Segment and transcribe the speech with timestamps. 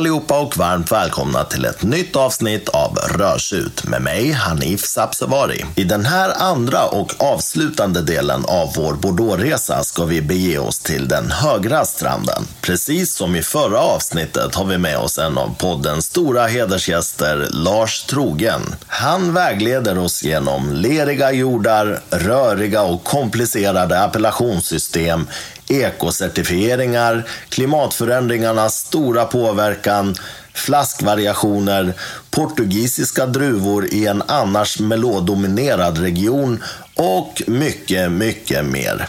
[0.00, 5.64] Allihopa och varmt välkomna till ett nytt avsnitt av Rörsut med mig Hanif Sabsevari.
[5.76, 11.08] I den här andra och avslutande delen av vår Bordeauxresa ska vi bege oss till
[11.08, 12.46] den högra stranden.
[12.60, 18.02] Precis som i förra avsnittet har vi med oss en av poddens stora hedersgäster, Lars
[18.02, 18.74] Trogen.
[18.86, 25.26] Han vägleder oss genom leriga jordar, röriga och komplicerade appellationssystem
[25.70, 30.14] ekocertifieringar, klimatförändringarnas stora påverkan,
[30.54, 31.94] flaskvariationer,
[32.30, 36.62] portugisiska druvor i en annars meloddominerad region
[36.96, 39.08] och mycket, mycket mer.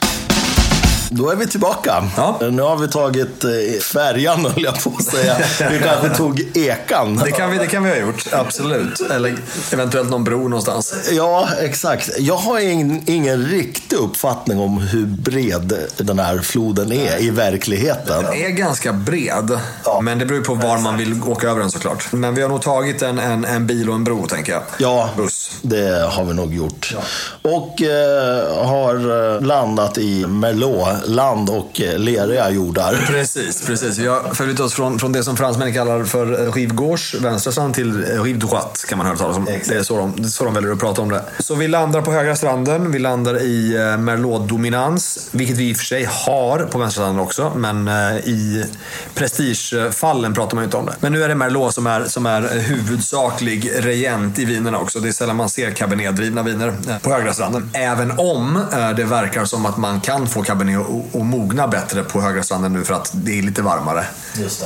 [1.14, 2.04] Då är vi tillbaka.
[2.18, 2.40] Ja.
[2.52, 3.50] Nu har vi tagit eh,
[3.82, 5.38] färjan, höll jag på att säga.
[5.72, 7.18] Vi kanske tog ekan.
[7.18, 9.00] Det kan, vi, det kan vi ha gjort, absolut.
[9.12, 9.36] Eller
[9.74, 11.10] eventuellt någon bro någonstans.
[11.12, 12.10] Ja, exakt.
[12.20, 18.24] Jag har ingen, ingen riktig uppfattning om hur bred den här floden är i verkligheten.
[18.24, 19.60] Den är ganska bred,
[20.02, 22.12] men det beror på var man vill åka över den såklart.
[22.12, 24.64] Men vi har nog tagit en, en, en bil och en bro, tänker jag.
[24.78, 25.52] Ja, Buss.
[25.62, 26.96] det har vi nog gjort.
[27.42, 33.06] Och eh, har eh, landat i Merlot, land och eh, leriga jordar.
[33.08, 33.98] Precis, precis.
[33.98, 37.74] Vi har förflyttat oss från, från det som fransmännen kallar för Rive Gauche, vänstra strand,
[37.74, 39.46] till eh, Rive Droite, kan man höra talas om.
[39.46, 41.24] Det är så de, så de väljer att prata om det.
[41.40, 42.92] Så vi landar på högra stranden.
[42.92, 47.02] Vi landar i eh, Merlot Dominans, vilket vi i och för sig har på vänstra
[47.02, 48.66] stranden också, men eh, i
[49.14, 50.96] prestigefallen pratar man ju inte om det.
[51.00, 55.00] Men nu är det Merlot som är, som är huvudsaklig regent i vinerna också.
[55.00, 57.72] Det är sällan man ser Cabernet-drivna viner eh, på högra stranden.
[57.74, 62.04] Även om eh, det verkar som att man kan få Cabernet att- att mogna bättre
[62.04, 64.06] på högra stranden nu för att det är lite varmare.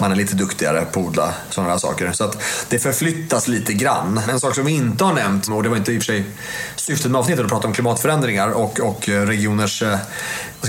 [0.01, 2.11] Man är lite duktigare på att odla sådana här saker.
[2.11, 2.37] Så att
[2.69, 4.21] det förflyttas lite grann.
[4.29, 6.23] En sak som vi inte har nämnt, och det var inte i och för sig
[6.75, 9.97] syftet med avsnittet att prata om klimatförändringar och, och regioners eh,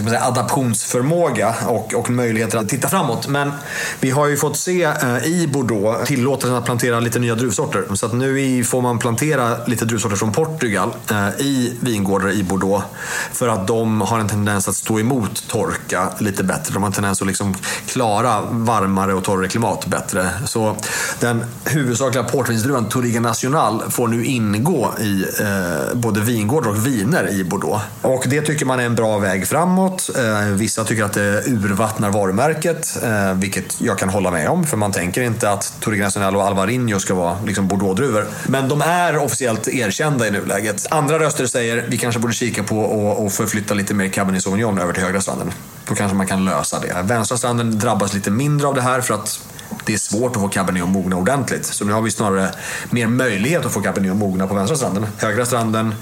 [0.03, 3.29] vad ska man säga, adaptionsförmåga och, och möjligheter att titta framåt.
[3.29, 3.53] Men
[4.01, 7.95] vi har ju fått se eh, i Bordeaux tillåtelsen att plantera lite nya druvsorter.
[7.95, 12.43] Så att nu i, får man plantera lite druvsorter från Portugal eh, i vingårdar i
[12.43, 12.85] Bordeaux.
[13.33, 16.75] För att de har en tendens att stå emot torka lite bättre.
[16.75, 17.55] De har en tendens att liksom
[17.87, 20.31] klara varmare och torrare klimat bättre.
[20.45, 20.77] Så
[21.21, 27.45] den huvudsakliga portvinsdruvan Touriga National får nu ingå i eh, både vingårdar och viner i
[27.45, 27.85] Bordeaux.
[28.03, 30.11] Och det tycker man är en bra väg framåt framåt.
[30.17, 34.65] Eh, vissa tycker att det urvattnar varumärket, eh, vilket jag kan hålla med om.
[34.65, 38.27] För man tänker inte att Torre National och Alvarinho ska vara liksom Bordeaux-druvor.
[38.47, 40.87] Men de är officiellt erkända i nuläget.
[40.91, 44.79] Andra röster säger vi kanske borde kika på och, och förflytta lite mer Cabernet Sauvignon
[44.79, 45.53] över till högra stranden.
[45.89, 47.03] Då kanske man kan lösa det.
[47.03, 49.41] Vänstra stranden drabbas lite mindre av det här för att
[49.85, 51.67] det är svårt att få Cabernet att mogna ordentligt.
[51.67, 52.51] Så nu har vi snarare
[52.91, 55.07] mer möjlighet att få Cabernet att mogna på vänstra stranden.
[55.19, 55.95] Högra stranden,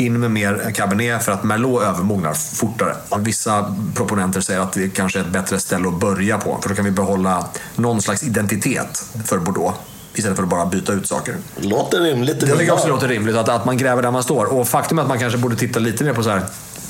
[0.00, 2.94] in med mer Cabernet för att Merlot övermognar fortare.
[3.18, 6.58] Vissa proponenter säger att det kanske är ett bättre ställe att börja på.
[6.62, 9.78] För då kan vi behålla någon slags identitet för Bordeaux.
[10.14, 11.36] Istället för att bara byta ut saker.
[11.56, 12.40] Låter rimligt.
[12.40, 14.44] Det tycker också låter rimligt, att, att man gräver där man står.
[14.44, 16.42] Och faktum är att man kanske borde titta lite mer på så här,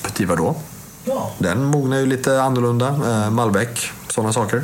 [0.02, 0.56] Petit Verdot.
[1.04, 1.30] Ja.
[1.38, 2.88] Den mognar ju lite annorlunda.
[2.88, 3.68] Eh, Malbec,
[4.08, 4.62] sådana saker.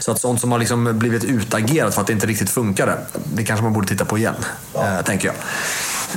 [0.00, 2.98] Så att sånt som har liksom blivit utagerat för att det inte riktigt funkade,
[3.34, 4.34] det kanske man borde titta på igen,
[4.74, 5.34] eh, tänker jag.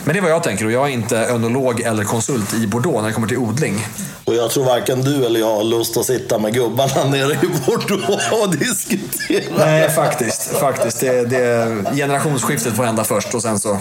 [0.04, 3.02] Men det är vad jag tänker och jag är inte önolog eller konsult i Bordeaux
[3.02, 3.86] när det kommer till odling.
[4.26, 7.50] Och jag tror varken du eller jag har lust att sitta med gubbarna nere i
[7.66, 9.44] Bordeaux och diskutera.
[9.58, 10.58] Nej, faktiskt.
[10.58, 11.00] faktiskt.
[11.00, 13.80] Det, det, generationsskiftet får hända först och sen så sen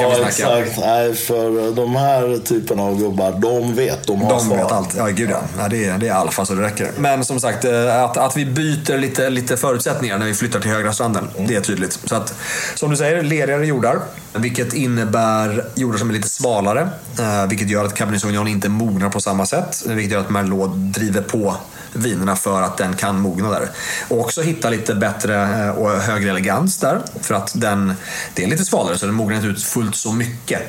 [0.00, 0.58] kan vi Ja, snacka.
[0.58, 0.78] exakt.
[0.80, 4.06] Nej, för de här typerna av gubbar, de vet.
[4.06, 4.56] De har De svar.
[4.56, 4.94] vet allt.
[4.96, 5.40] Ja, gud ja.
[5.58, 6.90] ja det, är, det är alfa så det räcker.
[6.98, 10.70] Men som sagt, eh, att, att vi byter lite, lite förutsättningar när vi flyttar till
[10.70, 11.28] högra stranden.
[11.48, 11.98] Det är tydligt.
[12.04, 12.34] Så att,
[12.74, 13.98] som du säger, lerigare jordar.
[14.32, 16.88] Vilket innebär jordar som är lite svalare.
[17.18, 19.82] Eh, vilket gör att Cabernet Sauvignon inte mognar på samma sätt.
[19.86, 21.56] Vilket gör att Merlot driver på
[21.92, 23.68] vinerna för att den kan mogna där.
[24.08, 27.00] Och också hitta lite bättre eh, och högre elegans där.
[27.20, 27.94] För att den,
[28.34, 30.60] det är lite svalare så den mognar inte ut fullt så mycket.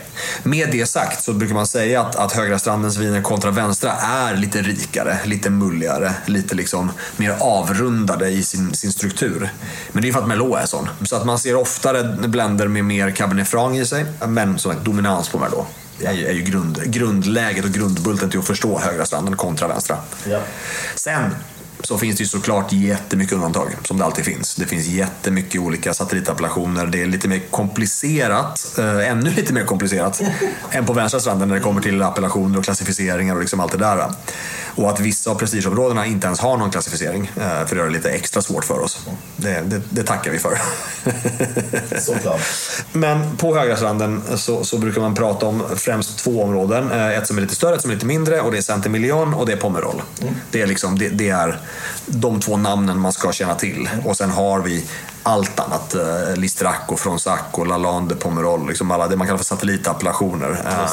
[0.44, 4.36] Med det sagt så brukar man säga att, att högra strandens viner kontra vänstra är
[4.36, 9.50] lite rikare, lite mulligare, lite liksom mer avrundade i sin, sin struktur.
[9.92, 10.90] Men det är för att Merlot är sån.
[11.06, 15.30] Så att man ser oftare blender med mer Cabernet Franc i sig, men sagt dominans
[15.30, 15.68] på Merlot.
[15.98, 19.68] Det är ju, är ju grund, grundläget och grundbulten till att förstå högra stranden kontra
[19.68, 19.98] vänstra.
[20.25, 20.42] Ja.
[20.95, 21.36] Sen
[21.84, 24.56] så finns det ju såklart jättemycket undantag, som det alltid finns.
[24.56, 26.86] Det finns jättemycket olika satellitappellationer.
[26.86, 30.22] Det är lite mer komplicerat, eh, ännu lite mer komplicerat,
[30.72, 33.78] än på vänstra stranden när det kommer till appellationer och klassificeringar och liksom allt det
[33.78, 34.14] där.
[34.76, 37.94] Och att vissa av prestigeområdena inte ens har någon klassificering, eh, för det gör det
[37.94, 39.00] lite extra svårt för oss.
[39.36, 40.58] Det, det, det tackar vi för.
[42.00, 42.42] Såklart.
[42.92, 46.92] Men på högra stranden så, så brukar man prata om främst två områden.
[46.92, 49.34] Eh, Ett som är lite större, ett som är lite mindre och det är Saint-Emilion
[49.34, 50.02] och det är Pomerol.
[50.52, 51.60] Det, är liksom, det, det är
[52.06, 53.89] de två namnen man ska känna till.
[54.06, 54.86] Och sen har vi
[55.24, 55.95] allt annat.
[55.95, 58.68] Eh, Listracco, Fronsac, Lalande, Pomerol.
[58.68, 60.62] Liksom alla det man kallar för satellitappellationer.
[60.68, 60.89] Eh,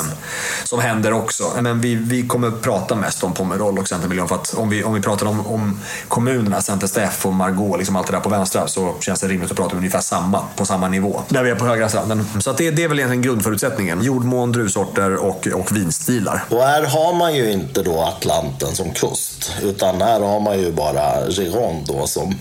[0.65, 1.45] som händer också.
[1.61, 4.29] Men vi, vi kommer prata mest om Pomerol och Centermiljön.
[4.29, 8.07] För att om vi, om vi pratar om, om kommunerna, Center och Margaux, liksom allt
[8.07, 10.89] det där på vänstra, så känns det rimligt att prata om ungefär samma, på samma
[10.89, 11.23] nivå.
[11.29, 12.27] Där vi är på högra stranden.
[12.41, 14.03] Så att det, det är väl egentligen grundförutsättningen.
[14.03, 16.45] Jordmån, druvsorter och, och vinstilar.
[16.51, 19.53] Och här har man ju inte då Atlanten som kust.
[19.63, 22.35] Utan här har man ju bara Gironde då som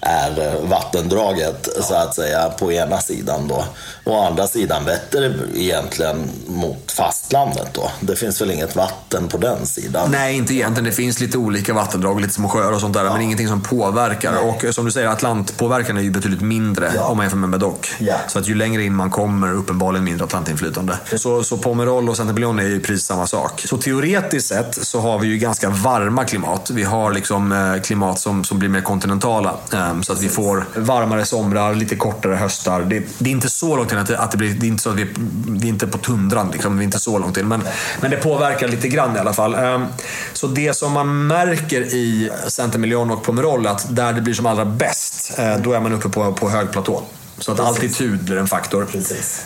[0.00, 3.64] är vattendraget så att säga på ena sidan då.
[4.04, 7.90] Å andra sidan vetter egentligen mot fastlandet då.
[8.00, 10.10] Det finns väl inget vatten på den sidan?
[10.10, 10.84] Nej, inte egentligen.
[10.84, 13.04] Det finns lite olika vattendrag, lite små sjöar och sånt där.
[13.04, 13.12] Ja.
[13.12, 14.32] Men ingenting som påverkar.
[14.32, 14.68] Nej.
[14.68, 17.04] Och som du säger, Atlantpåverkan är ju betydligt mindre ja.
[17.04, 17.94] om man jämför med Medoc.
[17.98, 18.16] Ja.
[18.28, 20.98] Så att ju längre in man kommer, uppenbarligen mindre Atlantinflytande.
[21.16, 23.62] Så, så Pomerol och Saint-Emilion är ju precis samma sak.
[23.68, 26.70] Så teoretiskt sett så har vi ju ganska varma klimat.
[26.70, 29.54] Vi har liksom eh, Eh, klimat som, som blir mer kontinentala.
[29.72, 32.82] Ehm, så att vi får varmare somrar, lite kortare höstar.
[32.82, 34.50] Det, det är inte så långt in att det, att det blir...
[34.50, 35.06] Det är inte så att vi,
[35.48, 36.78] vi är inte på tundran, liksom.
[36.78, 37.48] vi är inte så långt in.
[37.48, 37.62] Men,
[38.00, 39.54] men det påverkar lite grann i alla fall.
[39.54, 39.84] Ehm,
[40.32, 44.64] så det som man märker i Saint-Emilion och Pomerol, att där det blir som allra
[44.64, 47.02] bäst, eh, då är man uppe på, på hög platå.
[47.44, 47.76] Så att Precis.
[47.76, 48.86] altitud blir en faktor.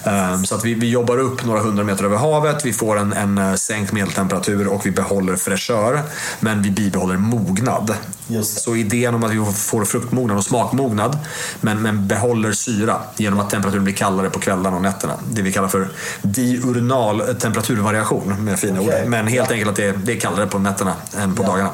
[0.06, 3.12] Um, så att vi, vi jobbar upp några hundra meter över havet, vi får en,
[3.12, 6.02] en eh, sänkt medeltemperatur och vi behåller fräschör.
[6.40, 7.94] Men vi bibehåller mognad.
[8.42, 11.18] Så idén om att vi får fruktmognad och smakmognad
[11.60, 15.14] men, men behåller syra genom att temperaturen blir kallare på kvällarna och nätterna.
[15.30, 15.88] Det vi kallar för
[16.22, 19.02] diurnal temperaturvariation med fina okay.
[19.02, 19.08] ord.
[19.08, 21.46] Men helt enkelt att det är, det är kallare på nätterna än på ja.
[21.46, 21.70] dagarna.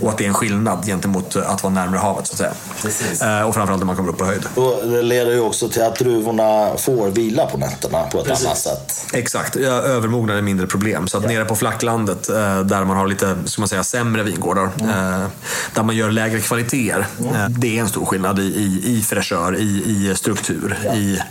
[0.00, 2.52] Och att det är en skillnad gentemot att vara närmare havet så att säga.
[2.82, 3.22] Precis.
[3.22, 4.42] Eh, och framförallt när man kommer upp på höjd.
[4.54, 8.46] Och det leder ju också till att druvorna får vila på nätterna på ett Precis.
[8.46, 9.06] annat sätt.
[9.12, 11.08] Exakt, övermognad är mindre problem.
[11.08, 11.30] Så att ja.
[11.30, 15.30] nere på flacklandet eh, där man har lite ska man säga, sämre vingårdar, mm.
[15.74, 17.06] där man gör lägre kvaliteter.
[17.20, 17.54] Mm.
[17.58, 20.94] Det är en stor skillnad i, i, i fräschör, i, i struktur, ja.
[20.94, 21.22] i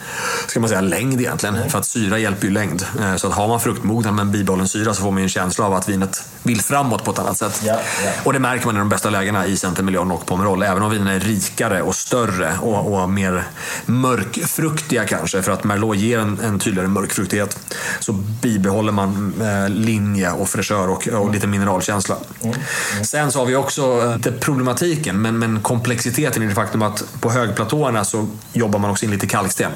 [0.48, 1.56] ska man säga, längd egentligen.
[1.56, 1.70] Mm.
[1.70, 2.86] För att syra hjälper ju längd.
[3.18, 5.90] Så att har man fruktmognad men bibehållen syra så får man en känsla av att
[5.90, 7.62] vinet vill framåt på ett annat sätt.
[7.64, 7.80] Ja.
[8.24, 10.64] Och det märker man i de bästa lägena i Centermiljön och Pomerol.
[10.64, 13.44] Även om vinerna är rikare och större och, och mer
[13.86, 17.60] mörkfruktiga kanske, för att Merlot ger en, en tydligare mörkfruktighet,
[18.00, 22.18] så bibehåller man eh, linje och fräschör och, och, lite mineralkänsla.
[22.42, 22.56] Mm.
[22.94, 23.06] Mm.
[23.06, 27.04] Sen så har vi också, eh, inte problematiken, men, men komplexiteten i det faktum att
[27.22, 29.72] på högplatåerna så jobbar man också in lite kalksten.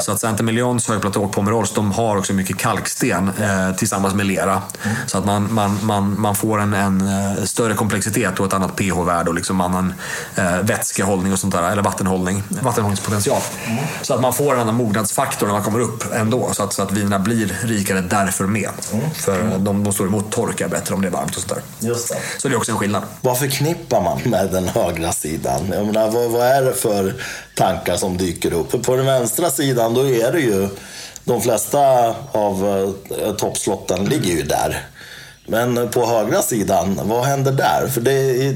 [0.00, 4.26] Så att Saint Emilions högplatå och Pomerols, de har också mycket kalksten eh, tillsammans med
[4.26, 4.62] lera.
[4.82, 4.96] Mm.
[5.06, 8.76] Så att man, man, man, man får en, en uh, större komplexitet och ett annat
[8.76, 9.94] pH-värde och liksom annan
[10.38, 13.40] uh, vätskehållning och sånt där, eller vattenhållning, vattenhållningspotential.
[13.66, 13.84] Mm.
[14.02, 16.82] Så att man får en annan mognadsfaktor när man kommer upp ändå, så att, så
[16.82, 18.70] att vinerna blir rikare därför med.
[18.92, 19.10] Mm.
[19.10, 21.48] För de, de står emot torka bättre om det är varmt och sånt
[21.80, 21.88] där.
[21.88, 22.16] Just det.
[22.38, 23.02] Så det är också en skillnad.
[23.20, 25.60] Vad förknippar man med den högra sidan?
[25.72, 27.14] Jag menar, vad, vad är det för
[27.54, 28.84] tankar som dyker upp?
[28.84, 30.68] På den vänstra sidan då är det ju
[31.24, 34.86] de flesta av eh, toppslotten ligger ju där.
[35.46, 37.88] Men på högra sidan, vad händer där?
[37.88, 38.52] För det,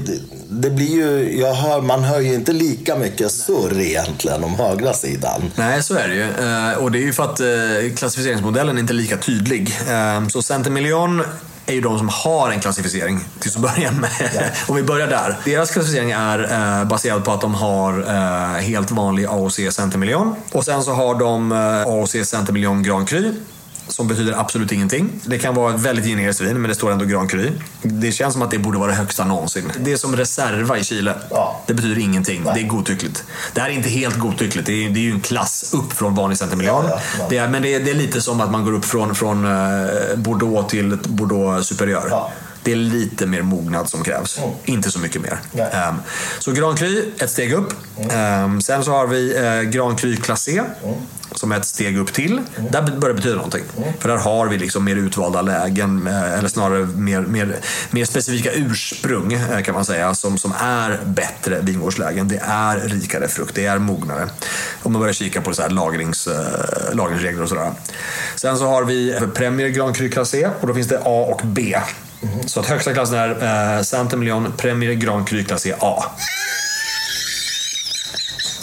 [0.49, 4.93] det blir ju, jag hör, man hör ju inte lika mycket surr egentligen om högra
[4.93, 5.51] sidan.
[5.55, 6.23] Nej, så är det ju.
[6.23, 9.77] Eh, och det är ju för att eh, klassificeringsmodellen är inte är lika tydlig.
[9.89, 11.23] Eh, så Centermillion
[11.65, 14.31] är ju de som har en klassificering till att börja med.
[14.35, 14.41] Ja.
[14.67, 15.37] Om vi börjar där.
[15.45, 20.35] Deras klassificering är eh, baserad på att de har eh, helt vanlig AOC centermiljon.
[20.51, 23.33] Och sen så har de eh, AOC centermiljon Grand Cru
[23.87, 25.09] som betyder absolut ingenting.
[25.25, 27.51] Det kan vara ett väldigt generiskt vin, men det står ändå Grand Cru.
[27.81, 29.71] Det känns som att det borde vara det högsta någonsin.
[29.79, 31.15] Det är som reserva i Chile.
[31.29, 31.61] Ja.
[31.67, 32.41] Det betyder ingenting.
[32.45, 32.53] Nej.
[32.55, 33.23] Det är godtyckligt.
[33.53, 34.67] Det här är inte helt godtyckligt.
[34.67, 36.85] Det är, det är ju en klass upp från vanlig centermiljon.
[36.89, 38.85] Ja, ja, det är, men det är, det är, lite som att man går upp
[38.85, 42.11] från, från uh, Bordeaux till Bordeaux Superieur.
[42.65, 44.37] Det är lite mer mognad som krävs.
[44.37, 44.49] Mm.
[44.65, 45.39] Inte så mycket mer.
[45.89, 45.95] Um,
[46.39, 47.73] så Grand Cru, ett steg upp.
[47.97, 48.43] Mm.
[48.43, 50.59] Um, sen så har vi uh, Grand Cru Classé.
[50.83, 50.95] Mm
[51.37, 52.31] som är ett steg upp till.
[52.31, 52.71] Mm.
[52.71, 53.63] Där börjar det betyda någonting.
[53.77, 53.89] Mm.
[53.99, 57.55] För där har vi liksom mer utvalda lägen, eh, eller snarare mer, mer,
[57.91, 62.27] mer specifika ursprung eh, kan man säga, som, som är bättre vingårdslägen.
[62.27, 64.29] Det är rikare frukt, det är mognare.
[64.83, 66.27] Om man börjar kika på så här lagrings,
[66.93, 67.71] lagringsregler och sådär.
[68.35, 71.75] Sen så har vi Premier Grand Cru Classé och då finns det A och B.
[72.45, 73.29] Så att högsta klassen är
[73.77, 76.03] eh, Saint-Emilion Premier Grand Cru klass A.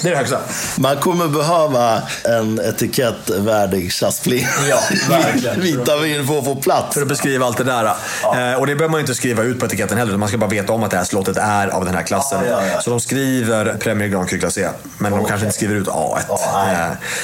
[0.02, 0.38] Det är det högsta.
[0.78, 4.46] Man kommer behöva en etikettvärdig Chasplin.
[4.70, 4.78] Ja,
[5.08, 5.60] verkligen.
[5.78, 6.94] Vitamin för att få plats.
[6.94, 7.84] För att beskriva allt det där.
[7.84, 10.16] Eh, och det behöver man inte skriva ut på etiketten heller.
[10.16, 12.40] Man ska bara veta om att det här slottet är av den här klassen.
[12.44, 12.80] Ja, ja, ja.
[12.80, 14.68] Så de skriver Premier Grand Cru Classé.
[14.98, 16.18] Men de kanske inte skriver ut A1.
[16.54, 16.76] nej.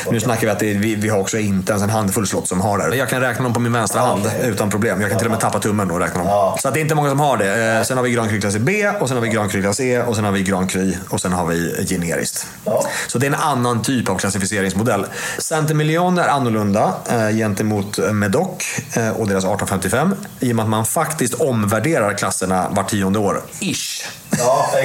[0.06, 2.48] Eh, nu snackar vi att det, vi, vi har också inte ens en handfull slott
[2.48, 2.96] som har det.
[2.96, 5.00] Jag kan räkna dem på min vänstra hand utan problem.
[5.00, 6.56] Jag kan till och med tappa tummen och räkna dem.
[6.60, 7.76] Så att det är inte många som har det.
[7.76, 10.00] Eh, sen har vi Grand Cru Classé B, och sen har vi Grand Cru Classé,
[10.02, 12.46] och sen har vi Grand Cru, och sen har vi generiskt.
[13.06, 15.06] Så det är en annan typ av klassificeringsmodell.
[15.38, 18.48] Saint-Emilion är annorlunda eh, gentemot Medoc
[18.96, 23.42] eh, och deras 1855 i och med att man faktiskt omvärderar klasserna var tionde år.
[23.60, 24.04] Ish.
[24.38, 24.70] Ja.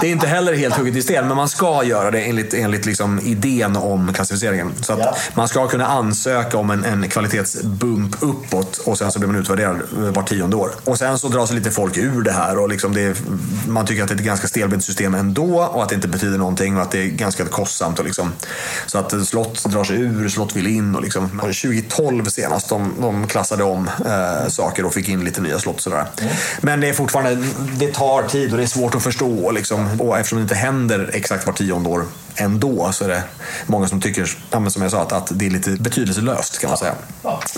[0.00, 2.86] Det är inte heller helt hugget i sten, men man ska göra det enligt, enligt
[2.86, 4.72] liksom idén om klassificeringen.
[4.80, 5.16] Så att Ja.
[5.34, 9.76] Man ska kunna ansöka om en, en kvalitetsbump uppåt och sen så blir man utvärderad
[9.76, 10.70] eh, var tionde år.
[10.84, 13.16] Och sen så drar sig lite folk ur det här och liksom det
[13.68, 16.29] man tycker att det är ett ganska stelbent system ändå och att det inte betyder
[16.38, 17.98] någonting och att det är ganska kostsamt.
[17.98, 18.32] Och liksom,
[18.86, 20.94] så att slott drar sig ur, slott vill in.
[20.94, 25.58] Och liksom, 2012 senast de, de klassade om eh, saker och fick in lite nya
[25.58, 25.80] slott.
[25.80, 26.06] Sådär.
[26.60, 27.46] Men det är fortfarande,
[27.78, 29.50] det tar tid och det är svårt att förstå.
[29.50, 30.00] Liksom.
[30.00, 32.04] Och eftersom det inte händer exakt var tionde år
[32.40, 33.22] ändå så är det
[33.66, 36.78] många som tycker, ja, som jag sa, att, att det är lite betydelselöst kan man
[36.78, 36.94] säga.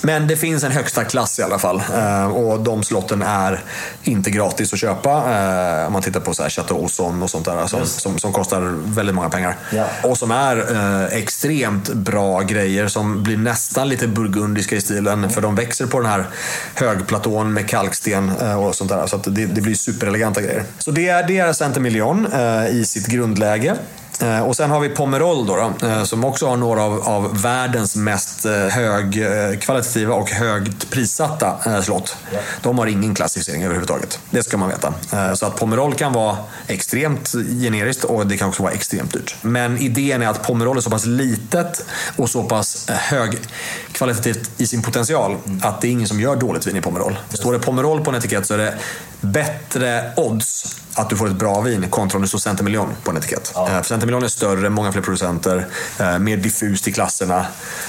[0.03, 1.83] Men det finns en högsta klass i alla fall.
[1.95, 3.61] Eh, och de slotten är
[4.03, 5.11] inte gratis att köpa.
[5.11, 8.33] Eh, om man tittar på så här Chateau Ausson och sånt där som, som, som
[8.33, 9.57] kostar väldigt många pengar.
[9.71, 9.87] Ja.
[10.03, 15.31] Och som är eh, extremt bra grejer som blir nästan lite burgundiska i stilen.
[15.31, 16.27] För de växer på den här
[16.75, 19.07] högplatån med kalksten och sånt där.
[19.07, 20.65] Så att det, det blir supereleganta grejer.
[20.79, 23.77] Så det är, det är Saint-Emilion eh, i sitt grundläge.
[24.23, 27.43] Eh, och sen har vi Pomerol då, då eh, som också har några av, av
[27.43, 32.17] världens mest eh, högkvalitativa och högt prissatta slott.
[32.63, 34.19] De har ingen klassificering överhuvudtaget.
[34.31, 34.95] Det ska man veta.
[35.35, 36.37] Så att Pomerol kan vara
[36.67, 39.37] extremt generiskt och det kan också vara extremt dyrt.
[39.43, 41.85] Men idén är att Pomerol är så pass litet
[42.17, 46.77] och så pass högkvalitativt i sin potential att det är ingen som gör dåligt vin
[46.77, 47.19] i Pomerol.
[47.29, 48.75] Står det Pomerol på en etikett så är det
[49.23, 53.17] bättre odds att du får ett bra vin kontra om det står Centimiljon på en
[53.17, 53.53] etikett.
[53.57, 55.67] Eh, För Centimiljon är större, många fler producenter,
[56.01, 57.47] eh, mer diffust i klasserna.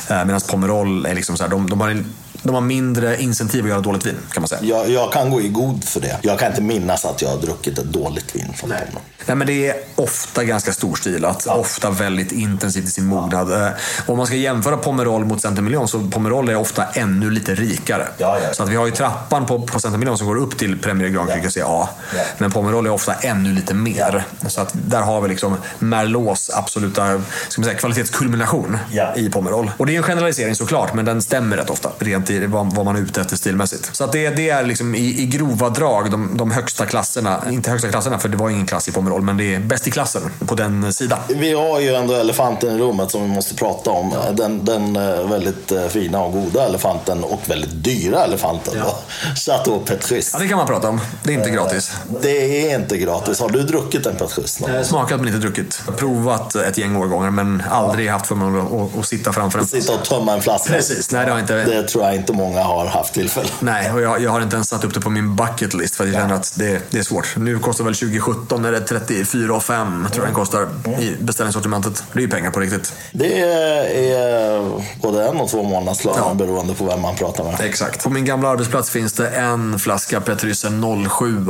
[0.10, 2.14] eh, Medan Pomerol är liksom så här, de, de, har, en-
[2.44, 4.62] de har mindre incentiv att göra dåligt vin kan man säga.
[4.64, 6.18] Jag, jag kan gå i god för det.
[6.22, 9.02] Jag kan inte minnas att jag har druckit ett dåligt vin från honom.
[9.26, 13.52] Nej, men det är ofta ganska storstilat, ofta väldigt intensivt i sin mognad.
[13.52, 13.70] Eh,
[14.08, 18.08] Om man ska jämföra Pomerol mot Centimiljon så Pomerol är ofta ännu lite rikare.
[18.18, 18.54] Ja, ja.
[18.54, 21.30] Så att vi har ju trappan på, på Centimiljon som går upp till Premier Grand
[21.30, 21.50] Cru.
[21.56, 21.90] Ja.
[22.38, 24.24] Men Pomerol är ofta ännu lite mer.
[24.48, 29.14] Så att där har vi liksom Merlots absoluta ska man säga, kvalitetskulmination Ja.
[29.16, 29.72] i Pomerol.
[29.78, 31.92] Och det är en generalisering såklart, men den stämmer rätt ofta.
[32.00, 33.96] Rent i vad, vad man är ute efter stilmässigt.
[33.96, 37.44] Så att det, det är liksom i, i grova drag de, de högsta klasserna.
[37.52, 39.92] Inte högsta klasserna, för det var ingen klass i Pomerol, men det är bäst i
[39.92, 41.20] klassen på den sidan.
[41.28, 44.14] Vi har ju ändå elefanten i rummet som vi måste prata om.
[44.34, 48.74] Den, den eh, väldigt eh, fina och goda elefanten och väldigt dyra elefanten.
[48.78, 49.00] Ja.
[49.36, 50.30] Chateau Petrus.
[50.34, 51.02] Ja, det kan man prata om.
[51.24, 51.92] Det är inte gratis.
[52.22, 53.40] Det är inte gratis.
[53.40, 54.84] Har du druckit en Petrus någon Eh?
[54.84, 55.82] Smakat men inte druckit.
[55.98, 59.68] Provat ett gäng årgångar, men aldrig haft förmånen att, att, att sitta framför en.
[59.68, 60.74] Sitta och tömma en flaska?
[60.74, 61.56] Precis, nej det har inte.
[61.56, 63.48] Det tror jag inte många har haft tillfälle.
[63.60, 66.06] Nej, och jag, jag har inte ens satt upp det på min bucket list för
[66.06, 67.36] jag känner att det, det är svårt.
[67.38, 70.68] Nu kostar väl 2017 är det 34 och 5 tror jag den kostar
[71.00, 72.04] i beställningssortimentet.
[72.14, 72.94] Det är ju pengar på riktigt.
[73.12, 76.34] Det är både en och två månadslöner Ja.
[76.34, 77.62] beroende på vem man pratar med.
[77.62, 78.04] Exakt.
[78.04, 80.84] På min gamla arbetsplats finns det en flaska Petrysen
[81.20, 81.46] 07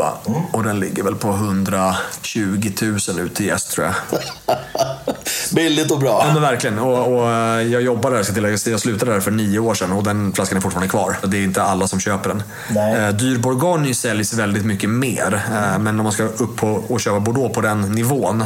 [0.51, 3.95] och den ligger väl på 120 000 ut till gäst tror jag.
[5.51, 6.23] Billigt och bra.
[6.27, 6.79] Ja men verkligen.
[6.79, 8.67] Och, och eh, jag jobbar där, ska tilläggas.
[8.67, 11.17] Jag slutade där för nio år sedan och den flaskan är fortfarande kvar.
[11.27, 12.43] Det är inte alla som köper den.
[12.69, 12.95] Nej.
[12.95, 15.41] Eh, Dyr Bourgogne säljs väldigt mycket mer.
[15.53, 18.43] Eh, Men om man ska upp på, och köpa Bordeaux på den nivån.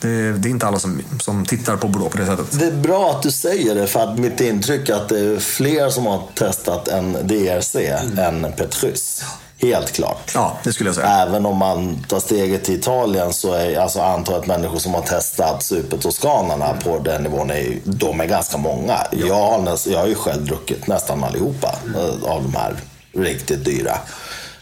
[0.00, 2.58] Det, det är inte alla som, som tittar på Bordeaux på det sättet.
[2.58, 5.38] Det är bra att du säger det för att mitt intryck är att det är
[5.38, 7.76] fler som har testat en DRC
[8.18, 9.24] än Petrus.
[9.60, 10.32] Helt klart.
[10.34, 11.08] Ja, det skulle jag säga.
[11.08, 15.62] Även om man tar steget till Italien så är alltså antalet människor som har testat
[15.62, 18.98] supertoskanarna på den nivån, är, de är ganska många.
[19.12, 22.76] Jag, har näst, jag har ju själv druckit nästan allihopa eh, av de här
[23.12, 23.98] riktigt dyra.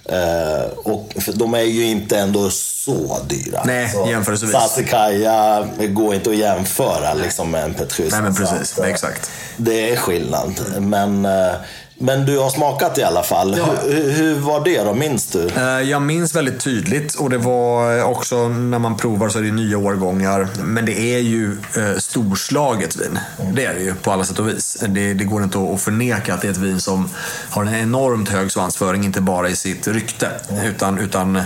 [0.09, 3.63] Eh, och de är ju inte ändå så dyra.
[3.65, 4.55] Nej, så jämförelsevis.
[4.55, 8.13] Sassicaia går inte att jämföra liksom, med en Petrus.
[8.13, 9.31] Nej men precis, att, eh, exakt.
[9.57, 10.55] Det är skillnad.
[10.81, 11.53] Men, eh,
[11.99, 13.55] men du har smakat i alla fall.
[13.55, 14.95] Hur, hur- hur var det då?
[14.95, 15.49] Minns du?
[15.57, 19.53] Eh, Jag minns väldigt tydligt och det var också när man provar så är det
[19.53, 20.49] nya årgångar.
[20.65, 23.19] Men det är ju eh, storslaget vin.
[23.55, 24.77] Det är det ju på alla sätt och vis.
[24.89, 27.09] Det, det går inte att att förneka att det är ett vin som
[27.51, 30.29] har en enormt hög svansföring, inte bara i sitt rykte.
[30.65, 31.43] Utan, utan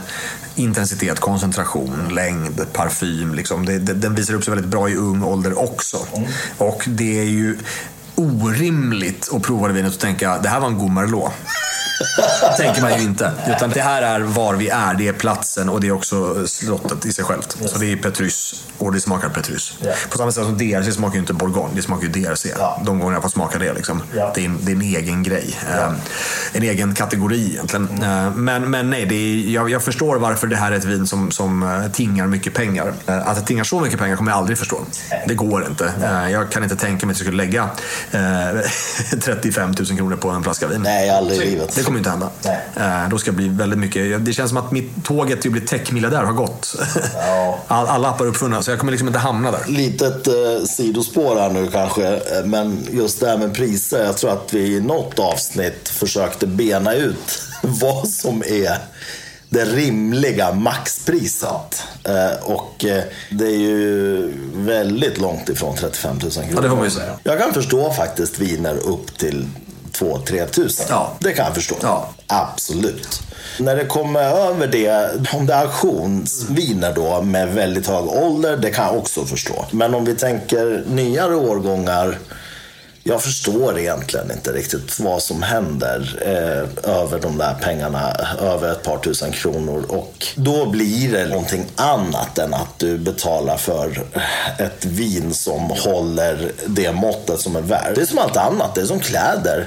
[0.55, 3.35] intensitet, koncentration, längd, parfym.
[3.35, 3.67] Liksom.
[3.67, 5.97] Det, det, den visar upp sig väldigt bra i ung ålder också.
[6.59, 7.59] Och det är ju
[8.21, 11.33] orimligt att prova det vinet och tänka det här var en god Merlot.
[12.57, 13.33] tänker man ju inte.
[13.57, 17.07] Utan det här är var vi är, det är platsen och det är också slottet
[17.07, 17.57] i sig självt.
[17.67, 19.75] Så det är Petrus och det smakar Petrus.
[19.81, 19.93] Ja.
[20.11, 22.47] På samma sätt som DRC smakar ju inte Bourgogne, det smakar ju DRC.
[22.59, 22.83] Ja.
[22.87, 23.73] De gångerna jag får smaka det.
[23.73, 24.03] Liksom.
[24.17, 24.33] Ja.
[24.35, 25.59] Det, är en, det är en egen grej.
[25.71, 25.93] Eh,
[26.53, 27.89] En egen kategori egentligen.
[28.03, 31.07] Eh, Men, men nej, det är, jag, jag förstår varför det här är ett vin
[31.07, 32.93] som, som eh, tingar mycket pengar.
[33.07, 34.81] Eh, Att det tingar så mycket pengar kommer jag aldrig förstå.
[35.29, 35.93] Det går inte.
[36.05, 37.69] Eh, Jag kan inte tänka mig att jag skulle lägga
[38.11, 38.61] eh,
[39.25, 40.81] 35 000 kronor på en flaska vin.
[40.83, 41.75] Nej, aldrig i livet.
[41.91, 42.31] Kommer inte hända.
[42.45, 42.61] Nej.
[42.77, 44.25] Eh, Då ska det bli väldigt mycket.
[44.25, 46.77] Det känns som att mitt tåget till att bli techmiljardär har gått.
[47.15, 47.59] Ja.
[47.69, 49.61] All, alla appar är uppfunna, så jag kommer liksom inte hamna där.
[49.69, 54.05] Litet eh, sidospår här nu kanske, eh, men just det här med priser.
[54.05, 58.79] Jag tror att vi i något avsnitt försökte bena ut vad som är
[59.49, 61.83] det rimliga maxpriset.
[62.05, 62.85] Eh, och
[63.31, 66.49] det är ju väldigt långt ifrån 35 000 kronor.
[66.55, 67.19] Ja, det får man ju säga.
[67.23, 69.47] Jag kan förstå faktiskt viner upp till
[70.01, 70.87] 2-3 tusen.
[70.89, 71.13] Ja.
[71.19, 71.75] Det kan jag förstå.
[71.83, 72.09] Ja.
[72.27, 73.23] Absolut.
[73.59, 78.71] När det kommer över det, om det är auktionsviner då med väldigt hög ålder, det
[78.71, 79.65] kan jag också förstå.
[79.71, 82.19] Men om vi tänker nyare årgångar,
[83.11, 88.83] jag förstår egentligen inte riktigt vad som händer eh, över de där pengarna, över ett
[88.83, 89.85] par tusen kronor.
[89.89, 94.03] Och då blir det någonting annat än att du betalar för
[94.59, 97.95] ett vin som håller det måttet som är värt.
[97.95, 99.67] Det är som allt annat, det är som kläder.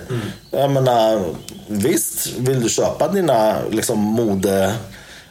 [0.51, 1.21] Jag menar,
[1.67, 4.75] visst, vill du köpa dina liksom, mode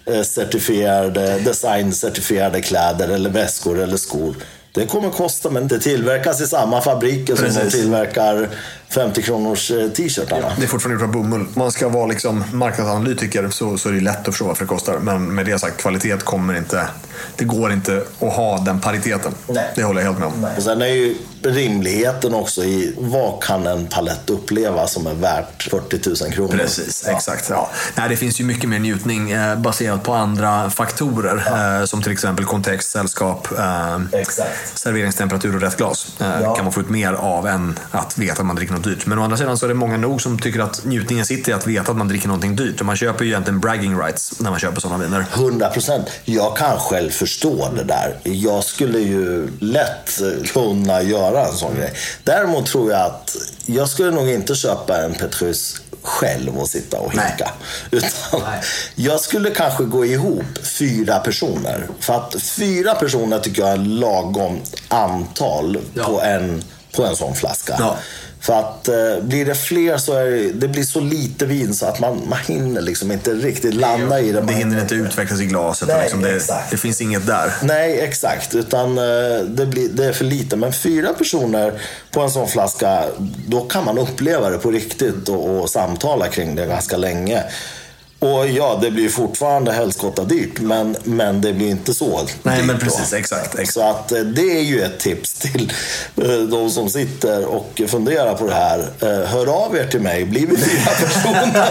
[0.06, 4.34] eh, certifierade, designcertifierade kläder eller väskor eller skor.
[4.74, 8.48] Det kommer kosta, men det tillverkas i samma fabriker som de tillverkar
[8.94, 10.52] 50 kronors eh, t-shirtarna.
[10.56, 11.40] Det är fortfarande gjort av bomull.
[11.40, 14.68] Om man ska vara liksom marknadsanalytiker så, så är det lätt att förstå varför det
[14.68, 14.98] kostar.
[14.98, 16.86] Men med det sagt, kvalitet kommer inte...
[17.36, 19.34] Det går inte att ha den pariteten.
[19.46, 19.64] Nej.
[19.74, 20.46] Det håller jag helt med om.
[20.56, 25.62] Och sen är ju rimligheten också i vad kan en palett uppleva som är värt
[25.70, 26.52] 40 000 kronor.
[26.52, 27.46] Precis, exakt.
[27.50, 27.70] Ja.
[27.94, 31.44] Nej, det finns ju mycket mer njutning eh, baserat på andra faktorer.
[31.80, 33.98] Eh, som till exempel kontext, sällskap, eh,
[34.74, 36.06] serveringstemperatur och rätt glas.
[36.20, 36.54] Eh, Ja.
[36.54, 39.06] kan man få ut mer av än att veta att man dricker något dyrt.
[39.06, 41.54] Men å andra sidan så är det många nog som tycker att njutningen sitter i
[41.54, 42.80] att veta att man dricker någonting dyrt.
[42.80, 45.24] Och man köper ju egentligen bragging rights när man köper sådana viner.
[45.34, 46.06] 100 procent.
[46.24, 48.16] Jag kan själv förstå det där.
[48.22, 50.20] Jag skulle ju lätt
[50.52, 51.92] kunna göra en sån grej.
[52.24, 57.12] Däremot tror jag att jag skulle nog inte köpa en Petrus själv och sitta och
[57.12, 57.50] hinka.
[57.90, 58.40] Utan
[58.94, 61.86] jag skulle kanske gå ihop fyra personer.
[62.00, 66.04] För att fyra personer tycker jag är lagom antal Ja.
[66.04, 66.62] på, en,
[66.96, 67.76] på en sån flaska.
[67.78, 67.96] Ja.
[68.42, 71.86] För att eh, blir det fler så är det, det blir så lite vin så
[71.86, 74.40] att man, man hinner liksom inte riktigt landa i det.
[74.40, 75.88] Det hinner inte utvecklas i glaset.
[75.88, 77.52] Nej, liksom det, det finns inget där.
[77.62, 78.54] Nej, exakt.
[78.54, 80.56] Utan eh, det, blir, det är för lite.
[80.56, 83.04] Men fyra personer på en sån flaska,
[83.46, 87.44] då kan man uppleva det på riktigt och, och samtala kring det ganska länge.
[88.22, 92.78] Och ja, det blir fortfarande helskotta dyrt, men, men det blir inte så Nej, men
[92.78, 92.84] då.
[92.84, 93.12] precis.
[93.12, 93.46] Exakt.
[93.54, 93.72] exakt.
[93.72, 95.72] Så att eh, det är ju ett tips till
[96.16, 98.78] eh, de som sitter och funderar på det här.
[99.00, 101.64] Eh, Hör av er till mig, blir vi fyra personer?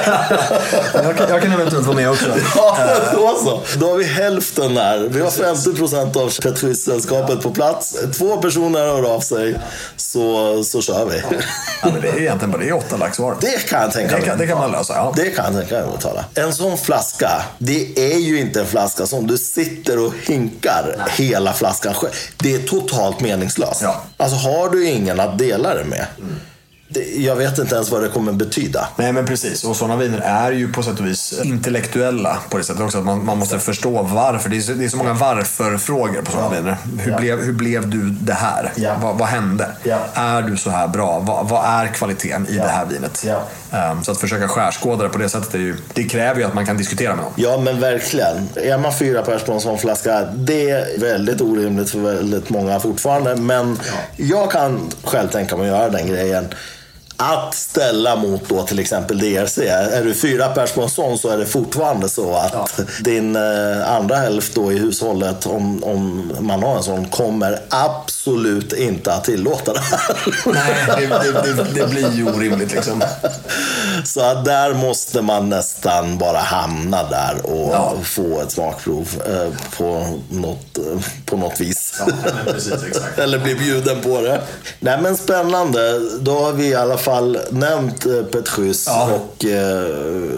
[0.94, 2.26] Jag kan, jag kan eventuellt vara med också.
[2.56, 2.78] Ja,
[3.14, 3.78] då så.
[3.80, 5.00] Då har vi hälften där.
[5.00, 7.96] Vi har 50 procent av Petrus-sällskapet på plats.
[8.18, 9.56] Två personer hör av sig,
[9.96, 11.22] så, så kör vi.
[11.82, 13.36] Ja, men det är egentligen bara det är åtta lax var.
[13.42, 14.30] Det kan jag tänka Det mig.
[14.30, 14.94] kan, det kan man lösa.
[14.94, 15.14] Ja.
[15.16, 16.26] Det kan jag tänka mig att betala.
[16.42, 21.54] En sån flaska, det är ju inte en flaska som du sitter och hinkar hela
[21.54, 22.12] flaskan själv.
[22.38, 23.82] Det är totalt meningslöst.
[23.82, 24.04] Ja.
[24.18, 26.06] Alltså har du ingen att dela det med.
[26.18, 26.24] Det,
[27.18, 28.88] jag vet inte ens vad det kommer betyda.
[28.96, 32.64] Nej men precis, och sådana viner är ju på sätt och vis intellektuella på det
[32.64, 32.98] sättet också.
[32.98, 34.50] Att man, man måste förstå varför.
[34.50, 36.78] Det är, så, det är så många varför-frågor på sådana viner.
[37.00, 37.18] Hur, Ja.
[37.18, 38.72] blev, hur blev du det här?
[38.76, 38.96] Ja.
[39.02, 39.68] Vad, vad hände?
[39.84, 39.98] Ja.
[40.14, 41.20] Är du så här bra?
[41.20, 43.24] Vad, vad är kvaliteten i det här vinet?
[43.28, 43.44] Ja.
[43.78, 46.54] Ehm, så att försöka skärskåda det på det sättet, är ju, det kräver ju att
[46.54, 47.34] man kan diskutera med någon.
[47.36, 48.50] Ja, men verkligen.
[48.56, 52.80] Är man fyra pers på en sån flaska, det är väldigt orimligt för väldigt många
[52.80, 53.36] fortfarande.
[53.36, 53.80] Men
[54.16, 56.48] jag kan själv tänka mig att göra den grejen.
[57.24, 59.58] Att ställa mot då till exempel DRC.
[59.68, 63.92] Är du fyra pers på en sån så är det fortfarande så att din eh,
[63.96, 69.24] andra hälft då i hushållet, om, om man har en sån, kommer absolut inte att
[69.24, 70.16] tillåta det här.
[70.54, 73.02] Nej, det, det, det, det blir ju orimligt liksom.
[74.06, 77.94] Så att där måste man nästan bara hamna där och Ja.
[78.04, 80.84] få ett smakprov eh, på, något, eh,
[81.26, 81.81] på något vis.
[82.08, 83.20] Ja, men precis, exakt.
[83.20, 84.42] Eller bli bjuden på det.
[84.80, 86.00] Nej men spännande.
[86.20, 89.10] Då har vi i alla fall nämnt eh, Petrus Ja.
[89.14, 89.86] och eh,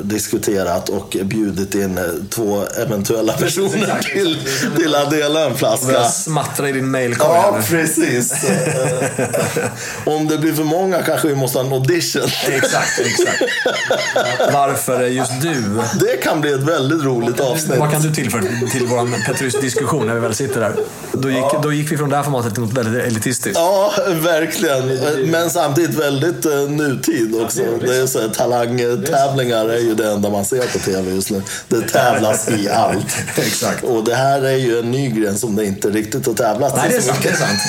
[0.04, 4.06] diskuterat och bjudit in eh, två eventuella personer Exakt.
[4.14, 4.38] till,
[4.78, 6.04] till att dela en flaska.
[6.04, 7.30] Smattra i din mailkorg.
[7.34, 8.34] Ja, precis.
[10.06, 12.22] Om det blir för många kanske vi måste ha en audition.
[12.48, 13.42] Exakt, exakt.
[14.54, 15.64] Varför är just du?
[16.00, 17.80] Det kan bli ett väldigt roligt avsnitt.
[17.80, 20.74] Vad kan du tillföra till vår Petrus-diskussion när vi väl sitter där?
[21.12, 23.56] Då gick, då gick vi från det här formatet till något väldigt elitistiskt.
[23.60, 24.88] Ja, verkligen.
[25.32, 27.62] Men samtidigt väldigt uh, nutid också.
[27.82, 31.42] Det är så här, talangtävlingar är ju det enda man ser på tv just nu.
[31.68, 33.16] Det tävlas i allt.
[33.36, 33.84] Exakt.
[33.84, 36.90] Och det här är ju en ny gren som det inte riktigt har tävlats Nej,
[36.90, 37.20] det är sant.
[37.24, 37.60] Det är sant.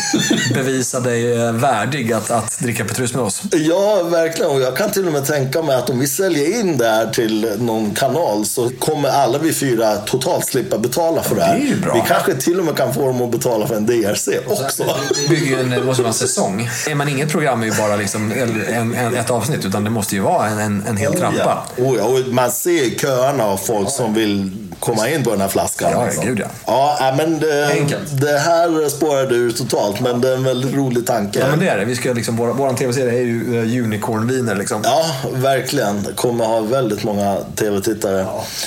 [0.55, 3.43] Bevisa dig eh, värdig att, att dricka Petrus med oss.
[3.51, 4.51] Ja, verkligen.
[4.51, 7.07] Och jag kan till och med tänka mig att om vi säljer in det här
[7.07, 11.55] till någon kanal så kommer alla vi fyra totalt slippa betala för det här.
[11.55, 11.95] Det är ju bra.
[11.95, 14.85] Vi kanske till och med kan få dem att betala för en DRC också.
[15.23, 16.71] Det bygger ju en, måste vara en säsong.
[16.89, 20.15] Är man inget program är ju bara liksom en, en, ett avsnitt, utan det måste
[20.15, 21.15] ju vara en, en, hel.
[21.15, 22.05] Oh, ja.
[22.05, 25.91] Och man ser köerna av folk som vill komma in på den här flaskan.
[25.93, 26.21] Ja, alltså.
[26.21, 26.47] gud ja.
[26.67, 27.87] Ja, nej, men det,
[28.21, 31.39] det här spårade ur totalt, men det är en väldigt rolig tanke.
[31.39, 31.85] Ja, men det är det.
[31.85, 34.81] Vi ska liksom, vår, vår tv-serie är ju uh, unicornviner liksom.
[34.85, 36.07] Ja, verkligen.
[36.15, 38.27] Kommer ha väldigt många tv-tittare.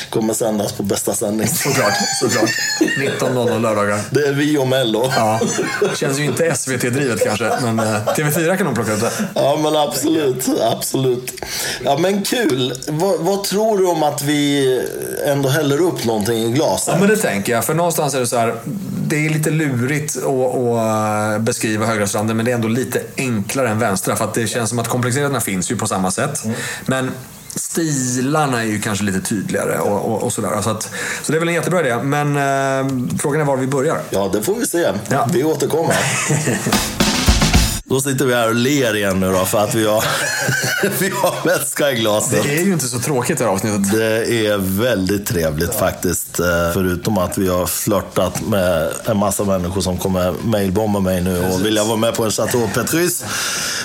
[0.09, 1.47] Kommer sändas på bästa sändning.
[1.47, 2.49] Såklart, såklart.
[3.21, 3.99] 19.00 lördagar.
[4.09, 5.11] Det är vi och Mello.
[5.15, 5.39] Ja,
[5.95, 9.11] känns ju inte SVT-drivet kanske, men eh, TV4 kan nog plocka ut det.
[9.33, 10.49] Ja, men absolut.
[10.71, 11.31] absolut.
[11.83, 12.73] Ja, men kul.
[12.87, 14.81] Vad, vad tror du om att vi
[15.25, 16.93] ändå häller upp någonting i glaset?
[16.93, 17.65] Ja, men det tänker jag.
[17.65, 18.55] För någonstans är det så här,
[19.07, 23.69] det är lite lurigt att, att eh, beskriva högerstranden, men det är ändå lite enklare
[23.69, 24.15] än vänstra.
[24.15, 26.43] För att det känns som att komplexiteterna finns ju på samma sätt.
[26.85, 27.11] Men
[27.57, 30.61] stilarna är ju kanske lite tydligare och, och, och sådär.
[30.61, 30.91] Så, att,
[31.23, 31.97] så det är väl en jättebra idé.
[32.03, 33.99] Men eh, frågan är var vi börjar.
[34.09, 34.91] Ja, det får vi se.
[35.09, 35.27] Ja.
[35.33, 35.95] Vi återkommer.
[37.89, 40.03] Då sitter vi här och ler igen nu då för att vi har,
[40.99, 42.43] vi har vätska i glaset.
[42.43, 43.91] Det är ju inte så tråkigt det här avsnittet.
[43.91, 46.39] Det är väldigt trevligt faktiskt.
[46.39, 51.39] Eh, Förutom att vi har flörtat med en massa människor som kommer mailbomba mig nu
[51.45, 53.23] och vilja vara med på en Chateau Petrus.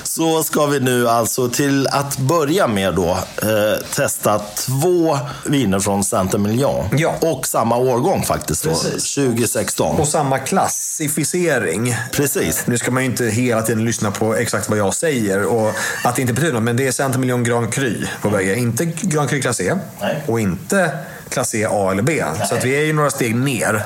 [0.02, 3.10] Så ska vi nu alltså till att börja med då
[3.42, 6.84] eh, testa två viner från Saint-Emilion.
[6.98, 7.14] Ja.
[7.20, 8.70] Och samma årgång faktiskt då.
[8.70, 9.14] Precis.
[9.14, 9.96] 2016.
[9.96, 11.96] Och samma klassificering.
[12.12, 12.64] Precis.
[12.66, 15.72] Nu ska man ju inte hela tiden lyssna på exakt vad jag säger och
[16.04, 18.54] att det inte betyder något, men det är Centimiljon Grand Cru på bägge.
[18.54, 20.22] Inte Grand Cru Class Nej.
[20.26, 20.90] och inte
[21.32, 22.24] Klass E A eller B.
[22.48, 23.84] Så att vi är ju några steg ner.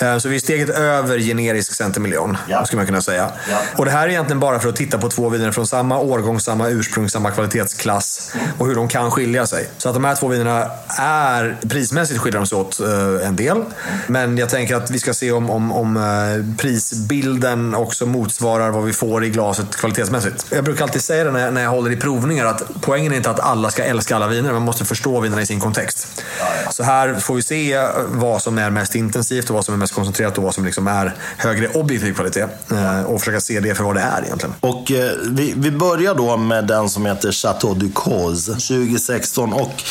[0.00, 2.64] Eh, Så vi är steget över generisk Centimiljon, Ja.
[2.64, 3.30] skulle man kunna säga.
[3.50, 3.56] Ja.
[3.76, 6.40] Och det här är egentligen bara för att titta på två viner från samma årgång,
[6.40, 9.68] samma ursprung, samma kvalitetsklass och hur de kan skilja sig.
[9.78, 13.64] Så att de här två vinerna är, prismässigt skiljer de sig åt eh, en del.
[14.06, 18.84] Men jag tänker att vi ska se om, om, om eh, prisbilden också motsvarar vad
[18.84, 20.46] vi får i glaset kvalitetsmässigt.
[20.50, 23.16] Jag brukar alltid säga det när jag, när jag håller i provningar att poängen är
[23.16, 26.22] inte att alla ska älska alla viner, man måste förstå vinerna i sin kontext.
[26.70, 29.94] Så här får vi se vad som är mest intensivt och vad som är mest
[29.94, 32.46] koncentrerat och vad som liksom är högre objektiv kvalitet.
[32.70, 34.54] Eh, och försöka se det för vad det är egentligen.
[34.60, 39.52] Och eh, vi, vi börjar då med den som heter Chateau du Cause 2016.
[39.52, 39.82] Och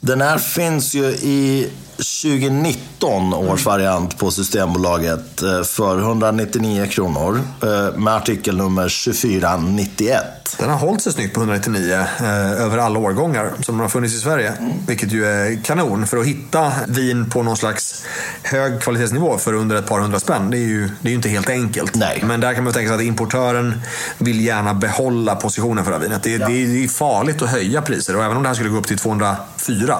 [0.00, 1.70] den här finns ju i
[2.02, 10.56] 2019 års variant på Systembolaget eh, för 199 kronor eh, med artikelnummer 2491.
[10.58, 14.18] Den har hållit sig snyggt på 199 eh, över alla årgångar som har funnits i
[14.18, 14.52] Sverige.
[14.86, 16.06] Vilket ju är kanon.
[16.06, 18.04] För att hitta vin på någon slags
[18.42, 21.28] hög kvalitetsnivå för under ett par hundra spänn, det är ju, det är ju inte
[21.28, 21.94] helt enkelt.
[21.94, 22.22] Nej.
[22.26, 23.80] Men där kan man tänka sig att importören
[24.18, 26.22] vill gärna behålla positionen för det här vinet.
[26.22, 28.78] Det, det, det är farligt att höja priser och även om det här skulle gå
[28.78, 29.98] upp till 204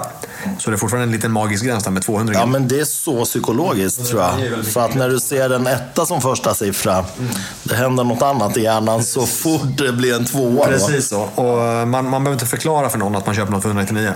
[0.59, 2.85] så är det fortfarande en liten magisk gräns där med 200 Ja, men det är
[2.85, 4.65] så psykologiskt tror jag.
[4.65, 7.05] För att när du ser en etta som första siffra,
[7.63, 10.65] det händer något annat i hjärnan så fort det blir en tvåa.
[10.65, 10.71] då.
[10.71, 11.21] Precis så.
[11.35, 14.13] Och eh, man, man behöver inte förklara för någon att man köper något för 199.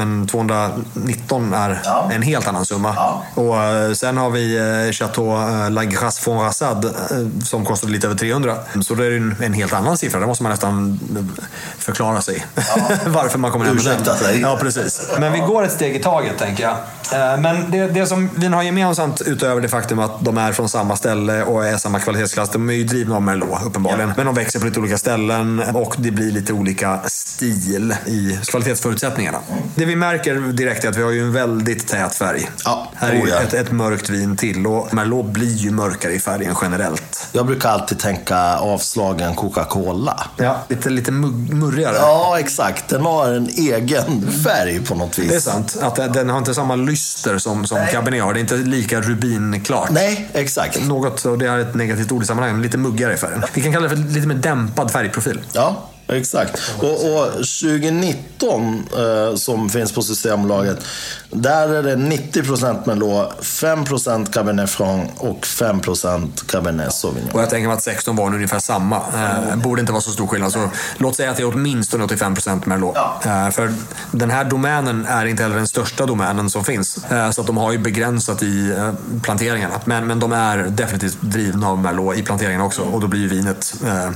[0.00, 2.10] Men 219 är Ja.
[2.12, 2.92] en helt annan summa.
[2.96, 3.22] Ja.
[3.34, 5.26] Och eh, sen har vi eh, Chateau
[5.64, 6.94] eh, La Grasse von Rassad
[7.44, 8.54] som kostade lite över 300.
[8.82, 10.20] Så det är en, en helt annan siffra.
[10.20, 11.00] Där måste man nästan
[11.78, 12.46] förklara sig.
[13.06, 14.16] Varför man kommer hem med den.
[14.16, 14.40] Sig.
[14.40, 15.02] Ja, precis.
[15.18, 16.76] Men vi går ett steg i taget, tänker jag.
[17.40, 20.96] Men det, det som vi har gemensamt, utöver det faktum att de är från samma
[20.96, 24.12] ställe och är samma kvalitetsklass, de är ju drivna av Merlot, uppenbarligen.
[24.16, 29.38] Men de växer på lite olika ställen och det blir lite olika stil i kvalitetsförutsättningarna.
[29.74, 32.48] Det vi märker direkt är att vi har ju en väldigt tät färg.
[32.64, 33.36] Ja, Här är ju oh ja.
[33.40, 37.28] ett, ett mörkt vin till och Merlot blir ju mörkare i färgen generellt.
[37.32, 40.20] Jag brukar alltid tänka avslagen Coca-Cola.
[40.36, 40.56] Ja.
[40.68, 41.96] Lite, lite murrigare.
[41.96, 42.88] Ja, exakt.
[42.88, 45.28] Den har en egen färg på något vis.
[45.28, 45.76] Det är sant.
[45.82, 48.34] Att den- den har inte samma lyster som, som Cabernet har.
[48.34, 49.90] Det är inte lika rubinklart.
[49.90, 50.84] Nej, exakt.
[50.86, 53.42] Något, och det är ett negativt ord i sammanhanget, men lite muggigare i färgen.
[53.54, 55.40] Vi kan kalla det för lite mer dämpad färgprofil.
[55.52, 56.60] Ja, exakt.
[56.78, 60.84] Och, och 2019 eh, som finns på Systembolaget,
[61.30, 67.30] där är det 90% Merlot, 5% Cabernet Franc och 5% Cabernet Sauvignon.
[67.32, 68.96] Och jag tänker mig att 16 var ungefär samma.
[68.96, 70.52] Eh, borde inte vara så stor skillnad.
[70.52, 72.96] Så låt säga att det är åtminstone 85% Merlot.
[72.96, 73.74] Eh, för
[74.10, 77.04] den här domänen är inte heller den största domänen som finns.
[77.10, 78.92] Eh, så att de har ju begränsat i eh,
[79.22, 79.80] planteringarna.
[79.84, 82.82] Men, men de är definitivt drivna av Merlot i planteringarna också.
[82.82, 84.10] Och då blir ju vinet eh,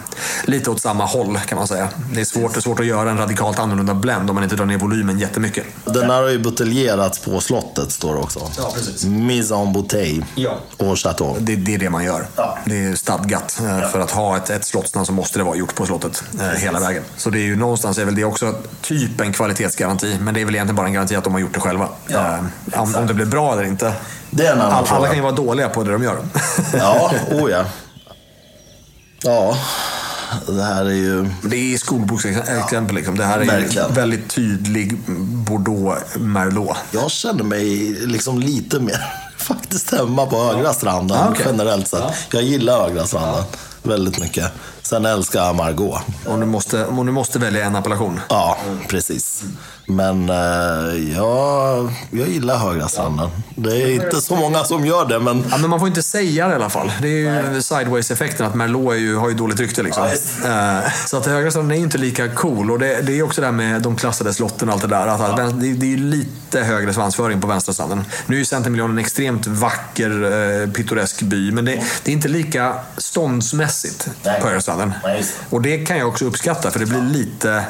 [0.44, 1.83] lite åt samma håll kan man säga.
[2.12, 4.56] Det är svårt, det är svårt att göra en radikalt annorlunda blend om man inte
[4.56, 5.64] drar ner volymen jättemycket.
[5.84, 8.40] Den här har ju buteljerats på slottet, står det också.
[8.58, 9.04] Ja, precis.
[9.04, 10.58] Mise en bouteille Ja.
[10.76, 11.36] och chateau.
[11.40, 12.26] Det, det är det man gör.
[12.36, 12.58] Ja.
[12.64, 13.60] Det är stadgat.
[13.60, 16.46] Eh, För att ha ett, ett slottsnamn så måste det vara gjort på slottet eh,
[16.48, 17.02] hela vägen.
[17.16, 20.18] Så det är ju någonstans är väl det också typ en kvalitetsgaranti.
[20.20, 21.88] Men det är väl egentligen bara en garanti att de har gjort det själva.
[22.06, 22.38] Ja,
[22.72, 23.92] Eh, om, om det blir bra eller inte.
[24.30, 26.16] Det är en annan All, alla kan ju vara dåliga på det de gör.
[26.78, 27.64] Ja, oh ja.
[29.22, 29.56] Ja,
[30.46, 31.28] det här är ju...
[31.42, 32.96] Det är skolboksexempel.
[32.96, 33.16] Liksom.
[33.18, 33.94] Det här är ju Verkligen.
[33.94, 34.98] väldigt tydlig
[35.46, 36.76] Bordeaux Merlot.
[36.90, 37.66] Jag känner mig
[38.06, 39.00] liksom lite mer
[39.38, 41.46] faktiskt hemma på högra stranden Ah, okej.
[41.48, 42.02] generellt sett.
[42.32, 43.44] Jag gillar högra stranden
[43.82, 44.52] väldigt mycket.
[44.84, 46.00] Sen älskar jag Margot.
[46.26, 48.20] Om du måste, om du måste välja en appellation.
[48.28, 49.44] Ja, precis.
[49.86, 50.36] Men eh,
[51.16, 53.30] jag, jag gillar högra stranden.
[53.56, 56.46] Det är inte så många som gör det, men Ja, men man får inte säga
[56.46, 56.92] det i alla fall.
[57.02, 59.82] Det är ju sideways-effekten att Merlot är ju, har ju dåligt rykte.
[59.82, 60.04] Liksom.
[60.04, 62.70] Eh, så att högra stranden är ju inte lika cool.
[62.70, 65.06] Och det, det är också det där med de klassade slotten och allt det där.
[65.06, 68.04] Att, att det, det är ju lite högre svansföring på vänstra stranden.
[68.26, 70.10] Nu är ju Centermiljon en extremt vacker,
[70.62, 71.52] eh, pittoresk by.
[71.52, 74.40] Men det, det är inte lika ståndsmässigt Nej.
[74.40, 74.73] på högra stranden.
[74.78, 75.24] Det.
[75.50, 77.64] Och det kan jag också uppskatta, för det blir lite...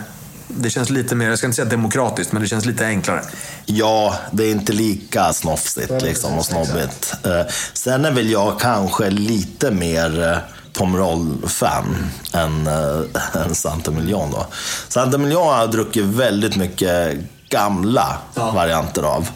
[0.49, 3.23] Det känns lite mer, jag ska inte säga demokratiskt, men det känns lite enklare.
[3.67, 7.15] ja, det är inte lika snofsigt liksom och snobbigt.
[7.25, 10.39] Eh, sen är väl jag kanske lite mer eh,
[10.73, 11.97] Pomerol-fan
[12.33, 14.47] än, äh, än Santa Emilion då.
[14.89, 17.17] Santa Emilion har jag druckit väldigt mycket
[17.49, 19.29] gamla varianter av.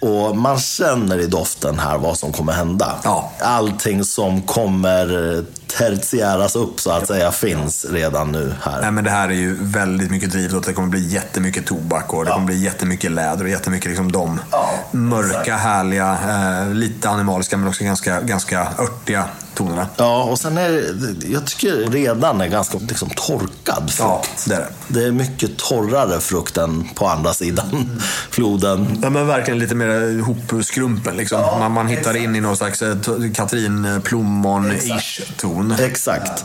[0.00, 3.00] Och man känner i doften här vad som kommer hända.
[3.04, 3.32] Ja.
[3.40, 8.80] Allting som kommer tertiäras upp så att säga finns redan nu här.
[8.80, 12.14] Nej, men det här är ju väldigt mycket drivet åt det kommer bli jättemycket tobak
[12.14, 17.08] och det kommer bli jättemycket läder och jättemycket liksom de Ja, mörka, härliga, eh, lite
[17.08, 19.86] animaliska men också ganska, ganska örtiga tonerna.
[19.96, 23.98] Ja, och sen är det, jag tycker redan är ganska liksom, torkad frukt.
[23.98, 24.68] Ja, det är det.
[24.88, 28.98] Det är mycket torrare frukt än på andra sidan floden.
[29.02, 31.16] Ja, men verkligen lite mer ihopskrumpen.
[31.16, 31.40] Liksom.
[31.58, 32.96] man, man hittar in i någon slags eh,
[33.34, 35.74] Katrin Plommon-ish ton.
[35.80, 36.44] Exakt.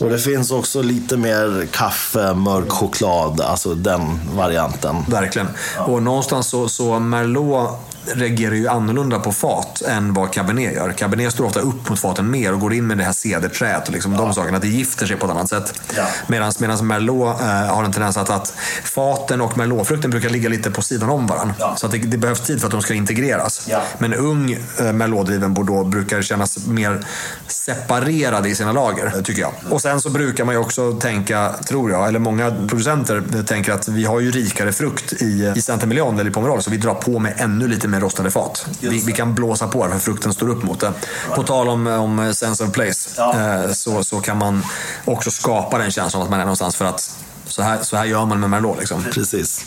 [0.00, 4.96] Och det finns också lite mer kaffe, mörk choklad, alltså den varianten.
[5.08, 5.48] Verkligen.
[5.78, 7.70] Och någonstans så, så Merlot
[8.14, 10.92] reagerar ju annorlunda på fat än vad Cabernet gör.
[10.92, 13.94] Cabernet står ofta upp mot faten mer och går in med det här cederträet och
[13.94, 14.58] liksom de sakerna.
[14.58, 15.80] Det gifter sig på ett annat sätt.
[15.96, 16.06] Ja.
[16.26, 20.82] Medan Merlot eh, har en tendens att, att faten och Merlotfrukten brukar ligga lite på
[20.82, 21.54] sidan om varandra.
[21.58, 21.76] Ja.
[21.76, 23.66] Så att det, det behövs tid för att de ska integreras.
[23.70, 23.82] Ja.
[23.98, 27.06] Men ung eh, Merlot-driven Bordeaux brukar kännas mer
[27.46, 29.52] separerade i sina lager, tycker jag.
[29.70, 33.88] Och sen så brukar man ju också tänka, tror jag, eller många producenter tänker att
[33.88, 37.18] vi har ju rikare frukt i, i Saint-Emilion eller i Pomerol, så vi drar på
[37.18, 38.66] med ännu lite mer rostade fat.
[38.80, 40.92] Vi, vi kan blåsa på det för frukten står upp mot det.
[41.34, 43.40] På tal om, om sense of place, Ja.
[43.64, 44.62] eh, så, så kan man
[45.04, 47.10] också skapa den känslan att man är någonstans för att
[47.46, 48.78] så här, så här gör man med Merlot.
[48.78, 49.04] Liksom.
[49.12, 49.64] Precis.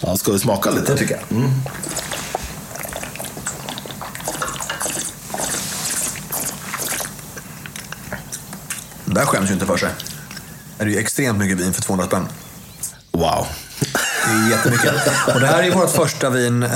[0.00, 0.92] Ja, ska vi smaka lite?
[0.92, 1.42] Det tycker jag.
[9.04, 9.90] Det där skäms ju inte för sig.
[10.78, 12.28] Det är ju extremt mycket vin för 200 spänn.
[13.12, 13.46] Wow.
[14.50, 14.94] Jättemycket.
[15.34, 16.68] Och det här är vårt första vin eh,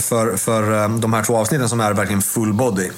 [0.00, 2.90] för, för eh, de här två avsnitten som är verkligen full body.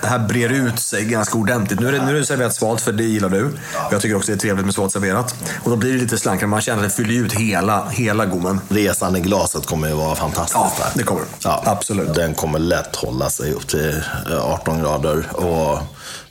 [0.00, 1.80] Det här brer ut sig ganska ordentligt.
[1.80, 3.50] Nu är det, nu är det serverat svalt, för det gillar du.
[3.90, 5.34] Jag tycker också det är trevligt med svalt serverat.
[5.64, 6.46] Och då blir det lite slankare.
[6.46, 8.60] Man känner att det fyller ut hela, hela gommen.
[8.68, 10.54] Resan i glaset kommer ju vara fantastiskt.
[10.54, 11.22] Ja, det kommer.
[11.44, 12.14] Ja, Absolut.
[12.14, 15.26] Den kommer lätt hålla sig upp till eh, 18 grader.
[15.32, 15.78] Och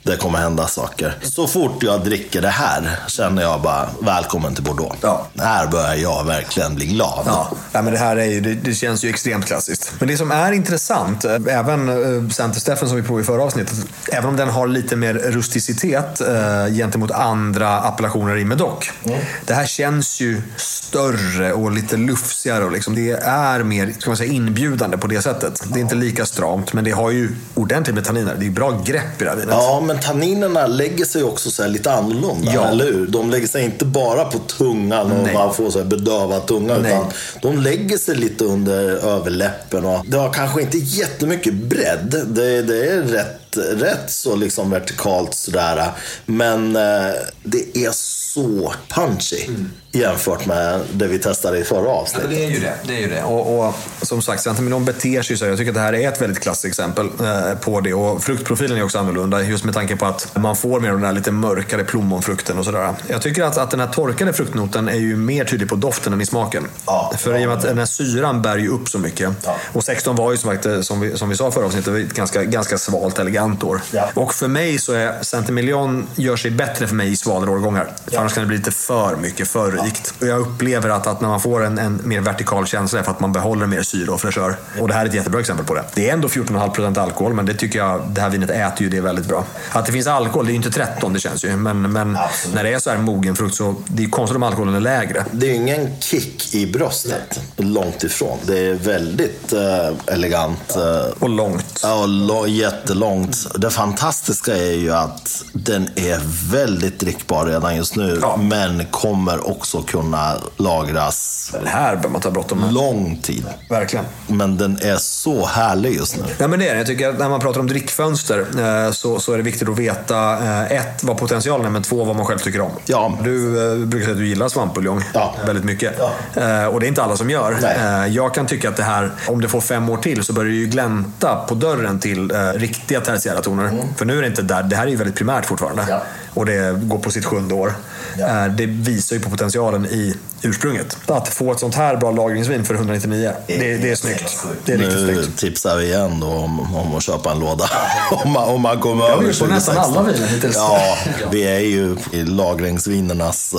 [0.02, 1.18] det kommer hända saker.
[1.22, 4.96] Så fort jag dricker det här känner jag bara, välkommen till Bordeaux.
[5.00, 5.26] Ja.
[5.38, 7.22] Här börjar jag verkligen bli glad.
[7.26, 9.92] Ja, ja men det här är ju, det, det känns ju extremt klassiskt.
[9.98, 13.42] Men det som är intressant, eh, även uh, Center Steffen som vi provade i förra
[13.42, 13.76] avsnittet,
[14.12, 18.90] även om den har lite mer rusticitet uh, gentemot andra appellationer i Medoc.
[19.04, 19.20] Mm.
[19.46, 24.16] Det här känns ju större och lite lufsigare och liksom, det är mer ska man
[24.16, 25.62] säga, inbjudande på det sättet.
[25.72, 28.36] Det är inte lika stramt, men det har ju ordentligt med tanniner.
[28.38, 29.54] Det är bra grepp i det här vinet.
[29.54, 32.68] Ja, men tanninerna lägger sig också så lite annorlunda, ja.
[32.68, 33.06] eller hur?
[33.06, 35.34] De lägger sig inte bara på tungan och Nej.
[35.34, 36.92] man får så här bedövad tunga, Nej.
[36.92, 39.84] utan de lägger sig lite under överläppen.
[39.84, 42.24] Och det har kanske inte jättemycket bredd.
[42.26, 45.90] Det, det är rätt, rätt så liksom vertikalt sådär.
[46.26, 49.44] Men eh, det är så punchy.
[49.48, 52.30] Mm jämfört med det vi testade i förra avsnittet.
[52.30, 52.74] Ja, det är ju det.
[52.84, 53.22] det, är ju det.
[53.22, 55.46] Och, och som sagt, Centimilon beter sig så.
[55.46, 57.94] Jag tycker att det här är ett väldigt klassiskt exempel eh, på det.
[57.94, 61.02] Och fruktprofilen är också annorlunda, just med tanke på att man får mer av den
[61.02, 62.94] där lite mörkare plommonfrukten och sådär.
[63.06, 66.20] Jag tycker att, att den här torkade fruktnoten är ju mer tydlig på doften än
[66.20, 66.66] i smaken.
[66.86, 69.30] Ja, För i och med att den här syran bär ju upp så mycket.
[69.44, 69.56] Ja.
[69.72, 72.44] Och 16 var ju som, sagt, som, vi, som vi sa förra avsnittet, ett ganska,
[72.44, 73.80] ganska svalt, elegant år.
[73.90, 74.10] Ja.
[74.14, 77.92] Och för mig så är Centimiljon gör sig bättre för mig i svalare årgångar.
[78.06, 80.14] För annars kan det bli lite för mycket, för rikt.
[80.20, 83.10] Och jag upplever att, att när man får en, en mer vertikal känsla är för
[83.10, 84.56] att man behåller mer syre och fräschör.
[84.80, 85.84] Och det här är ett jättebra exempel på det.
[85.94, 89.00] Det är ändå 14,5% alkohol, men det tycker jag, det här vinet äter ju det
[89.00, 89.44] väldigt bra.
[89.72, 91.56] Att det finns alkohol, det är ju inte 13, det känns ju.
[91.56, 92.18] Men, men
[92.54, 95.24] när det är så här mogen frukt så det är konstigt om alkoholen är lägre.
[95.32, 97.40] Det är ju ingen kick i bröstet.
[97.56, 98.38] Långt ifrån.
[98.46, 100.76] Det är väldigt äh, elegant.
[100.76, 101.80] Äh, och långt.
[101.82, 102.06] Ja,
[102.40, 103.46] och jättelångt.
[103.54, 106.20] Det fantastiska är ju att den är
[106.52, 108.18] väldigt drickbar redan just nu.
[108.22, 108.36] Ja.
[108.36, 112.72] Men kommer också kunna lagras Den här behöver man ta bråttom med.
[112.72, 113.46] lång tid.
[113.68, 114.04] Verkligen.
[114.26, 116.24] Men den är så härlig just nu.
[116.38, 118.38] Ja, men det är Jag tycker att när man pratar om drickfönster
[118.86, 122.04] eh, så, så är det viktigt att veta eh, ett, vad potentialen är, men två,
[122.04, 122.70] vad man själv tycker om.
[122.86, 123.18] Ja.
[123.24, 125.34] Du eh, brukar säga att du gillar svampbuljong ja.
[125.46, 125.94] väldigt mycket.
[125.98, 126.68] Ja.
[126.68, 127.58] Och det är inte alla som gör.
[127.62, 128.10] Nej.
[128.14, 130.56] Jag kan tycka att det här, om det får fem år till, så börjar det
[130.56, 133.64] ju glänta på dörren till riktiga tertiära toner.
[133.64, 133.94] Mm.
[133.96, 134.62] För nu är det inte där.
[134.62, 135.86] Det här är ju väldigt primärt fortfarande.
[135.88, 136.02] Ja.
[136.34, 137.72] Och det går på sitt sjunde år.
[138.18, 138.48] Ja.
[138.48, 140.96] Det visar ju på potentialen i ursprunget.
[141.06, 144.46] Att få ett sånt här bra lagringsvin för 199, det, det, det är snyggt.
[144.64, 145.38] Det är nu riktigt snyggt.
[145.38, 147.70] tipsar vi igen då om, om att köpa en låda.
[148.24, 149.54] om, man, om man kommer över 2016.
[149.54, 150.56] nästan alla viner hittills.
[150.56, 150.96] Ja,
[151.30, 153.54] vi är ju i lagringsvinernas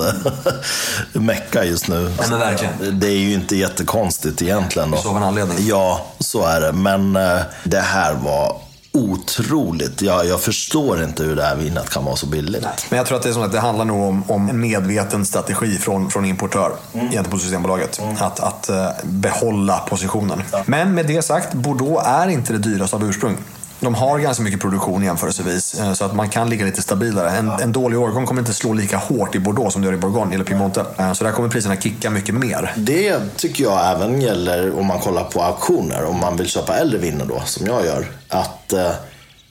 [1.12, 2.12] mecka just nu.
[2.18, 3.00] Ja, men verkligen.
[3.00, 4.90] Det är ju inte jättekonstigt egentligen.
[4.90, 4.96] Då.
[4.96, 5.56] Så av en anledning.
[5.60, 6.72] Ja, så är det.
[6.72, 8.56] Men eh, det här var
[8.92, 10.02] otroligt.
[10.02, 12.62] Jag, jag förstår inte hur det här vinet kan vara så billigt.
[12.62, 12.72] Nej.
[12.90, 15.26] Men jag tror att det, är som att det handlar nog om, om en medveten
[15.26, 17.10] strategi från, från importör mm.
[17.10, 17.98] gentemot Systembolaget.
[17.98, 18.16] Mm.
[18.20, 20.42] Att, att uh, behålla positionen.
[20.52, 20.62] Ja.
[20.66, 23.36] Men med det sagt, Bordeaux är inte det dyraste av ursprung.
[23.82, 27.30] De har ganska mycket produktion jämförelsevis, eh, så att man kan ligga lite stabilare.
[27.30, 29.96] En, en dålig årgång kommer inte slå lika hårt i Bordeaux som det gör i
[29.96, 30.84] Bourgogne eller Piemonte.
[30.98, 32.72] Eh, så där kommer priserna kicka mycket mer.
[32.76, 36.98] Det tycker jag även gäller om man kollar på auktioner, om man vill köpa äldre
[36.98, 38.06] viner då, som jag gör.
[38.28, 38.90] Att eh,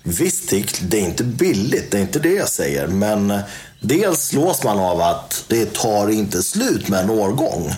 [0.04, 0.50] visst,
[0.82, 2.88] det är inte billigt, det är inte det jag säger.
[2.88, 3.40] Men
[3.80, 7.74] dels slås man av att det tar inte slut med en årgång.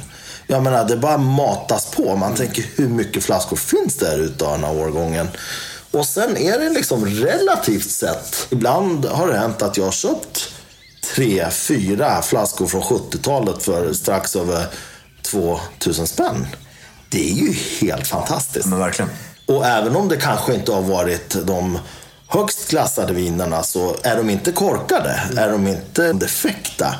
[0.47, 2.15] Jag menar, det bara matas på.
[2.15, 5.27] Man tänker, hur mycket flaskor finns det här ute av den här årgången?
[5.93, 8.47] Och sen är det liksom relativt sett.
[8.49, 10.53] Ibland har det hänt att jag har köpt
[11.15, 14.65] tre, fyra flaskor från 70-talet för strax över
[15.21, 16.47] 2000 spänn.
[17.10, 18.65] Det är ju helt fantastiskt.
[18.65, 19.12] Men verkligen.
[19.45, 21.79] Och även om det kanske inte har varit de
[22.27, 25.21] högst klassade vinerna så är de inte korkade.
[25.38, 26.95] Är de inte defekta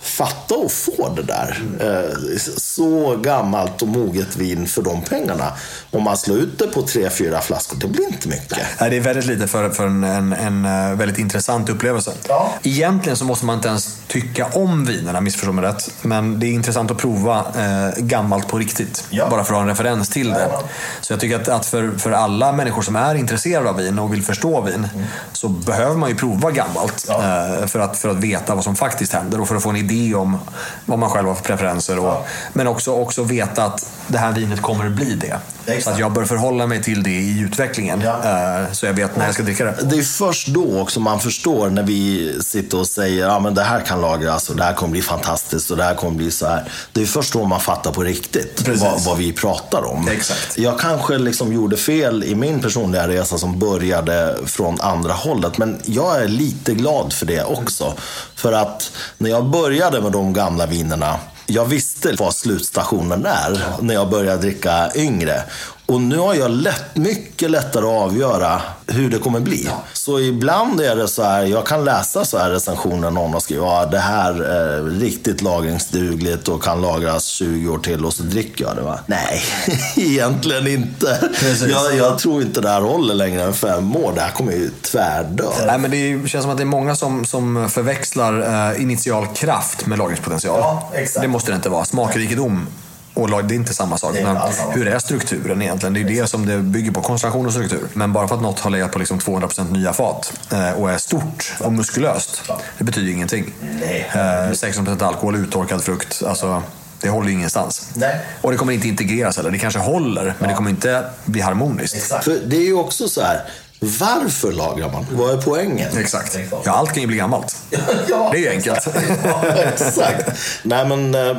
[0.00, 1.62] fatta och få det där.
[1.80, 5.52] Eh, så gammalt och moget vin för de pengarna.
[5.90, 8.58] Om man slår ut det på tre, fyra flaskor, det blir inte mycket.
[8.80, 12.12] Nej, det är väldigt lite för, för en, en, en eh, väldigt intressant upplevelse.
[12.28, 12.52] Ja.
[12.62, 15.90] Egentligen så måste man inte ens tycka om vinerna, missförstå mig rätt.
[16.02, 19.04] Men det är intressant att prova eh, gammalt på riktigt.
[19.10, 19.28] Ja.
[19.30, 20.48] Bara för att ha en referens till det.
[20.50, 20.62] Ja.
[21.00, 24.12] Så jag tycker att, att för, för alla människor som är intresserade av vin och
[24.12, 25.06] vill förstå vin, mm.
[25.32, 27.08] så behöver man ju prova gammalt.
[27.08, 29.76] Eh, för, att, för att veta vad som faktiskt händer och för att få en
[29.76, 30.38] idé om
[30.84, 31.98] vad man själv har för preferenser.
[31.98, 32.24] Och, ja.
[32.52, 35.36] Men också, också veta att det här vinet kommer att bli det.
[35.66, 35.84] Exakt.
[35.84, 38.00] Så att jag bör förhålla mig till det i utvecklingen.
[38.00, 38.12] Ja.
[38.12, 39.76] Uh, så jag vet när jag ska dricka det.
[39.82, 43.62] Det är först då också man förstår när vi sitter och säger att ja, det
[43.62, 46.46] här kan lagras och det här kommer bli fantastiskt och det här kommer bli så
[46.46, 46.64] här.
[46.92, 50.08] Det är först då man fattar på riktigt vad, vad, vi pratar om.
[50.08, 50.58] Exakt.
[50.58, 55.58] Jag kanske liksom gjorde fel i min personliga resa som började från andra hållet.
[55.58, 57.94] Men jag är lite glad för det också.
[58.34, 61.16] För att när jag började började med de gamla vinerna
[61.46, 65.42] jag visste vad slutstationen är när jag började dricka yngre.
[65.90, 69.68] Och nu har jag lätt, mycket lättare att avgöra hur det kommer bli.
[69.92, 73.64] Så ibland är det så här, jag kan läsa så här recensioner någon har skrivit,
[73.64, 78.64] ja det här är riktigt lagringsdugligt och kan lagras 20 år till och så dricker
[78.64, 78.82] jag det.
[78.82, 78.98] Va?
[79.06, 79.42] Nej,
[79.96, 81.30] egentligen inte.
[81.68, 84.12] Jag, jag, tror inte det här håller längre än fem år.
[84.14, 85.44] Det här kommer ju tvärdö.
[85.66, 89.86] Nej, men det känns som att det är många som, som förväxlar eh, initial kraft
[89.86, 90.58] med lagringspotential.
[90.60, 91.22] Ja, exakt.
[91.22, 91.84] Det måste det inte vara.
[91.84, 92.66] Smakrikedom
[93.14, 94.14] och lag, det är inte samma sak.
[94.22, 94.36] Men
[94.72, 95.94] hur är strukturen egentligen?
[95.94, 97.00] Det är det som det bygger på.
[97.00, 97.88] Koncentration och struktur.
[97.92, 100.98] Men bara för att något har legat på liksom 200% nya fat eh, och är
[100.98, 102.42] stort och muskulöst.
[102.78, 103.54] Det betyder ju ingenting.
[103.80, 104.10] Nej.
[104.12, 106.22] Eh, 16% alkohol, uttorkad frukt.
[106.26, 106.62] Alltså,
[107.00, 107.90] det håller ju ingenstans.
[107.94, 108.20] Nej.
[108.40, 109.50] Och det kommer inte integreras heller.
[109.50, 112.24] Det kanske håller, men det kommer inte bli harmoniskt.
[112.24, 113.42] För det är ju också så här,
[113.80, 115.06] varför lagrar man?
[115.12, 115.98] Vad är poängen?
[115.98, 116.38] Exakt.
[116.64, 117.56] Ja, allt kan ju bli gammalt.
[118.08, 118.88] Ja, Det är ju enkelt.
[119.24, 120.38] Ja, exakt.
[120.62, 121.36] Nej men eh,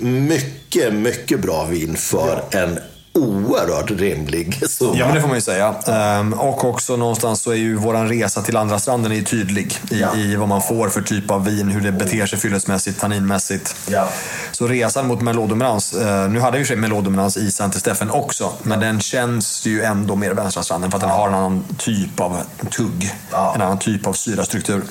[0.00, 2.78] mycket, mycket bra vin för en
[3.14, 4.94] oerhört rimlig summa.
[4.96, 5.74] Ja, men det får man ju säga.
[5.86, 9.78] Ehm, och också någonstans så är ju våran resa till andra stranden är ju tydlig
[9.90, 10.16] i, Ja.
[10.16, 13.76] i vad man får för typ av vin, hur det beter sig fyllesmässigt, tanninmässigt.
[13.88, 14.08] Ja.
[14.52, 18.80] Så resan mot meloddominans, eh, nu hade vi sig meloddominans i Saint Steffen också, men
[18.80, 22.36] den känns ju ändå mer vänstra stranden för att den har en annan typ av
[22.70, 23.14] tugg.
[23.32, 23.52] Ja.
[23.54, 24.82] En annan typ av syrastruktur.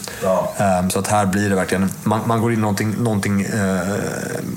[0.58, 3.80] Ehm, så att här blir det verkligen, man, man går in någonting, någonting eh,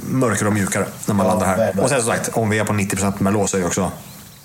[0.06, 1.80] mörkare och mjukare när man landar här.
[1.82, 3.90] Och sen som sagt, om vi är på 90% Merlot det också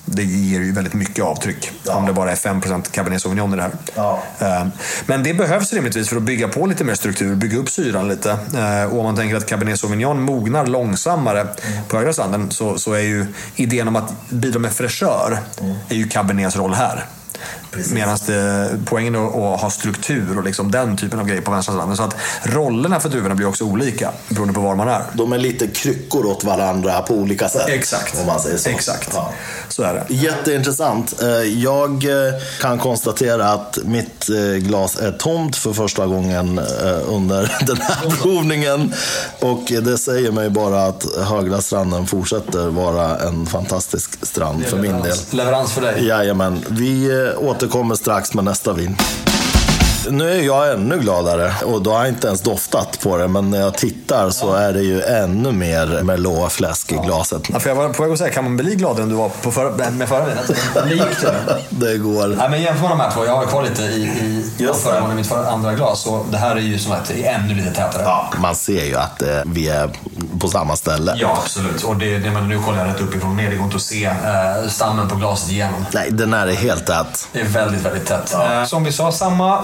[0.05, 1.71] det ger ju väldigt mycket avtryck.
[1.83, 1.95] Ja.
[1.95, 3.71] Om det bara är 5% Cabernet Sauvignon i det här.
[3.95, 4.23] Ja.
[4.39, 4.71] Ehm,
[5.05, 8.37] Men det behövs rimligtvis för att bygga på lite mer struktur, bygga upp syran lite.
[8.57, 11.47] Ehm, Och om man tänker att Cabernet Sauvignon mognar långsammare
[11.87, 15.39] på högra stranden så, så är ju idén om att bidra med fräschör
[15.89, 17.05] är ju Cabernets roll här.
[17.91, 18.17] Medan
[18.85, 21.97] poängen är att ha struktur och liksom den typen av grejer på vänstra stranden.
[21.97, 25.01] Så att rollerna för druvorna blir också olika beroende på var man är.
[25.13, 27.69] De är lite kryckor åt varandra på olika sätt.
[27.69, 28.19] Exakt.
[28.19, 28.69] Om man säger så.
[28.69, 29.09] Exakt.
[29.13, 29.31] Ja.
[29.69, 30.13] Så är det.
[30.13, 31.21] Jätteintressant.
[31.21, 31.27] Eh,
[31.61, 36.65] Jag eh, kan konstatera att mitt eh, glas är tomt för första gången eh,
[37.07, 38.93] under den här provningen.
[39.39, 45.01] Och det säger mig bara att Högra stranden fortsätter vara en fantastisk strand för min
[45.01, 45.17] del.
[45.31, 46.07] Leverans för dig.
[46.07, 48.95] Jajamän, vi eh, Eh, återkommer strax med nästa vin.
[50.09, 53.27] Nu är jag ännu gladare och då har jag inte ens doftat på det.
[53.27, 57.41] Men när jag tittar så är det ju ännu mer Merlot-fläsk i glaset.
[57.53, 59.29] Ja, för jag var på väg att säga, kan man bli gladare än du var
[59.29, 60.49] på för, med förra vinet?
[60.91, 61.01] Gick
[61.69, 61.97] det.
[61.97, 62.27] Går.
[62.27, 65.15] Nej, men jämför de här två, jag har kvar lite i, i Just förra gången,
[65.15, 66.05] mitt förra, andra glas.
[66.05, 68.03] Och det här är ju som att det är ännu lite tätare.
[68.03, 69.89] Ja, man ser ju att eh, vi är
[70.39, 71.15] på samma ställe.
[71.17, 71.83] Ja, absolut.
[71.83, 73.49] Och det, det, men nu kollar jag rätt uppifrån och ner.
[73.49, 75.85] Det går inte att se eh, stammen på glaset igenom.
[75.93, 77.27] Nej, den här är helt tät.
[77.33, 78.33] Det är väldigt, väldigt tätt.
[78.33, 79.59] Eh, som vi sa, samma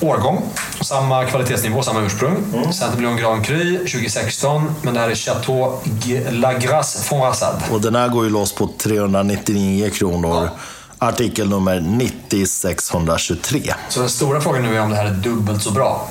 [0.00, 0.42] årgång,
[0.80, 2.36] samma kvalitetsnivå, samma ursprung.
[2.54, 2.72] Mm.
[2.72, 7.62] Saint-Emilion Grand Cru 2016, men det här är Chateau G- La Grasse Fonrassad.
[7.72, 10.48] Och den här går ju loss på 399 kronor.
[10.98, 13.74] Artikel nummer 90623.
[13.88, 16.08] Så den stora frågan nu är om det här är dubbelt så bra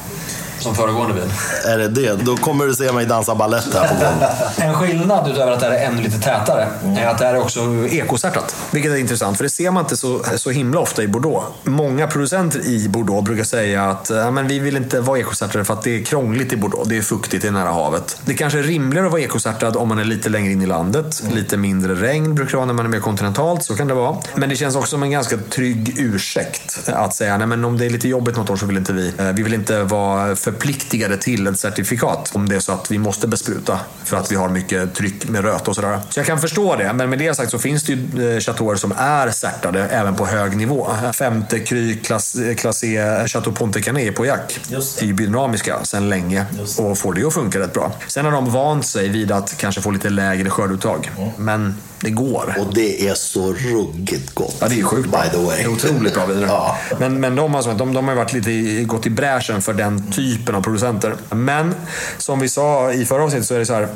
[0.66, 1.32] som föregående vin.
[1.66, 2.14] Är det det?
[2.14, 4.26] Då kommer du se mig dansa ballett här på.
[4.62, 7.42] En skillnad utöver att det här är ännu lite tätare är att det här är
[7.42, 7.60] också
[7.92, 8.56] ekosärtat.
[8.72, 11.46] Vilket är intressant, för det ser man inte så, så himla ofta i Bordeaux.
[11.64, 15.74] Många producenter i Bordeaux brukar säga att ja, men vi vill inte vara ekosärtade för
[15.74, 16.90] att det är krångligt i Bordeaux.
[16.90, 18.18] Det är fuktigt, det är nära havet.
[18.26, 21.24] Det kanske är rimligare att vara ekosärtad om man är lite längre in i landet.
[21.34, 24.16] Lite mindre regn brukar det vara när man är mer kontinentalt, så kan det vara.
[24.36, 27.86] Men det känns också som en ganska trygg ursäkt att säga nej men om det
[27.86, 29.14] är lite jobbigt något år så vill inte vi.
[29.18, 32.98] eh, Vi vill inte vara förpliktigade till ett certifikat om det är så att vi
[32.98, 36.00] måste bespruta för att vi har mycket tryck med röt och sådär.
[36.10, 38.76] Så jag kan förstå det, men med det sagt så finns det ju eh, chateauer
[38.76, 40.88] som är särtade även på hög nivå.
[41.14, 44.60] Femte Cry klass, Classé Chateau Ponte Canet på Jack
[45.02, 46.46] är ju biodynamiska sedan länge
[46.78, 47.92] och får det att funka rätt bra.
[48.08, 52.56] Sen har de vant sig vid att kanske få lite lägre skörduttag, men det går.
[52.60, 54.58] Och det är så ruggigt gott.
[54.60, 55.10] Ja, det är sjukt.
[55.12, 55.58] By the way.
[55.58, 56.48] Det är otroligt bra viner.
[56.48, 56.78] Ja.
[57.00, 60.12] Men, men de, sagt, de, de har varit lite i, gått i bräschen för den
[60.12, 61.16] typen av producenter.
[61.30, 61.76] Men
[62.18, 63.88] som vi sa i förra avsnittet så är det så här.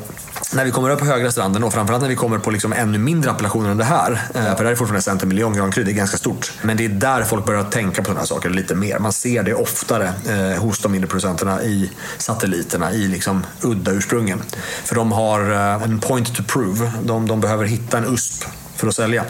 [0.52, 2.98] När vi kommer upp på högra stranden och framförallt när vi kommer på liksom ännu
[2.98, 4.12] mindre appellationer än det här.
[4.12, 6.52] eh, För det här är fortfarande Center Million Grand Cru, det är ganska stort.
[6.62, 8.98] Men det är där folk börjar tänka på sådana här saker lite mer.
[8.98, 14.42] Man ser det oftare eh, hos de mindre producenterna i satelliterna, i liksom udda ursprungen.
[14.84, 16.92] För de har eh, en point to prove.
[17.04, 18.44] De, de behöver hitta en USP
[18.80, 19.24] för att sälja.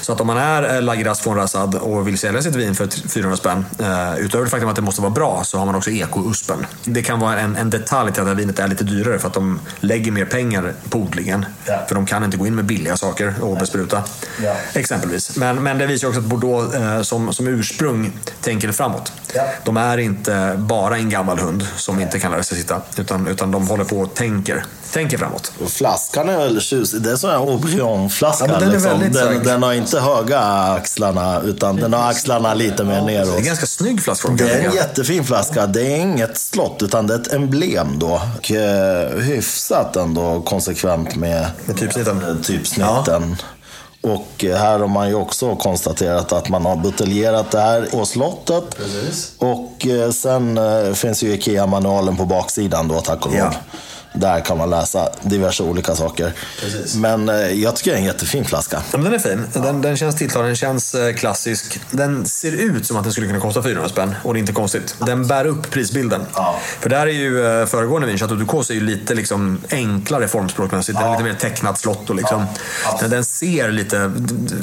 [0.00, 2.86] Så att om man är eh, Lagras von Rassad och vill sälja sitt vin för
[2.86, 5.74] t- 400 spänn, eh, utöver det faktum att det måste vara bra, så har man
[5.74, 6.66] också eko-uspen.
[6.84, 9.28] Det kan vara en, en detalj till att det här vinet är lite dyrare för
[9.28, 11.46] att de lägger mer pengar på odlingen.
[11.64, 11.84] Ja.
[11.88, 14.02] För de kan inte gå in med billiga saker och bespruta.
[14.42, 14.56] Ja.
[14.72, 15.36] Exempelvis.
[15.36, 19.12] Men, men det visar också att Bordeaux eh, som, som ursprung tänker framåt.
[19.34, 19.42] Ja.
[19.64, 23.50] De är inte bara en gammal hund som inte kan lära sig sitta, utan, utan
[23.50, 25.52] de håller på och tänker, tänker framåt.
[25.68, 27.02] Flaskan är väldigt tjusig.
[27.02, 28.46] Det är sån här Aubryon-flaska.
[28.48, 32.94] Ja, den liksom, den, den har inte höga axlarna, utan den har axlarna lite mer
[32.94, 33.38] Det är neråt.
[33.38, 35.66] en ganska snygg flaskform kan Det är en jättefin flaska.
[35.66, 38.20] Det är inget slott, utan det är ett emblem då.
[38.38, 42.18] Och eh, hyfsat ändå konsekvent med, Med typsnitten.
[42.18, 43.36] med typsnitten.
[44.00, 48.06] Och eh, här har man ju också konstaterat att man har buteljerat det här på
[48.06, 48.76] slottet.
[48.76, 49.32] Precis.
[49.38, 50.58] Och eh, sen
[50.94, 53.38] finns ju IKEA-manualen på baksidan då, tack och lov.
[53.40, 53.52] Ja.
[54.20, 56.32] Där kan man läsa diverse olika saker.
[56.60, 56.94] Precis.
[56.94, 58.82] Men eh, jag tycker det är en jättefin flaska.
[58.92, 59.46] Ja, den är fin.
[59.52, 61.80] Den, den känns tilltalande, den känns eh, klassisk.
[61.90, 64.52] Den ser ut som att den skulle kunna kosta 400 spänn och det är inte
[64.52, 64.94] konstigt.
[64.98, 66.26] Den bär upp prisbilden.
[66.34, 66.58] Ja.
[66.80, 70.98] För där är ju eh, föregående vin, Chateau Ducos, är ju lite liksom enklare formspråkmässigt.
[70.98, 72.46] Den är lite mer tecknat slott och liksom.
[73.00, 74.12] Men den ser lite...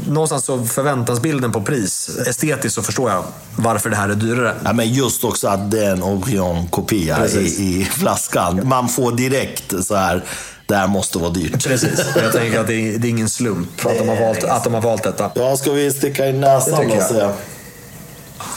[0.08, 2.10] Någonstans så förväntansbilden på pris.
[2.28, 3.24] Estetiskt så förstår jag
[3.56, 4.56] varför det här är dyrare.
[4.64, 8.68] Ja, men just också att det är en Orion-kopia i, i flaskan.
[8.68, 9.45] Man får direkt
[9.84, 10.24] så här,
[10.68, 11.68] det här måste vara dyrt.
[11.68, 12.06] Precis.
[12.22, 14.74] Jag tänker att det är, det är ingen slump att de, har valt, att de
[14.74, 15.32] har valt detta.
[15.36, 17.34] Ja, ska vi sticka in Det näsan och jag.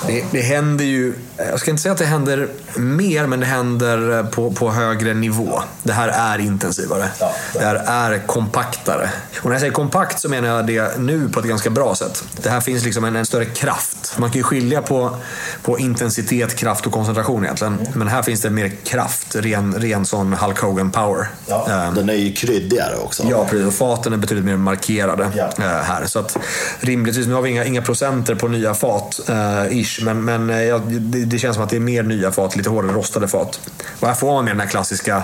[0.06, 4.22] Det, det händer ju, jag ska inte säga att det händer mer, men det händer
[4.22, 5.62] på, på högre nivå.
[5.82, 7.08] Det här är intensivare.
[7.20, 7.32] Ja.
[7.52, 9.10] Det här är kompaktare.
[9.38, 12.24] Och när jag säger kompakt så menar jag det nu på ett ganska bra sätt.
[12.42, 14.14] Det här finns liksom en, en större kraft.
[14.18, 15.16] Man kan ju skilja på,
[15.62, 17.78] på intensitet, kraft och koncentration egentligen.
[17.94, 21.28] Men här finns det mer kraft, ren, ren sån Hulk Hogan power.
[21.68, 23.22] Ehm, Den är ju kryddigare också.
[23.30, 23.66] Ja, precis.
[23.66, 25.48] Och faten är betydligt mer markerade Ja.
[25.58, 26.06] eh, här.
[26.06, 26.36] Så att
[26.80, 30.62] rimligtvis, nu har vi inga, inga procenter på nya fat, eh, ish, men, men eh,
[30.62, 33.60] ja, det, det känns som att det är mer nya fat, lite hårdare rostade fat.
[34.00, 35.22] Och här får man mer den här klassiska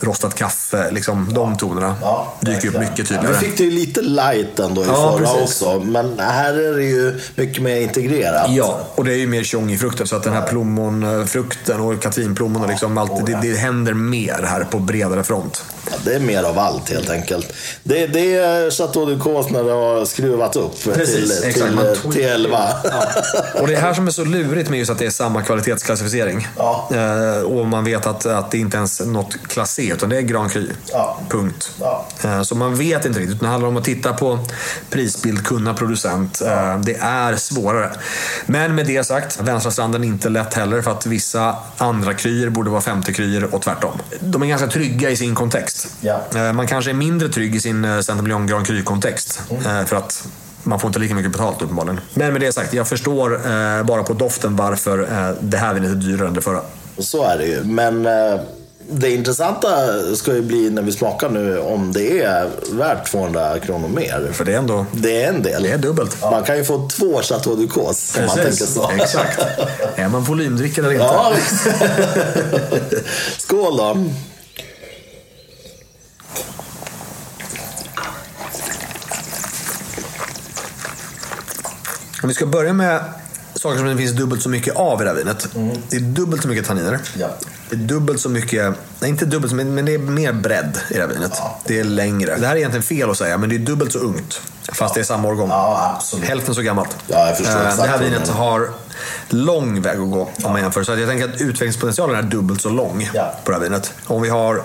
[0.00, 3.34] rostat kaffe, liksom de tonerna Ja, dyker upp mycket tydligare.
[3.34, 5.80] fick det ju lite light ändå i Ja, förra också.
[5.80, 8.50] Men här är det ju mycket mer integrerat.
[8.50, 10.06] Ja, och det är ju mer tjong i frukten.
[10.06, 14.64] Så att den här plommonfrukten och katrinplommon och liksom allt, det, det händer mer här
[14.64, 15.64] på bredare front.
[15.90, 17.52] Ja, Det är mer av allt helt enkelt.
[17.82, 21.66] Det, det är Chateau de Cause när det har skruvat upp Precis, till, exakt.
[21.66, 21.74] till,
[22.04, 22.68] Man till 11.
[23.60, 26.48] Och det här som är så lurigt med just att det är samma kvalitetsklassificering.
[26.56, 26.90] Ja.
[26.94, 30.16] Eh, och man vet att, att det inte ens är något klass C, utan det
[30.16, 30.68] är Grand Cru.
[30.92, 31.18] Ja.
[31.28, 31.70] Punkt.
[31.80, 32.06] Ja.
[32.24, 33.40] Eh, så man vet inte riktigt.
[33.40, 34.38] Det handlar om att titta på
[34.90, 36.40] prisbild, kunna producent.
[36.40, 37.90] Eh, det är svårare.
[38.46, 42.48] Men med det sagt, Vänstra stranden är inte lätt heller för att vissa andra kryer
[42.48, 43.98] borde vara femte kryer och tvärtom.
[44.20, 45.88] De är ganska trygga i sin kontext.
[46.34, 49.42] Eh, man kanske är mindre trygg i sin Centimiljon Grand Cru-kontext.
[49.50, 49.86] Mm.
[49.86, 50.26] För att
[50.62, 52.00] man får inte lika mycket betalt uppenbarligen.
[52.14, 55.90] Men med det sagt, jag förstår eh, bara på doften varför eh, det här vinet
[55.90, 56.60] är dyrare än det förra.
[56.98, 57.64] Så är det ju.
[57.64, 58.40] Men eh,
[58.90, 59.68] det intressanta
[60.14, 64.32] ska ju bli när vi smakar nu om det är värt 200 kronor mer.
[64.32, 64.86] För det är ändå...
[64.92, 65.62] Det är en del.
[65.62, 66.22] Det är dubbelt.
[66.22, 68.90] Man kan ju få två Chateau du Cause om man tänker så.
[68.90, 69.40] Exakt.
[69.96, 71.06] Är man volymdrickare eller inte?
[71.06, 71.32] Ja.
[73.38, 73.96] Skål då.
[82.22, 83.04] Om vi ska börja med
[83.54, 85.48] saker som det finns dubbelt så mycket av i det här vinet.
[85.88, 86.98] Det är dubbelt så mycket tanniner.
[87.18, 87.28] Ja.
[87.70, 90.78] Det är dubbelt så mycket, nej inte dubbelt så mycket, men det är mer bredd
[90.90, 91.42] i det här vinet.
[91.64, 92.36] Det är längre.
[92.36, 94.40] Det här är egentligen fel att säga, men det är dubbelt så ungt.
[94.72, 95.48] Fast det är samma årgång.
[95.48, 96.00] Ja.
[96.22, 96.96] Hälften så gammalt.
[97.06, 98.70] Ja, jag förstår Eh, exakt Det här vinet har
[99.28, 100.84] lång väg att gå om man jämför.
[100.84, 103.34] Så jag tänker att utvecklingspotentialen är dubbelt så lång Ja.
[103.44, 103.92] på det här vinet.
[104.06, 104.62] Om vi har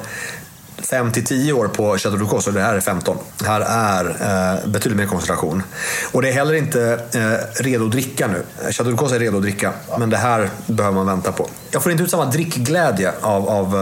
[0.89, 3.17] 5 till 10 år på Chateau Ducos så det här är 15.
[3.45, 5.63] Här är eh, betydligt mer koncentration.
[6.11, 8.43] Och det är heller inte eh, redo att dricka nu.
[8.71, 11.49] Chateau Ducos är redo att dricka, men det här behöver man vänta på.
[11.71, 13.75] Jag får inte ut samma drickglädje av, av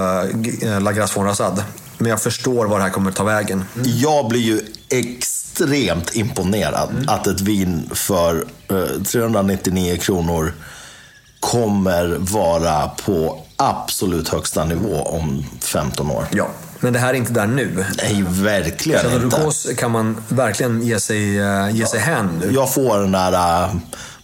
[0.62, 1.64] eh, La Grasse von Rassad.
[1.98, 3.64] Men jag förstår var det här kommer ta vägen.
[3.84, 10.54] Jag blir ju extremt imponerad att ett vin för eh, 399 kronor
[11.40, 16.26] kommer vara på absolut högsta nivå om 15 år.
[16.32, 16.48] Ja,
[16.80, 17.86] men det här är inte där nu.
[17.98, 19.38] Nej, verkligen Chateau inte.
[19.38, 22.52] Ducos kan man verkligen ge sig, eh, ge sig hän nu.
[22.54, 23.76] Jag får den där äh,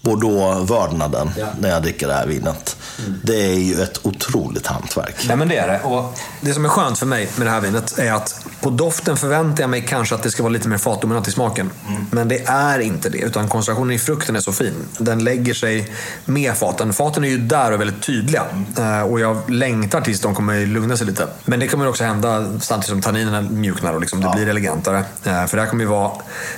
[0.02, 1.45] Bordeaux-vördnaden Ja.
[1.60, 2.76] när jag dricker det här vinet.
[3.24, 5.16] Det är ju ett otroligt hantverk.
[5.28, 5.80] Nej, men det är det.
[5.80, 9.17] Och det som är skönt för mig med det här vinet är att på doften
[9.17, 11.69] förväntar jag mig kanske att det ska vara lite mer fatdominant i smaken.
[12.11, 14.73] Men det är inte det, utan koncentrationen i frukten är så fin.
[14.97, 15.91] Den lägger sig
[16.25, 16.93] med faten.
[16.93, 18.43] Faten är ju där och väldigt tydliga.
[18.77, 21.27] Eh, Och jag längtar tills de kommer lugna sig lite.
[21.45, 24.97] Men det kommer också hända samtidigt som tanninerna mjuknar och liksom det blir elegantare.
[25.23, 26.11] Eh, För det här kommer ju vara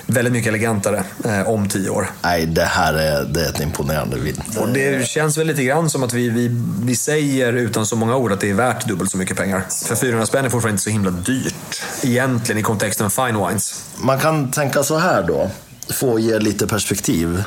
[0.05, 2.11] väldigt mycket elegantare eh, om tio år.
[2.21, 4.41] Nej, det här är, det är ett imponerande vin.
[4.57, 6.49] Och det känns väl lite grann som att vi, vi,
[6.83, 9.63] vi säger utan så många ord att det är värt dubbelt så mycket pengar.
[9.81, 11.81] För 400 spänn är fortfarande inte så himla dyrt.
[12.01, 13.85] Egentligen i kontexten fine wines.
[13.97, 15.49] Man kan tänka så här då,
[15.93, 17.43] få ge lite perspektiv.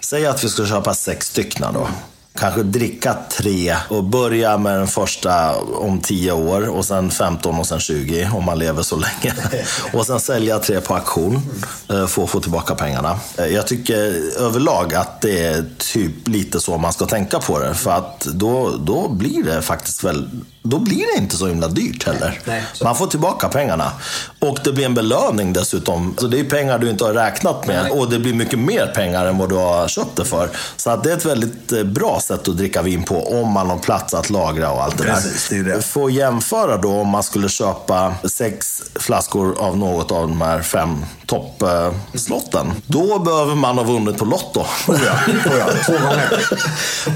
[0.00, 1.88] Säg att vi ska köpa sex stycken då.
[2.34, 7.66] Kanske dricka tre och börja med den första om 10 år och sen 15 och
[7.66, 9.34] sen 20 om man lever så länge.
[9.92, 11.42] och sen sälja tre på auktion
[11.88, 13.20] eh, för att få tillbaka pengarna.
[13.38, 13.96] Eh, jag tycker
[14.38, 17.74] överlag att det är typ lite så man ska tänka på det.
[17.74, 20.28] För att då, då blir det faktiskt väl
[20.62, 22.40] då blir det inte så himla dyrt heller.
[22.84, 23.92] Man får tillbaka pengarna.
[24.38, 26.14] Och det blir en belöning dessutom.
[26.18, 27.90] Så det är pengar du inte har räknat med.
[27.90, 30.50] Och det blir mycket mer pengar än vad du har köpt det för.
[30.76, 31.84] Så att det är ett väldigt eh,
[32.28, 35.04] bra sätt att dricka vin på om man har plats att lagra och allt det
[35.04, 35.76] Precis, det är ju där.
[35.76, 35.82] det.
[35.82, 40.62] För att jämföra då om man skulle köpa sex flaskor av något av de här
[40.62, 42.72] fem toppslotten.
[42.86, 44.60] Då behöver man ha vunnit på Lotto.
[44.60, 45.12] Oh ja,
[45.50, 46.30] oh ja, två gånger.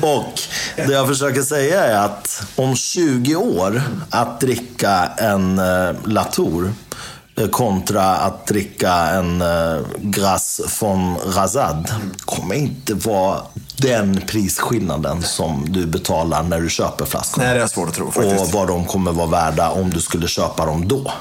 [0.17, 0.41] Och
[0.77, 6.73] det jag försöker säga är att om 20 år att dricka en eh, Latour
[7.37, 11.91] eh, kontra att dricka en eh, Gras von Razad
[12.25, 13.41] kommer inte vara
[13.77, 17.47] den prisskillnaden som du betalar när du köper flaskorna.
[17.47, 18.41] Nej, det är svårt att tro faktiskt.
[18.41, 21.13] Och vad de kommer vara värda om du skulle köpa dem då.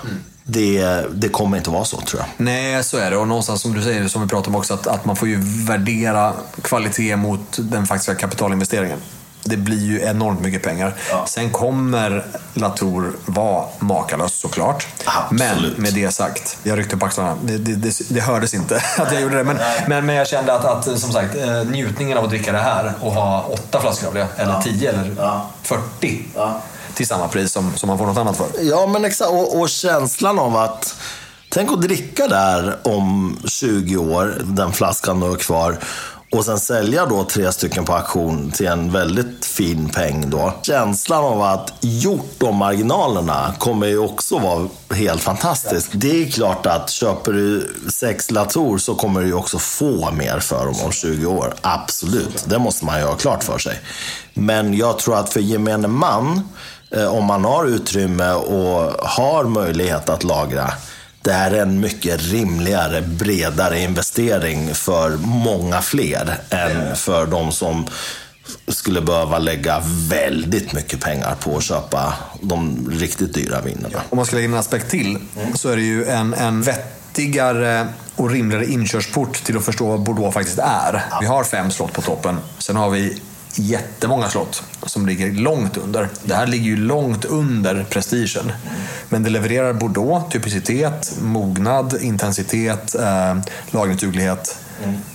[0.45, 2.45] Det, det kommer inte vara så tror jag.
[2.45, 3.17] Nej, så är det.
[3.17, 5.37] Och någonstans som du säger, som vi pratade om också, att, att man får ju
[5.65, 8.99] värdera kvalitet mot den faktiska kapitalinvesteringen.
[9.45, 10.93] Det blir ju enormt mycket pengar.
[11.09, 11.25] Ja.
[11.27, 14.87] Sen kommer Latour vara makalös såklart.
[15.05, 15.77] Absolut.
[15.77, 17.37] Men med det sagt, jag ryckte på axlarna.
[17.43, 19.43] Det, det, det, det hördes inte att jag gjorde det.
[19.43, 22.57] Men, men, men jag kände att, att som sagt, eh, njutningen av att dricka det
[22.59, 25.49] här och ha åtta flaskor av det, eller tio eller Ja.
[25.63, 26.61] 40 Ja.
[26.93, 28.47] till samma pris som, som man får något annat för.
[28.61, 29.31] Ja, men exakt.
[29.31, 30.95] Och, och känslan av att...
[31.49, 35.77] Tänk att dricka där om 20 år, den flaskan du har kvar.
[36.34, 40.53] Och sen sälja då tre stycken på auktion till en väldigt fin peng då.
[40.61, 45.89] Känslan av att gjort de marginalerna kommer ju också vara helt fantastisk.
[45.93, 50.39] Det är klart att köper du sex Latour så kommer du ju också få mer
[50.39, 51.53] för dem om 20 år.
[51.61, 53.79] Absolut, det måste man ju ha klart för sig.
[54.34, 56.49] Men jag tror att för gemene man
[56.91, 60.71] eh, om man har utrymme och har möjlighet att lagra.
[61.24, 67.88] Det här är en mycket rimligare, bredare investering för många fler än för de som
[68.67, 74.01] skulle behöva lägga väldigt mycket pengar på att köpa de riktigt dyra vinerna.
[74.09, 75.17] Om man ska lägga in en aspekt till
[75.55, 80.34] så är det ju en, en vettigare och rimligare inkörsport till att förstå vad Bordeaux
[80.34, 81.03] faktiskt är.
[81.21, 82.38] Vi har fem slott på toppen.
[82.57, 83.21] Sen har vi
[83.55, 86.09] jättemånga slott som ligger långt under.
[86.23, 88.51] Det här ligger ju långt under prestigen.
[89.09, 93.37] Men det levererar Bordeaux, typicitet, mognad, intensitet, eh,
[93.71, 94.62] lagringsduglighet.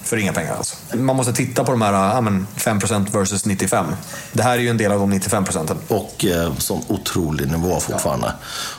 [0.05, 0.77] För inga pengar alltså.
[0.97, 3.87] Man måste titta på de här ja, men 5% versus 95.
[4.33, 5.77] Det här är ju en del av de 95 procenten.
[5.89, 8.33] Och eh, sån otrolig nivå fortfarande.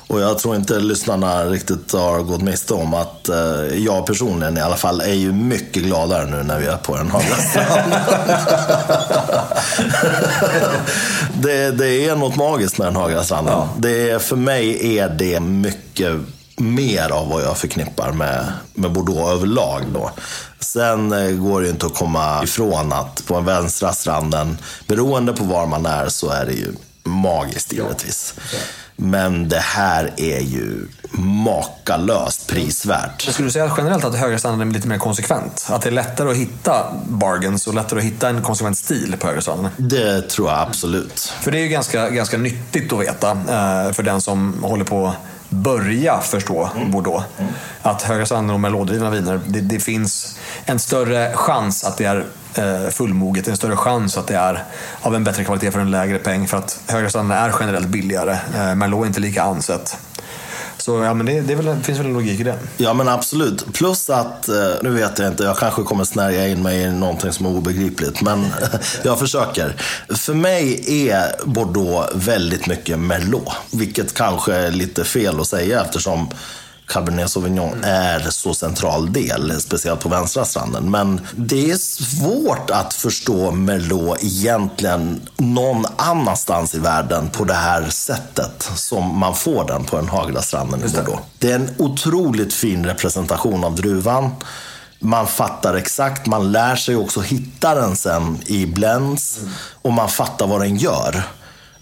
[0.07, 3.35] Och jag tror inte lyssnarna riktigt har gått miste om att eh,
[3.77, 7.11] jag personligen i alla fall är ju mycket gladare nu när vi är på en
[7.11, 7.93] Hagastrand.
[11.43, 13.67] det, det är något magiskt med den Hagastranden.
[13.77, 16.11] Det är, för mig är det mycket
[16.59, 19.81] mer av vad jag förknippar med, med Bordeaux överlag.
[19.93, 20.11] Då.
[20.59, 24.57] Sen eh, går det ju inte att komma ifrån att på den vänstra stranden,
[24.87, 28.33] beroende på var man är, så är det ju magiskt givetvis.
[28.95, 33.25] Men det här är ju makalöst prisvärt.
[33.25, 35.67] Jag skulle säga generellt att högerstandarden är lite mer konsekvent.
[35.69, 39.27] Att det är lättare att hitta bargains och lättare att hitta en konsekvent stil på
[39.27, 39.71] högerstandarden.
[39.77, 41.33] Det tror jag absolut.
[41.41, 45.13] För det är ju ganska, ganska nyttigt att veta eh, för den som håller på
[45.49, 47.25] börja förstå Bordeaux.
[47.81, 52.25] Att högerstandarden och melodrivna viner, det, det finns en större chans att det är
[52.55, 54.63] eh, fullmoget, en större chans att det är
[55.01, 56.47] av en bättre kvalitet för en lägre peng.
[56.47, 58.31] För att högerstandarden är generellt billigare.
[58.31, 59.97] Eh, Merlot är inte lika ansett.
[60.81, 62.55] Så ja, men det, det, väl, det finns väl en logik i det.
[62.77, 63.73] Ja men absolut.
[63.73, 67.31] Plus att, eh, nu vet jag inte, jag kanske kommer snärja in mig i någonting
[67.31, 68.21] som är obegripligt.
[68.21, 68.45] Men
[69.03, 69.75] jag försöker.
[70.09, 73.53] För mig är Bordeaux väldigt mycket Merlot.
[73.71, 76.29] Vilket kanske är lite fel att säga eftersom
[76.89, 80.91] Cabernet Sauvignon är så central del, speciellt på vänstra stranden.
[80.91, 87.89] Men det är svårt att förstå Merlot egentligen någon annanstans i världen på det här
[87.89, 91.21] sättet som man får den på den hagliga stranden i Bordeaux.
[91.37, 94.31] Det är en otroligt fin representation av druvan.
[94.99, 99.39] Man fattar exakt, man lär sig också hitta den sen i blends
[99.81, 101.23] och man fattar vad den gör.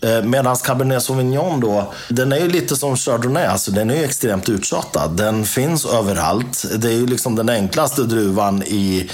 [0.01, 4.03] Eh, Medan Cabernet Sauvignon då, den är ju lite som Chardonnay, alltså den är ju
[4.03, 5.17] extremt uttjatad.
[5.17, 6.65] Den finns överallt.
[6.75, 9.09] Det är ju liksom den enklaste druvan i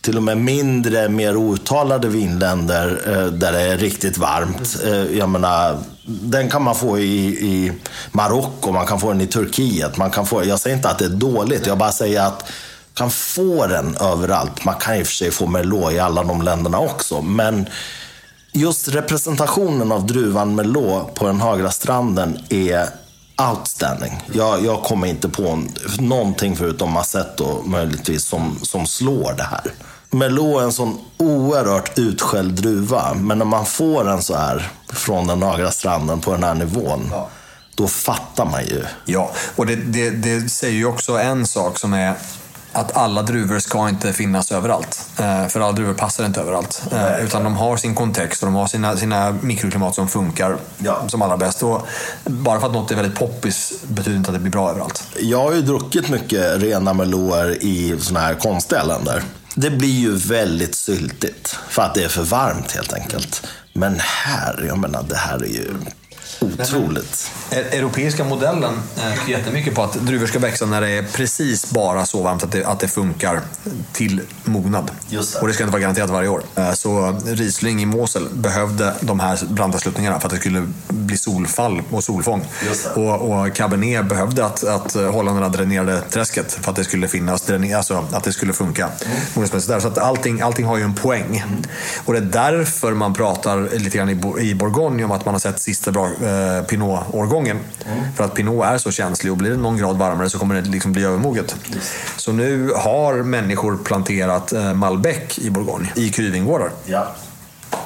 [0.00, 4.78] till och med mindre, mer outtalade vinländer eh, där det är riktigt varmt.
[4.84, 7.72] Eh, jag menar, den kan man få i, i
[8.12, 9.96] Marocko, man kan få den i Turkiet.
[9.96, 13.08] Man kan få, jag säger inte att det är dåligt, jag bara säger att man
[13.08, 14.64] kan få den överallt.
[14.64, 17.66] Man kan i och för sig få Merlot i alla de länderna också, men
[18.52, 22.88] just representationen av druvan Merlot på den hagra stranden är
[23.50, 24.20] outstanding.
[24.32, 25.62] Jag, jag kommer inte på
[25.98, 29.72] någonting förutom Massetto möjligtvis som, som slår det här.
[30.10, 35.26] Merlot är en sån oerhört utskälld druva, men när man får den så här från
[35.26, 37.28] den hagra stranden på den här nivån, ja.
[37.74, 38.84] då fattar man ju.
[39.04, 42.14] Ja, och det, det, det säger ju också en sak som är
[42.72, 45.06] att alla druvor ska inte finnas överallt.
[45.18, 46.82] Eh, för alla druvor passar inte överallt.
[46.92, 51.08] Eh, utan de har sin kontext och de har sina, sina mikroklimat som funkar ja.
[51.08, 51.62] som allra bäst.
[51.62, 51.86] Och
[52.24, 55.04] bara för att något är väldigt poppis betyder inte att det blir bra överallt.
[55.20, 59.22] Jag har ju druckit mycket rena Merloter i sådana här konstiga länder.
[59.54, 63.46] Det blir ju väldigt syltigt för att det är för varmt helt enkelt.
[63.72, 65.74] Men här, jag menar det här är ju
[66.42, 67.30] Otroligt.
[67.50, 72.06] Den europeiska modellen är jättemycket på att druvor ska växa när det är precis bara
[72.06, 73.40] så varmt att det, att det funkar
[73.92, 74.90] till mognad.
[75.10, 75.40] Det.
[75.40, 76.42] Och det ska inte vara garanterat varje år.
[76.54, 81.16] Eh, så Riesling i Mosel behövde de här branta sluttningarna för att det skulle bli
[81.16, 82.46] solfall och solfång.
[82.94, 88.06] Och, och Cabernet behövde att, att holländarna dränerade träsket för att det skulle finnas, alltså
[88.12, 88.88] att det skulle funka.
[89.36, 89.48] Mm.
[89.60, 91.44] Så att allting, allting har ju en poäng.
[91.46, 91.62] Mm.
[92.04, 95.38] Och det är därför man pratar lite grann i, i Bourgogne om att man har
[95.38, 97.58] sett sista bra eh, Pinot-årgången.
[97.86, 98.12] Mm.
[98.16, 100.70] För att Pinot är så känslig och blir det någon grad varmare så kommer det
[100.70, 101.56] liksom bli övermoget.
[101.74, 101.92] Yes.
[102.16, 106.70] Så nu har människor planterat eh, Malbec i Bourgogne, i kryvingårdar.
[106.84, 107.06] Ja.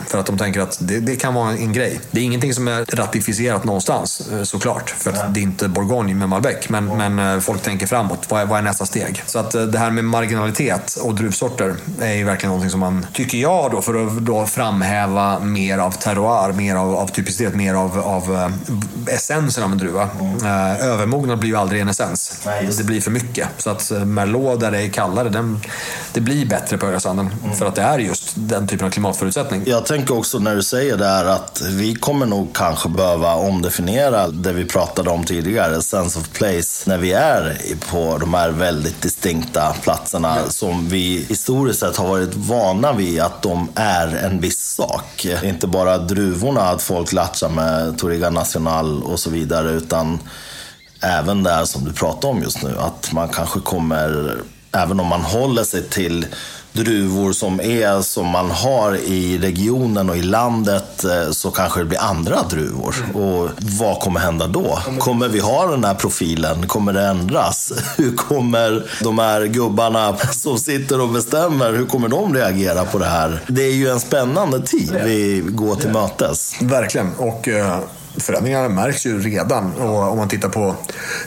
[0.07, 2.01] För att de tänker att det, det, kan vara en grej.
[2.11, 4.91] Det är ingenting som är ratificerat någonstans eh, såklart.
[4.91, 6.69] För att det är inte Bourgogne med Malbec.
[6.69, 8.27] Men, men eh, folk tänker framåt.
[8.29, 9.23] Vad är, vad är, nästa steg?
[9.27, 13.07] Så att eh, det här med marginalitet och druvsorter är ju verkligen någonting som man,
[13.13, 17.75] tycker jag då, för att då framhäva mer av terroir, mer av, av typicitet, mer
[17.75, 18.53] av, av
[19.07, 20.09] essensen av en druva.
[20.21, 20.47] Mm.
[20.81, 22.41] Övermognad blir ju aldrig en essens.
[22.47, 23.49] Nej, det blir för mycket.
[23.59, 25.61] Så att Merlot där det är kallare, den,
[26.13, 27.31] det blir bättre på Öresanden.
[27.45, 27.57] Mm.
[27.57, 29.63] För att det är just den typen av klimatförutsättning.
[29.77, 34.29] Jag tänker också när du säger det här att vi kommer nog kanske behöva omdefiniera
[34.29, 37.59] det vi pratade om tidigare, sense of place, när vi är
[37.91, 40.51] på de här väldigt distinkta platserna ja.
[40.51, 45.27] som vi historiskt sett har varit vana vid att de är en viss sak.
[45.45, 50.19] Inte bara druvorna, att folk latchar med Toriga National och så vidare, utan
[51.01, 54.37] även det här som du pratar om just nu, att man kanske kommer,
[54.73, 56.27] även om man håller sig till
[56.77, 61.85] druvor som är som man har i regionen och i landet eh, så kanske det
[61.85, 62.95] blir andra druvor.
[63.15, 64.79] Och vad kommer hända då?
[64.99, 66.67] Kommer vi ha den här profilen?
[66.67, 67.73] Kommer det ändras?
[67.97, 73.05] Hur kommer de här gubbarna som sitter och bestämmer, hur kommer de reagera på det
[73.05, 73.41] här?
[73.47, 76.57] Det är ju en spännande tid vi går till mötes.
[76.61, 77.15] Verkligen.
[77.19, 77.81] Och, uh
[78.19, 79.73] förändringarna märks ju redan.
[79.73, 80.75] Och om man tittar på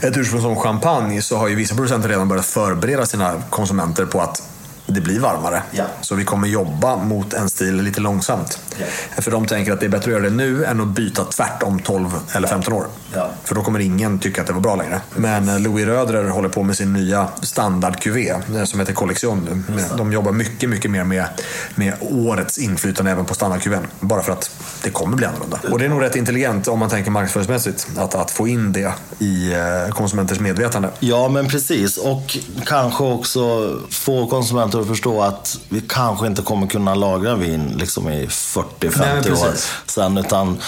[0.02, 4.22] ett ursprung som champagne så har ju vissa producenter redan börjat förbereda sina konsumenter på
[4.22, 4.49] att
[4.94, 5.64] det blir varmare.
[5.72, 5.84] Ja.
[6.02, 8.60] Så vi kommer jobba mot en stil lite långsamt.
[8.80, 9.22] Ja.
[9.22, 11.64] För de tänker att det är bättre att göra det nu än att byta tvärt
[11.64, 12.86] om 12 eller 15 år.
[13.14, 13.30] Ja.
[13.44, 15.02] För då kommer ingen tycka att det var bra längre.
[15.16, 19.66] Men eh, Louis Rödrer håller på med sin nya standard-QV eh, som heter Collection.
[19.98, 21.26] De jobbar mycket, mycket mer med,
[21.76, 23.88] med årets inflytande även på standard-QVn.
[24.00, 24.52] Bara för att
[24.84, 25.60] det kommer bli annorlunda.
[25.72, 28.94] Och det är nog rätt intelligent om man tänker marknadsföringsmässigt att, att få in det
[29.20, 30.90] i eh, konsumenters medvetande.
[31.00, 31.98] Ja, men precis.
[31.98, 37.74] Och kanske också få konsumenter att förstå att vi kanske inte kommer kunna lagra vin
[37.78, 38.28] liksom i
[38.80, 39.54] 40-50 år
[39.86, 40.18] sen.
[40.18, 40.62] Utan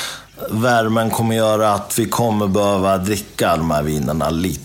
[0.50, 4.61] värmen kommer göra att vi kommer behöva dricka de här vinerna lite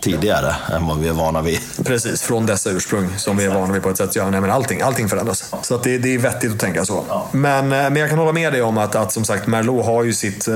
[0.00, 1.58] tidigare än vad vi är vana vid.
[1.84, 4.16] Precis, från dessa ursprung som vi är vana vid på ett sätt.
[4.16, 5.54] Ja, nej, men allting, allting förändras.
[5.62, 7.04] Så att det, det är vettigt att tänka så.
[7.08, 7.28] Ja.
[7.32, 10.04] Men, eh, men jag kan hålla med dig om att, att som sagt Merlot har
[10.04, 10.54] ju sitt, eh,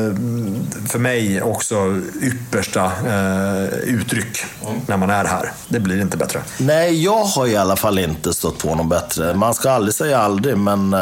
[0.88, 4.80] för mig också, yppersta eh, uttryck mm.
[4.86, 5.52] när man är här.
[5.68, 6.42] Det blir inte bättre.
[6.58, 9.34] Nej, jag har i alla fall inte stött på något bättre.
[9.34, 11.00] Man ska aldrig säga aldrig, men eh,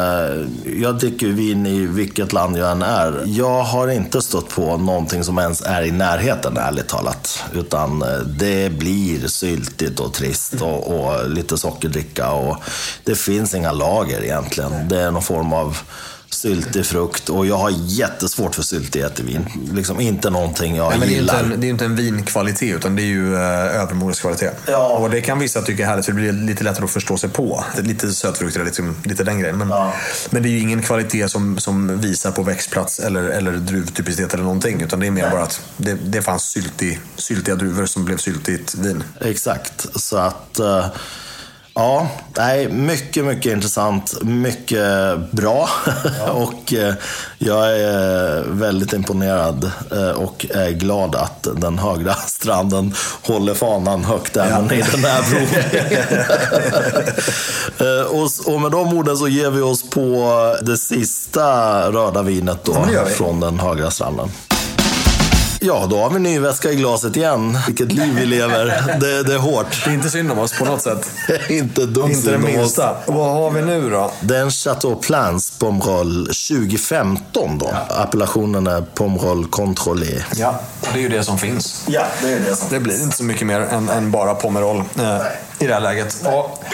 [0.81, 3.23] jag dricker vin i vilket land jag än är.
[3.27, 7.45] Jag har inte stött på någonting som ens är i närheten, ärligt talat.
[7.53, 12.31] Utan eh, det blir syltigt och trist och, och lite sockerdricka.
[12.31, 12.57] Och
[13.05, 14.89] det finns inga lager egentligen.
[14.89, 15.79] Det är någon form av
[16.31, 19.47] syltig frukt och jag har jättesvårt för syltighet i vin.
[19.73, 21.35] Liksom inte någonting jag Nej, men gillar.
[21.35, 23.41] Det är, inte en, det är inte en vinkvalitet utan det är ju eh,
[23.83, 24.57] övermodeskvalitet.
[24.67, 24.89] Ja.
[24.89, 27.31] Och det kan vissa tycka är härligt för det blir lite lättare att förstå sig
[27.31, 27.65] på.
[27.79, 29.59] Lite sötfrukter, liksom, lite den grejen.
[29.59, 29.95] Men, ja.
[30.31, 34.45] men det är ju ingen kvalitet som, som visar på växtplats eller, eller druvtypicitet eller
[34.45, 34.83] någonting.
[34.83, 35.31] Utan det är mer Nej.
[35.31, 39.05] bara att det, det fanns syltig, syltiga druvor som blev syltigt vin.
[39.21, 40.61] Exakt, så att...
[40.61, 40.87] Uh
[41.77, 44.23] Ja, nej, mycket, mycket intressant.
[44.23, 45.69] Mycket bra.
[46.19, 46.31] Ja.
[46.33, 46.95] och eh,
[47.39, 54.37] jag är väldigt imponerad eh, och är glad att den högra stranden håller fanan högt
[54.37, 54.75] även ja.
[54.75, 56.25] i den här provningen.
[57.79, 62.87] Eh, och, med de orden så ger vi oss på det sista röda vinet då,
[63.17, 64.31] från den högra stranden.
[65.67, 67.59] Ja, då har vi ny väska i glaset igen.
[67.67, 68.67] Vilket liv vi lever.
[69.01, 69.85] Det, det är hårt.
[69.85, 71.11] Det är inte synd om oss på något sätt.
[71.49, 72.97] inte dumt Inte det minsta.
[73.07, 74.11] Vad har vi nu då?
[74.21, 77.71] Det är en Chateau Plans Pomerol 2015 då.
[77.73, 78.03] Ja.
[78.03, 80.23] Appellationen är Pomerol Controlé.
[80.35, 80.61] Ja,
[80.93, 81.85] det är ju det som finns.
[81.87, 84.77] Ja, det är det som Det blir inte så mycket mer än, än bara Pomerol
[84.77, 85.21] eh,
[85.59, 86.27] i det här läget.
[86.27, 86.65] Och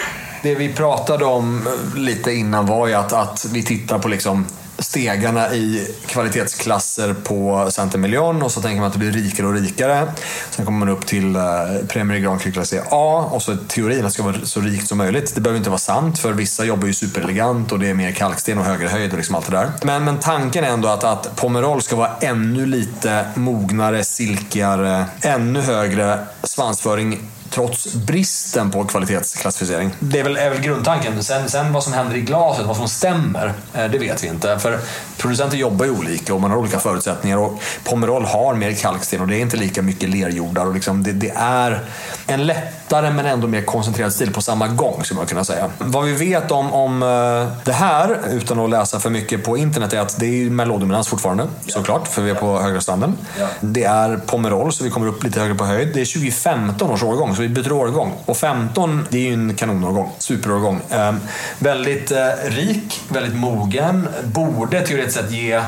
[0.43, 4.47] det vi pratade om lite innan var ju att, att vi tittar på liksom
[4.81, 10.13] stegarna i kvalitetsklasser på Saint-Emilion och så tänker man att det blir rikare och rikare.
[10.51, 11.43] Sen kommer man upp till eh,
[11.89, 14.89] Premier Grand Cru Classé A och så är teorin att det ska vara så rikt
[14.89, 15.35] som möjligt.
[15.35, 18.59] Det behöver inte vara sant för vissa jobbar ju superelegant och det är mer kalksten
[18.59, 19.71] och högre höjd och liksom allt det där.
[19.83, 25.61] Men, men tanken är ändå att, att Pomerol ska vara ännu lite mognare, silkigare, ännu
[25.61, 27.19] högre svansföring
[27.51, 29.91] trots bristen på kvalitetsklassificering.
[29.99, 31.25] Det är väl, är väl grundtanken.
[31.25, 34.59] Sen, sen vad som händer i glaset, vad som stämmer, eh, det vet vi inte.
[34.59, 34.79] För
[35.19, 37.39] producenter jobbar ju olika och man har olika förutsättningar.
[37.39, 40.67] Och Pomerol har mer kalksten och det är inte lika mycket lerjordar.
[40.67, 41.85] Och liksom det, det är
[42.27, 45.71] en lättare men ändå mer koncentrerad stil på samma gång, skulle man kunna säga.
[45.79, 49.93] Vad vi vet om, om eh, det här, utan att läsa för mycket på internet,
[49.93, 53.17] är att det är Merlot-dominans fortfarande, såklart, för vi är på högra stranden.
[53.61, 55.89] Det är Pomerol, så vi kommer upp lite högre på höjd.
[55.95, 58.13] Det är 2015 års årgång, så vi byter årgång.
[58.27, 60.11] Och 15, det är ju en kanonårgång.
[60.19, 60.81] Superårgång.
[60.91, 61.15] Eh,
[61.59, 64.09] väldigt eh, rik, väldigt mogen.
[64.25, 65.63] Borde teoretiskt sett ge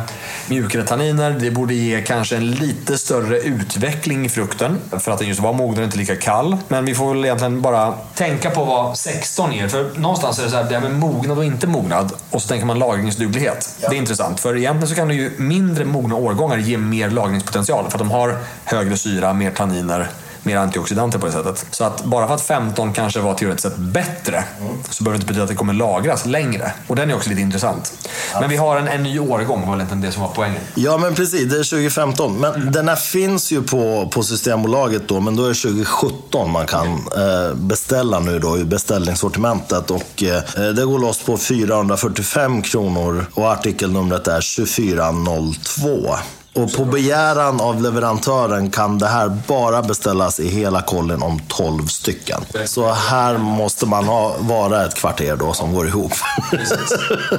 [0.49, 1.31] mjukare tanniner.
[1.31, 4.79] Det borde ge kanske en lite större utveckling i frukten.
[5.01, 6.57] För att den just var mogen och inte lika kall.
[6.69, 9.69] Men vi får väl egentligen bara tänka på vad 16 ger.
[9.69, 12.13] För någonstans är det så här, det här med mognad och inte mognad.
[12.31, 13.69] Och så tänker man lagringsduglighet.
[13.81, 13.89] Ja.
[13.89, 14.41] Det är intressant.
[14.41, 17.85] För egentligen så kan ju mindre mogna årgångar ge mer lagringspotential.
[17.85, 20.09] För att de har högre syra, mer tanniner
[20.43, 21.67] mer antioxidanter på det sättet.
[21.71, 24.45] Så att bara för att 15 kanske var teoretiskt sett bättre
[24.91, 26.73] så behöver det inte betyda att det kommer lagras längre.
[26.87, 27.93] Och den är också lite intressant.
[28.41, 30.61] Men vi har en, en ny årgång, var väl det som var poängen?
[30.75, 31.51] Ja, men precis.
[31.51, 32.41] Det är 2015.
[32.41, 32.73] Men mm.
[32.73, 36.87] den här finns ju på, på Systembolaget då, men då är det 2017 man kan
[36.89, 39.91] eh, beställa nu då i beställningssortimentet.
[39.91, 46.17] Och eh, det går loss på 445 kronor och artikelnumret är 2402.
[46.55, 51.87] Och på begäran av leverantören kan det här bara beställas i hela kollen om 12
[51.87, 52.41] stycken.
[52.67, 56.13] Så här måste man ha, vara ett kvarter då som går ihop.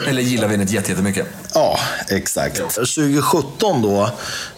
[0.07, 1.28] Eller gillar vinet jättemycket.
[1.53, 1.78] Ja,
[2.09, 2.57] exakt.
[2.57, 4.09] 2017 då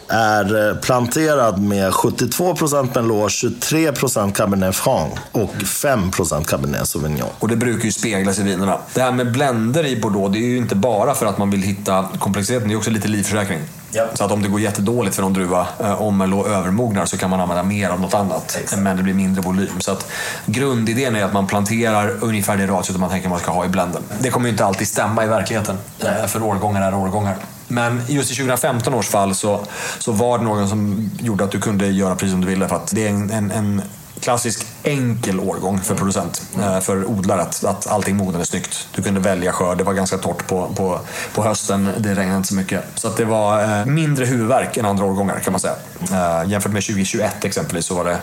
[0.08, 7.30] är eh, planterad med 72% Merlot, 23% Cabernet Franc och 5% Cabernet Sauvignon.
[7.40, 8.78] Och det brukar ju speglas i vinerna.
[8.94, 11.62] Det här med blender i Bordeaux, det är ju inte bara för att man vill
[11.62, 13.60] hitta komplexiteten, det är också lite livförsäkring.
[13.92, 14.06] Ja.
[14.14, 17.30] Så att om det går jättedåligt för någon druva, eh, om Merlot övermognar, så kan
[17.30, 18.58] man använda mer av något annat.
[18.62, 18.82] Exakt.
[18.82, 19.80] Men det blir mindre volym.
[19.82, 20.08] Så att
[20.46, 24.04] grundidén är att man planterar ungefär det ratiot man tänker man ska ha i blenden.
[24.20, 25.78] Det kommer ju inte alltid stämma i verkligheten.
[26.04, 26.28] Nej.
[26.28, 27.36] För årgångar är årgångar.
[27.68, 29.66] Men just i 2015 års fall så,
[30.00, 32.68] så var det någon som gjorde att du kunde göra precis som du ville.
[32.68, 33.82] För att det är en, en, en
[34.20, 37.42] klassisk enkel årgång för producent, eh, för odlare.
[37.42, 38.88] Att, att allting mognade snyggt.
[38.96, 41.00] Du kunde välja skörd, det var ganska torrt på, på,
[41.34, 42.84] på hösten, det regnade inte så mycket.
[42.96, 45.76] Så att det var eh, mindre huvudvärk än andra årgångar kan man säga.
[46.12, 48.18] Eh, jämfört med 2021 exempelvis så var det,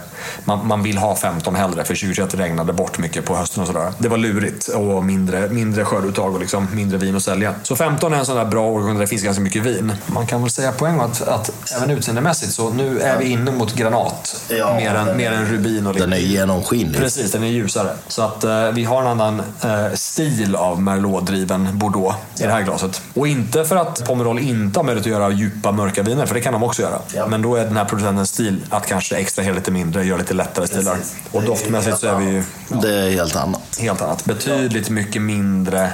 [0.45, 3.93] man, man vill ha 15 hellre för 2021 regnade bort mycket på hösten och sådär.
[3.99, 7.55] Det var lurigt och mindre, mindre skörduttag och liksom mindre vin att sälja.
[7.63, 9.93] Så 15 är en sån där bra årgång där det finns ganska mycket vin.
[10.07, 13.75] Man kan väl säga poäng att, att även utseendemässigt så nu är vi inne mot
[13.75, 16.17] granat ja, mer, än, mer än rubin och Den är
[16.53, 17.01] genomskinlig.
[17.01, 17.91] Precis, den är ljusare.
[18.09, 22.63] Så att eh, vi har en annan eh, stil av Merlot-driven Bordeaux i det här
[22.63, 23.03] glaset.
[23.15, 26.41] Och inte för att Pomerol inte har möjlighet att göra djupa mörka viner, för det
[26.41, 26.99] kan de också göra.
[27.15, 27.27] Ja.
[27.27, 30.67] Men då är den här producentens stil att kanske extrahera lite mindre, göra lite lättare
[30.67, 30.97] stilar.
[31.31, 32.43] Och doftmässigt så är vi ju...
[32.69, 33.79] Ja, det är helt annat.
[33.81, 34.25] Helt annat.
[34.25, 35.93] Betydligt mycket mindre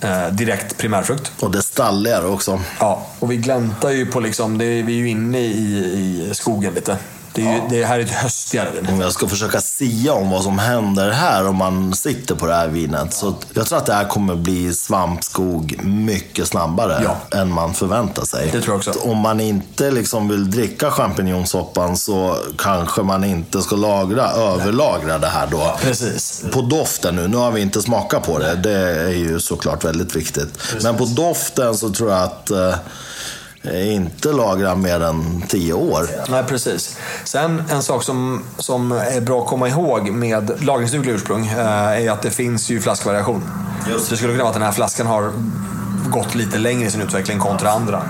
[0.00, 1.32] eh, direkt primärfrukt.
[1.40, 2.60] Och det stalligare också.
[2.80, 6.74] Ja, och vi gläntar ju på liksom, det, vi är ju inne i, i skogen
[6.74, 6.96] lite.
[7.34, 7.66] Det, är ju, ja.
[7.70, 8.86] det här är ett höstigare vin.
[8.88, 12.54] Om jag ska försöka sia om vad som händer här om man sitter på det
[12.54, 13.14] här vinet.
[13.14, 17.38] Så jag tror att det här kommer bli svampskog mycket snabbare ja.
[17.38, 18.50] än man förväntar sig.
[18.52, 19.08] Det tror jag också.
[19.10, 25.26] Om man inte liksom vill dricka champinjonsoppan så kanske man inte ska lagra, överlagra det
[25.26, 25.76] här då.
[25.80, 26.44] Precis.
[26.52, 28.54] På doften nu, nu har vi inte smakat på det.
[28.54, 30.58] Det är ju såklart väldigt viktigt.
[30.58, 30.82] Precis.
[30.82, 32.74] Men på doften så tror jag att eh,
[33.72, 36.08] inte lagra mer än tio år.
[36.28, 36.98] Nej, precis.
[37.24, 41.58] Sen en sak som, som är bra att komma ihåg med lagringsdugliga ursprung eh,
[42.06, 43.42] är att det finns ju flaskvariation.
[43.88, 44.10] Just.
[44.10, 45.32] Det skulle kunna vara att den här flaskan har
[46.10, 48.02] gått lite längre i sin utveckling kontra andra.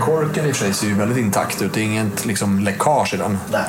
[0.00, 1.74] Korken i sig ser ju väldigt intakt ut.
[1.74, 3.38] Det är inget liksom, läckage i den.
[3.52, 3.62] Nej.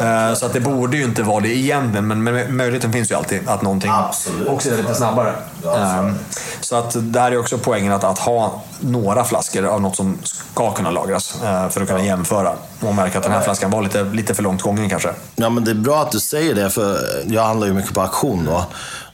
[0.00, 3.14] Eh, Så att det borde ju inte vara det egentligen, men men möjligheten finns ju
[3.14, 4.48] alltid att någonting Absolut.
[4.48, 5.32] oxidar lite snabbare.
[5.62, 6.12] Ja, Eh,
[6.60, 10.70] Så att där är också poängen att, att ha några flaskor av något som ska
[10.70, 14.04] kunna lagras eh, för att kunna jämföra och märka att den här flaskan var lite,
[14.04, 15.10] lite för långt gången kanske.
[15.36, 18.00] Ja, men det är bra att du säger det, för jag handlar ju mycket på
[18.00, 18.64] auktion då.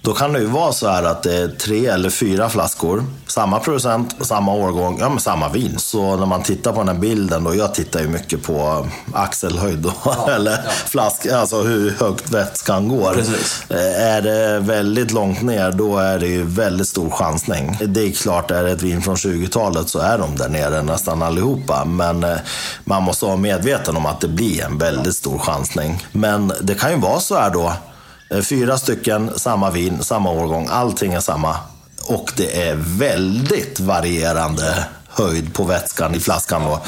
[0.03, 3.59] Då kan det ju vara så här att det är tre eller fyra flaskor, samma
[3.61, 5.78] producent, samma årgång, ja men samma vin.
[5.78, 9.78] Så när man tittar på den här bilden då, jag tittar ju mycket på axelhöjd
[9.78, 9.92] då,
[10.30, 13.12] eller flask, alltså hur högt vätskan går.
[13.14, 13.62] Precis.
[13.70, 17.78] Eh, Är det väldigt långt ner, då är det ju väldigt stor chansning.
[17.86, 21.22] Det är klart, är det ett vin från 20-talet så är de där nere nästan
[21.22, 21.84] allihopa.
[21.84, 22.36] Men eh,
[22.84, 26.07] man måste vara medveten om att det blir en väldigt stor chansning.
[26.12, 27.72] Men det kan ju vara så här då.
[28.31, 30.68] Eh, Fyra stycken, samma vin, samma årgång.
[30.70, 31.57] Allting är samma.
[32.07, 36.81] Och det är väldigt varierande höjd på vätskan i flaskan då.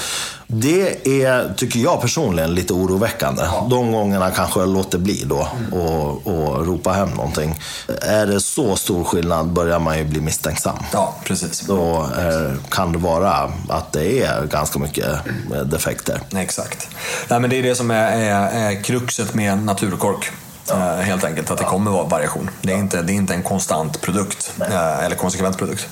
[0.47, 3.43] Det är, tycker jag personligen, lite oroväckande.
[3.70, 7.59] De gångerna kanske jag låter bli då och, och ropa hem någonting.
[8.01, 10.78] Är det så stor skillnad börjar man ju bli misstänksam.
[10.93, 11.61] Ja, precis.
[11.61, 15.07] Då eh, kan det vara att det är ganska mycket
[15.55, 16.20] eh, defekter.
[16.36, 16.88] Exakt.
[17.28, 20.32] Nej, men det är det som är, är, är kruxet med naturkork.
[20.70, 22.50] Eh, helt enkelt, att det kommer vara variation.
[22.62, 25.88] Det är inte, det är inte en konstant produkt, eh, eller konsekvent produkt.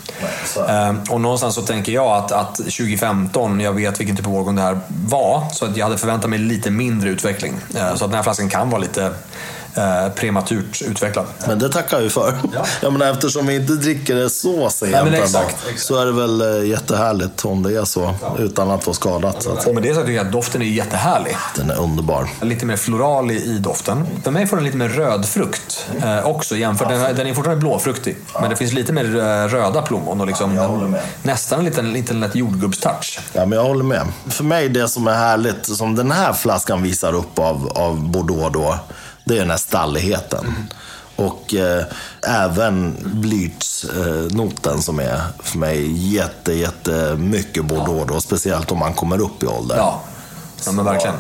[0.47, 4.35] så Eh, och någonstans så tänker jag att, att 2015, jag vet vilken typ av
[4.35, 7.55] årgång det här var, så att jag hade förväntat mig lite mindre utveckling.
[7.77, 9.13] Eh, så att den här flaskan kan vara lite
[9.81, 11.27] eh, prematurt utvecklad.
[11.49, 12.35] Men det tackar vi för.
[12.83, 12.91] Ja.
[12.91, 15.81] men eftersom vi inte dricker det så sent Nej, men en exakt, exakt.
[15.81, 18.15] så är det väl eh, jättehärligt om det är så.
[18.39, 19.43] Utan att få skadat.
[19.43, 21.37] Så att med det så tycker jag att doften är jättehärlig.
[21.57, 22.29] den är underbar.
[22.41, 24.07] Lite mer floral i, doften.
[24.25, 26.89] För mig får den lite mer röd frukt eh, också jämfört.
[26.89, 28.17] Den, den är fortfarande blåfruktig.
[28.41, 31.01] Men det finns lite mer eh, röda plommon och liksom med.
[31.23, 33.21] nästan en liten, liten lätt jordgubbstouch.
[33.33, 34.07] Ja, men jag håller med.
[34.29, 38.53] För mig, det som är härligt, som den här flaskan visar upp av, av Bordeaux
[38.53, 38.79] då,
[39.31, 40.69] det är den här stalligheten.
[41.17, 41.85] Och eh,
[42.29, 48.21] även blyertsnoten som är för mig jätte, jätte mycket Bordeaux då.
[48.21, 49.77] Speciellt om man kommer upp i ålder.
[49.77, 50.01] Ja,
[50.67, 51.17] ja men verkligen.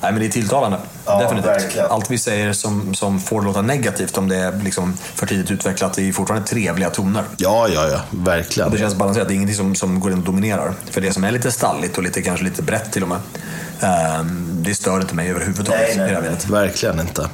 [0.00, 0.78] Nej, men det är tilltalande.
[1.06, 1.50] Ja, Definitivt.
[1.50, 1.90] verkligen.
[1.90, 5.94] Allt vi säger som, som får låta negativt om det är liksom för tidigt utvecklat,
[5.94, 7.24] det är fortfarande trevliga toner.
[7.36, 8.00] Ja, ja, ja.
[8.10, 8.70] Verkligen.
[8.70, 9.28] Det känns balanserat.
[9.28, 10.74] Det är ingenting som, som går in och dominerar.
[10.90, 13.18] För det som är lite stalligt och lite, kanske lite brett till och med,
[13.80, 16.48] ehm, det stör inte mig överhuvudtaget det här vinet.
[16.48, 17.28] Verkligen inte.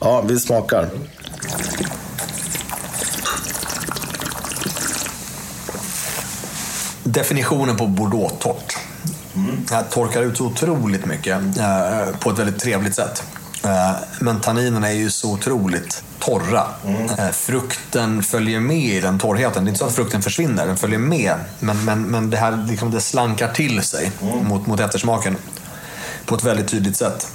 [0.00, 0.88] Ja, vi smakar.
[7.04, 8.76] Definitionen på Bordeaux-torrt.
[9.68, 13.22] Det här torkar ut så otroligt mycket eh, på ett väldigt trevligt sätt.
[13.64, 16.66] Eh, men tanninerna är ju så otroligt torra.
[17.18, 19.64] Eh, frukten följer med i den torrheten.
[19.64, 21.34] Det är inte så att frukten försvinner, den följer med.
[21.58, 25.36] Men, men, men det här liksom, det slankar till sig mot, mot eftersmaken
[26.26, 27.32] på ett väldigt tydligt sätt.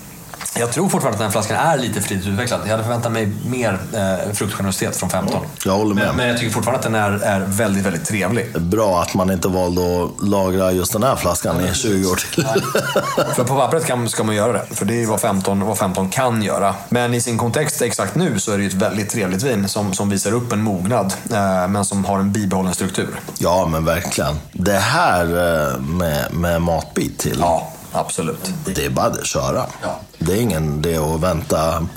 [0.59, 2.61] Jag tror fortfarande att den här flaskan är lite för utvecklad.
[2.63, 5.45] Jag hade förväntat mig mer eh, fruktgenerositet från 15.
[5.65, 6.07] Jag håller med.
[6.07, 8.59] Men, men jag tycker fortfarande att den är, är väldigt, väldigt trevlig.
[8.61, 12.43] Bra att man inte valde att lagra just den här flaskan i 20 år till.
[13.35, 16.09] För på pappret kan, ska man göra det, för det är vad 15, vad 15
[16.09, 16.75] kan göra.
[16.89, 19.93] Men i sin kontext exakt nu så är det ju ett väldigt trevligt vin som,
[19.93, 23.19] som visar upp en mognad, eh, men som har en bibehållen struktur.
[23.37, 24.35] Ja, men verkligen.
[24.51, 27.37] Det här eh, med, med matbit till.
[27.39, 28.51] Ja, absolut.
[28.65, 29.65] Det är bara att köra.
[29.81, 29.99] Ja.
[30.19, 31.87] Det är ingen det att vänta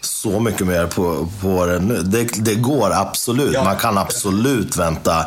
[0.00, 2.02] så mycket mer på, på det nu.
[2.02, 3.54] Det, det går absolut.
[3.54, 3.64] Ja.
[3.64, 5.26] Man kan absolut vänta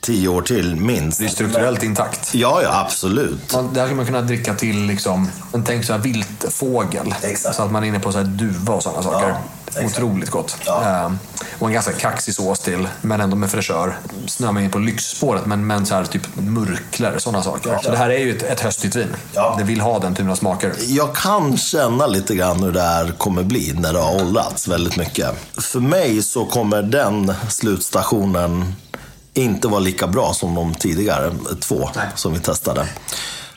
[0.00, 1.18] tio år till minst.
[1.18, 2.34] Det är strukturellt intakt.
[2.34, 3.54] Ja, ja, absolut.
[3.54, 7.14] Man, det här skulle man kunna dricka till, liksom, men tänk så här viltfågel.
[7.22, 7.56] Exakt.
[7.56, 9.34] Så att man är inne på så här duva och sådana saker.
[9.66, 9.86] exakt.
[9.86, 10.56] Otroligt gott.
[10.66, 10.82] Ja.
[10.84, 11.18] Ehm,
[11.58, 13.98] och en ganska kaxig sås till, men ändå med fräschör.
[14.26, 17.78] Snöar man in på lyxspåret, men, men så här typ murklor, sådana saker.
[17.82, 19.08] Så det här är ju ett, ett höstigt vin.
[19.32, 19.54] Ja.
[19.58, 20.72] Det vill ha den typen av smaker.
[20.86, 24.96] Jag kan känna lite grann hur det här kommer bli när det har åldrats väldigt
[24.96, 25.28] mycket.
[25.58, 28.74] För mig så kommer den slutstationen
[29.34, 32.06] inte vara lika bra som de tidigare två Nej.
[32.14, 32.86] som vi testade.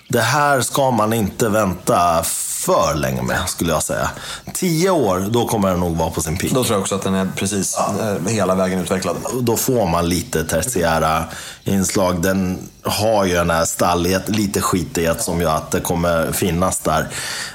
[0.09, 2.23] Det här ska man inte vänta
[2.65, 4.09] för länge med, skulle jag säga.
[4.53, 6.53] Tio år, då kommer den nog vara på sin peak.
[6.53, 9.15] Då tror jag också att den är precis eh, hela vägen utvecklad.
[9.41, 11.23] Då får man lite tertiära
[11.63, 12.21] inslag.
[12.21, 17.07] Den har ju den här stallighet, lite skitighet som gör att det kommer finnas där.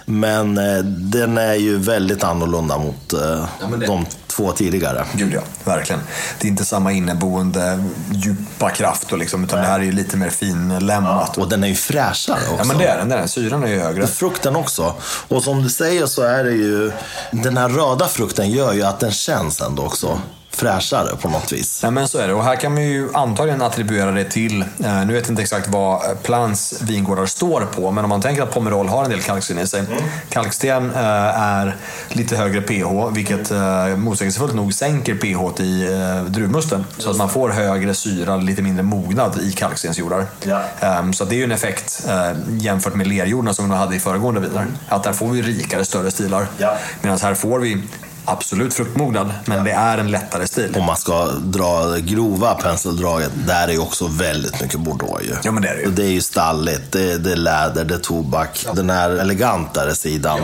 [0.04, 3.20] Men eh, den är ju väldigt annorlunda mot eh,
[3.60, 4.06] Ja, det- de
[4.38, 5.04] två tidigare.
[5.12, 6.00] Gud ja, verkligen.
[6.40, 10.30] Det är inte samma inneboende djupa kraft och liksom, utan det här är lite mer
[10.30, 11.38] finlämmat.
[11.38, 12.56] Och den är ju fräschare också.
[12.58, 13.26] Ja men det är den, den är.
[13.26, 14.06] syran är ju högre.
[14.06, 14.94] Frukten också.
[15.28, 16.92] Och som du säger så är det ju,
[17.30, 20.20] den här röda frukten gör ju att den känns ändå också
[20.58, 21.80] fräschare på något vis.
[21.82, 22.34] Ja, men så är det.
[22.34, 25.68] Och här kan man ju antagligen attribuera det till, eh, nu vet jag inte exakt
[25.68, 29.58] vad Plans vingårdar står på, men om man tänker att Pomerol har en del kalksten
[29.58, 29.80] i sig.
[29.80, 30.02] Mm.
[30.28, 31.76] Kalksten eh, är
[32.08, 36.84] lite högre pH, vilket eh, motsägelsefullt nog sänker pH i eh, druvmusten.
[36.98, 40.26] Så att man får högre syra, lite mindre mognad i kalkstensjordar.
[40.42, 40.62] Ja.
[41.00, 44.00] Um, så det är ju en effekt eh, jämfört med lerjordarna som vi hade i
[44.00, 44.62] föregående viner.
[44.62, 44.74] Mm.
[44.88, 46.46] Att där får vi rikare, större stilar.
[46.58, 46.76] Ja.
[47.02, 47.82] Medan här får vi
[48.24, 50.74] absolut fruktmognad, men det är en lättare stil.
[50.78, 55.34] Om man ska dra grova penseldraget, där är ju också väldigt mycket bordeaux ju.
[55.42, 55.90] Ja, men det är det ju.
[55.90, 58.64] Det är ju stalligt, det är, det är läder, det är tobak.
[58.66, 58.72] Ja.
[58.72, 60.40] Den här elegantare sidan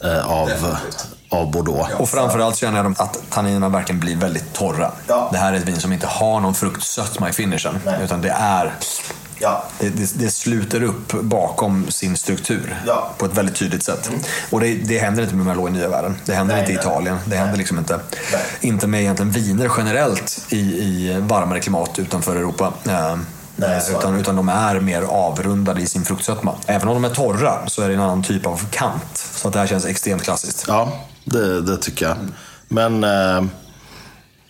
[0.00, 0.08] ja.
[0.08, 0.50] eh, av,
[1.28, 1.94] av Bordeaux.
[1.98, 4.92] Och framförallt känner jag att tanninerna verkligen blir väldigt torra.
[5.06, 5.28] Ja.
[5.32, 7.80] Det här är ett vin som inte har någon fruktsötma i finishen.
[7.84, 7.98] Nej.
[8.04, 8.72] Utan det är
[9.38, 9.64] Ja.
[9.80, 13.14] Det, det, det, sluter upp bakom sin struktur ja.
[13.18, 14.08] på ett väldigt tydligt sätt.
[14.08, 14.20] Mm.
[14.50, 16.16] Och det, det händer inte med Merlot i nya världen.
[16.24, 17.18] Det händer nej, inte i Italien.
[17.24, 18.00] Det händer liksom inte,
[18.60, 22.72] inte med egentligen viner generellt i, i varmare klimat utanför Europa.
[22.88, 23.16] Eh,
[23.56, 26.54] nej, utan, utan de är mer avrundade i sin fruktsötma.
[26.66, 29.28] Även om de är torra så är det en annan typ av kant.
[29.34, 30.64] Så att det här känns extremt klassiskt.
[30.68, 30.92] Ja,
[31.24, 32.16] det, det tycker jag.
[32.68, 33.04] Men...
[33.04, 33.44] Eh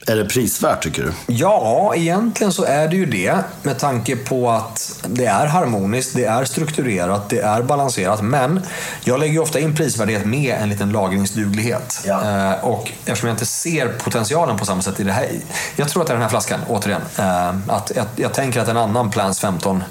[0.07, 1.35] är det prisvärt tycker du?
[1.35, 3.39] Ja, egentligen så är det ju det.
[3.63, 8.23] Med tanke på att det är harmoniskt, det är strukturerat, det är balanserat.
[8.23, 8.61] Men
[9.05, 12.03] jag lägger ju ofta in prisvärdhet med en liten lagringsduglighet.
[12.07, 12.53] Ja.
[12.53, 15.29] Eh, och eftersom jag inte ser potentialen på samma sätt i det här.
[15.77, 17.03] Jag tror att det är den här flaskan, återigen.
[17.19, 19.85] Eh, att jag, jag tänker att en annan Plans 15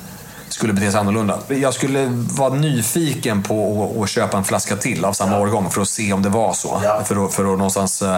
[0.54, 1.39] skulle bete sig annorlunda.
[1.47, 5.88] Jag skulle vara nyfiken på att, köpa en flaska till av samma årgång för att
[5.88, 6.82] se om det var så.
[6.84, 7.01] Ja.
[7.06, 8.18] För, att, för att någonstans uh,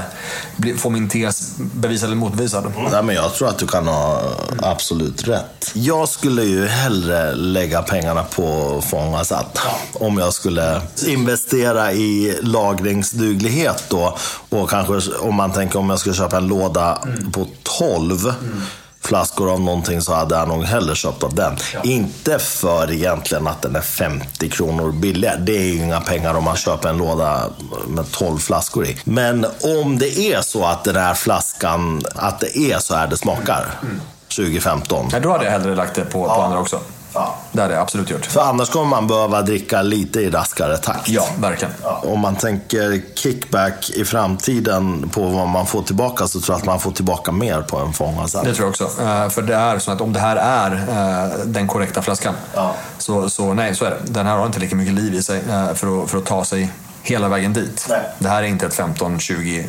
[0.55, 2.65] bli, få min tes bevisad eller motbevisad.
[2.65, 2.91] Mm.
[2.91, 4.21] Nej, men jag tror att du kan ha
[4.63, 5.71] absolut rätt.
[5.73, 9.59] Jag skulle ju hellre lägga pengarna på Fångasat.
[9.65, 10.05] Ja.
[10.05, 14.17] Om jag skulle investera i lagringsduglighet då.
[14.49, 17.31] Och kanske om man tänker om jag skulle köpa en låda mm.
[17.31, 18.25] på 12.
[18.27, 18.61] Mm
[19.07, 21.57] flaskor av någonting så hade jag nog hellre köpt av den.
[21.73, 21.81] Ja.
[21.83, 25.37] Inte för egentligen att den är 50 kronor billigare.
[25.39, 27.43] Det är ju inga pengar om man köper en låda
[27.87, 28.97] med 12 flaskor i.
[29.03, 29.45] Men
[29.81, 33.65] om det är så att den här flaskan, att det är så här det smakar.
[33.83, 34.01] Mm.
[34.35, 35.09] 2015.
[35.11, 36.35] Ja, då hade jag hellre lagt det på, ja.
[36.35, 36.79] på andra också.
[37.15, 37.35] Ja.
[37.51, 38.25] Det hade jag absolut gjort.
[38.25, 41.09] För annars kommer man behöva dricka lite i raskare takt.
[41.09, 41.73] Ja, verkligen.
[41.83, 42.03] Ja.
[42.05, 46.65] Om man tänker kickback i framtiden på vad man får tillbaka så tror jag att
[46.65, 48.83] man får tillbaka mer på en fångad Det tror jag också.
[48.83, 52.75] Uh, för det är så att om det här är uh, den korrekta flaskan ja.
[52.97, 53.97] så, så nej, så är det.
[54.03, 56.45] Den här har inte lika mycket liv i sig uh, för, att, för att ta
[56.45, 56.71] sig
[57.03, 57.85] hela vägen dit.
[57.89, 58.01] Nej.
[58.19, 59.65] Det här är inte ett 15-20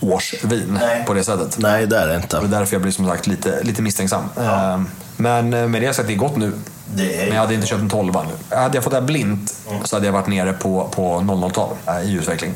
[0.00, 1.04] års vin Nej.
[1.06, 1.58] på det sättet.
[1.58, 2.38] Nej, det är det inte.
[2.38, 4.24] Och därför jag blir som sagt lite, lite misstänksam.
[4.36, 4.84] Ja.
[5.16, 6.52] Men med det sagt, det är gott nu.
[6.96, 8.56] Men jag hade inte köpt en 12 nu.
[8.56, 9.84] Hade jag fått det här blint mm.
[9.84, 12.52] så hade jag varit nere på, på 00-tal i utveckling.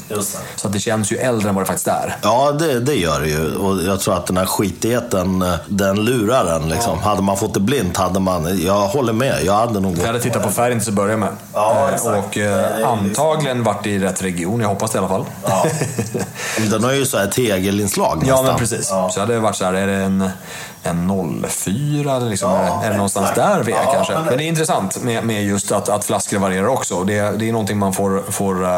[0.56, 2.16] Så det känns ju äldre än vad det faktiskt är.
[2.22, 3.54] Ja, det, det gör det ju.
[3.54, 6.68] Och jag tror att den här skitigheten, den lurar en.
[6.68, 6.98] Liksom.
[7.02, 7.08] Ja.
[7.08, 8.62] Hade man fått det blint hade man...
[8.64, 9.38] Jag håller med.
[9.44, 11.28] Jag hade nog Jag hade tittat på färgen till att börja med.
[11.54, 14.60] Ja, eh, och eh, antagligen varit i rätt region.
[14.60, 15.24] Jag hoppas det i alla fall.
[15.44, 15.66] Ja.
[16.70, 18.36] den har ju så här tegelinslag nästan.
[18.36, 18.88] Ja, men precis.
[18.90, 19.10] Ja.
[19.10, 20.30] Så hade varit så här, är det en
[20.82, 22.18] en 04?
[22.18, 24.17] Liksom, ja, är det någonstans där vi är kanske?
[24.24, 24.44] Men det...
[24.44, 27.04] är intressant med, med just att, att flaskor varierar också.
[27.04, 28.68] Det, det är någonting man får, får uh,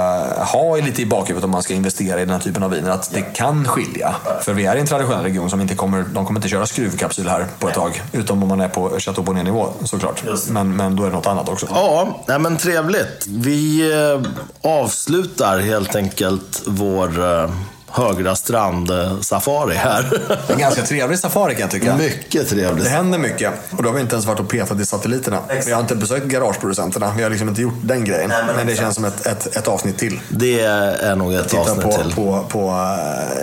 [0.45, 2.91] ha lite i bakhuvudet om man ska investera i den här typen av viner.
[2.91, 4.15] Att det kan skilja.
[4.43, 7.29] För vi är i en traditionell region som inte kommer, de kommer inte köra skruvkapsyl
[7.29, 8.03] här på ett tag.
[8.13, 10.23] Utom om man är på Chateau Bonnet-nivå såklart.
[10.51, 11.67] Men, men då är det något annat också.
[11.71, 13.27] Ja, nej, men trevligt.
[13.27, 14.31] Vi eh,
[14.71, 17.51] avslutar helt enkelt vår eh,
[17.93, 20.21] Högra strand-safari här.
[20.49, 21.97] En ganska trevlig safari kan jag tycka.
[21.97, 22.85] Mycket trevlig.
[22.85, 23.53] Det händer mycket.
[23.71, 25.39] Och då har vi inte ens varit och petat i satelliterna.
[25.49, 25.69] Exakt.
[25.69, 27.13] Vi har inte besökt garageproducenterna.
[27.17, 28.29] Vi har liksom inte gjort den grejen.
[28.29, 30.21] Nej, men, men det känns som ett, ett, ett, avsnitt till.
[30.29, 32.13] Det är nog ett avsnitt på, till.
[32.15, 32.71] på, på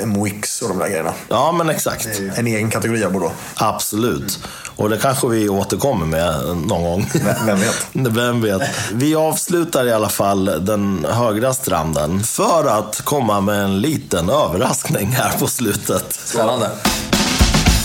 [0.02, 1.14] uh, Moix och de där grejerna.
[1.30, 2.08] Ja, men exakt.
[2.36, 3.36] En egen kategori av Bordeaux.
[3.56, 4.39] Absolut.
[4.78, 7.12] Och det kanske vi återkommer med någon gång.
[7.45, 7.88] Vem vet?
[8.16, 8.62] Vem vet?
[8.93, 15.07] Vi avslutar i alla fall den högra stranden för att komma med en liten överraskning
[15.07, 16.19] här på slutet.
[16.25, 16.69] Spännande.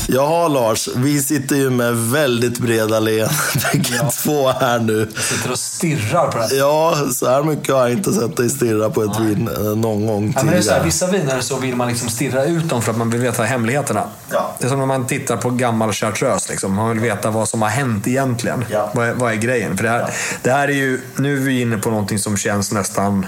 [0.08, 3.36] Jaha Lars, vi sitter ju med väldigt breda leenden
[3.72, 4.10] bägge ja.
[4.10, 5.08] två här nu.
[5.14, 6.54] Jag sitter och stirrar på det.
[6.56, 9.28] Ja, så här mycket har jag inte sett dig stirra på ett Nej.
[9.28, 10.34] vin eh, någon gång tidigare.
[10.36, 12.82] Ja, men det är så här, vissa viner så vill man liksom stirra ut dem
[12.82, 14.04] för att man vill veta hemligheterna.
[14.30, 14.56] Ja.
[14.58, 16.50] Det är som när man tittar på gammal chartreuse.
[16.50, 16.74] Liksom.
[16.74, 18.64] Man vill veta vad som har hänt egentligen.
[18.70, 18.90] Ja.
[18.94, 19.76] Vad, är, vad är grejen?
[19.76, 20.10] För det här,
[20.42, 23.26] det här är ju, nu är vi inne på någonting som känns nästan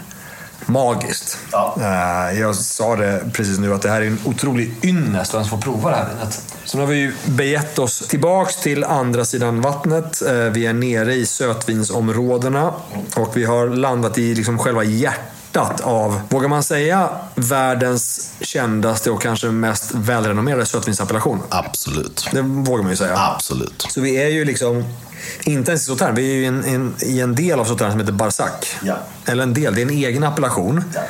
[0.67, 1.39] magiskt.
[1.53, 1.77] Ja.
[1.81, 5.59] Eh, Jag sa det precis nu att det här är en otrolig ynnest att få
[5.59, 6.43] prova det här vinet.
[6.65, 10.23] Så nu har vi ju begett oss tillbaks till andra sidan vattnet.
[10.23, 12.73] Eh, Vi är nere i sötvinsområdena
[13.17, 19.23] och vi har landat i liksom själva hjärtat av, vågar man säga, världens kändaste och
[19.23, 21.43] kanske mest välrenommerade sötvinsappellation.
[21.49, 22.29] Absolut.
[22.33, 23.19] Det vågar man ju säga.
[23.19, 23.87] Absolut.
[23.91, 24.85] Så vi är ju liksom,
[25.45, 27.93] inte ens i Sauternes, vi är ju i en, en, i en del av Sauternes
[27.93, 28.77] som heter Barsac.
[28.83, 28.97] Ja.
[29.27, 30.85] Eller en del, det är en egen appellation.
[30.95, 31.01] Ja.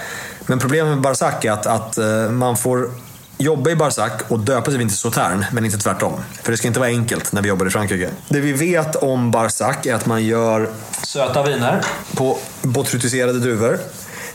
[0.47, 2.91] Men problemet med Barsac är att, att eh, man får
[3.38, 6.12] jobba i Barsac och döpa sig till Sautern, men inte tvärtom.
[6.42, 8.11] För det ska inte vara enkelt när vi jobbar i Frankrike.
[8.29, 10.71] Det vi vet om Barsac är att man gör
[11.07, 11.84] söta viner
[12.14, 13.79] på botrytiserade druvor.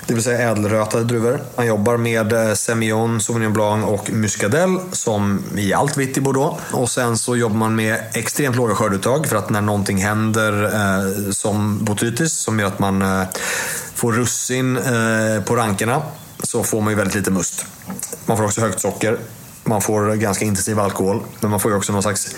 [0.09, 1.41] Det vill säga ädelrötade druvor.
[1.55, 6.61] Man jobbar med eh, Semillon, Sauvignon Blanc och Muscadel som i allt vitt i Bordeaux.
[6.71, 11.31] Och sen så jobbar man med extremt låga skördeuttag för att när någonting händer eh,
[11.31, 13.23] som botrytis som gör att man eh,
[13.95, 16.01] får russin eh, på rankerna
[16.43, 17.65] så får man ju väldigt lite must.
[18.25, 19.17] Man får också högt socker.
[19.69, 21.23] Man får ganska intensiv alkohol.
[21.39, 22.35] Men man får ju också någon slags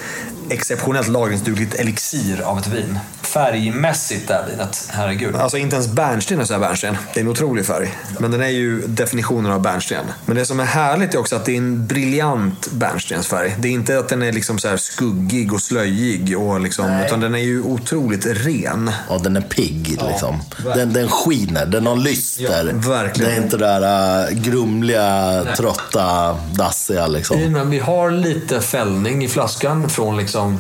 [0.49, 2.99] exceptionellt lagringsdugligt elixir av ett vin.
[3.22, 5.36] Färgmässigt det här vinet, herregud.
[5.36, 6.98] Alltså inte ens bärnsten är så här bärnsten.
[7.14, 7.98] Det är en otrolig färg.
[8.20, 10.06] Men den är ju definitionen av bärnsten.
[10.26, 13.56] Men det som är härligt är också att det är en briljant bärnstensfärg.
[13.60, 16.38] Det är inte att den är liksom så här skuggig och slöjig.
[16.40, 18.91] Och liksom, utan den är ju otrotroligt ren.
[19.10, 20.41] Ja, den är pigg liksom.
[20.76, 22.44] Den, den skiner, den har lyster.
[22.74, 23.32] Ja, verkligen.
[23.32, 27.20] Det är inte det där äh, grumliga, trötta, dassiga liksom.
[27.31, 30.57] I, men vi har lite fällning i flaskan från liksom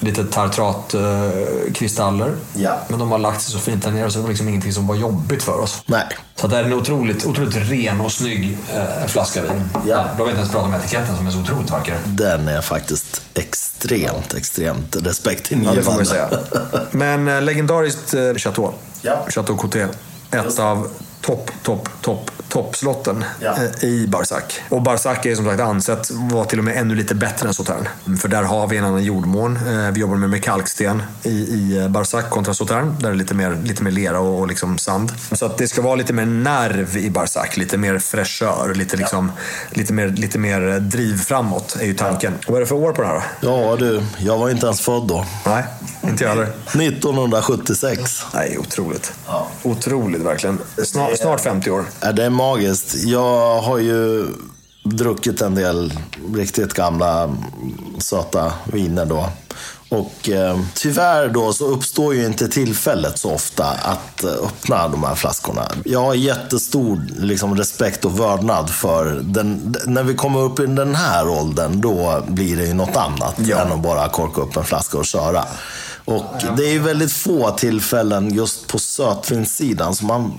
[0.00, 2.34] lite tartratkristaller.
[2.54, 2.78] Ja.
[2.88, 4.86] Men de har lagt sig så fint där nere så det var liksom ingenting som
[4.86, 5.82] var jobbigt för oss.
[5.86, 6.04] Nej.
[6.34, 9.70] Så det är en otroligt, otroligt ren och snygg eh, flaska vin.
[9.86, 10.04] Ja.
[10.16, 11.98] Då har inte ens pratat om etiketten som är så otroligt vacker.
[12.04, 16.04] Den är faktiskt extremt, extremt Ja, det får respektingivande.
[16.04, 16.28] säga.
[16.90, 18.72] Men eh, legendariskt eh, Chateau.
[19.02, 19.26] Ja.
[19.28, 19.86] Chateau Coté.
[20.30, 20.88] Ett av
[21.26, 23.56] topp, topp, topp, toppslotten Ja.
[23.82, 24.42] eh, i Barsac.
[24.68, 27.88] Och Barsac är som sagt ansett vara till och med ännu lite bättre än Sautern.
[28.20, 29.56] För där har vi en annan jordmån.
[29.56, 32.96] Eh, Vi jobbar med, med kalksten i, i eh, Barsac kontra Sautern.
[33.00, 35.12] Där är det lite mer, lite mer lera och, och liksom sand.
[35.32, 37.56] Så att det ska vara lite mer nerv i Barsac.
[37.56, 38.74] Lite mer fräschör.
[38.74, 39.32] Lite, liksom,
[39.70, 42.32] lite, mer, lite mer driv framåt är ju tanken.
[42.46, 43.48] Vad är det för år på den här då?
[43.48, 45.26] Ja du, jag var inte ens född då.
[45.46, 45.64] Nej,
[46.02, 46.52] inte jag heller.
[47.24, 48.22] 1976.
[48.34, 49.12] Nej, otroligt.
[49.26, 49.46] Ja.
[49.62, 50.58] Otroligt verkligen.
[50.84, 51.84] Snart, snart 50 år.
[52.00, 52.94] Ja, det är magiskt.
[53.04, 54.26] Jag har ju
[54.84, 55.92] druckit en del
[56.34, 57.36] riktigt gamla
[57.98, 59.28] söta viner då.
[59.88, 65.04] Och eh, tyvärr då så uppstår ju inte tillfället så ofta att eh, öppna de
[65.04, 65.68] här flaskorna.
[65.84, 69.76] Jag har jättestor liksom, respekt och vördnad för den.
[69.86, 73.58] När vi kommer upp i den här åldern då blir det ju något annat Ja.
[73.58, 75.44] än att bara korka upp en flaska och köra.
[76.04, 76.24] Och
[76.56, 80.32] det är ju väldigt få tillfällen just på sötvinssidan som man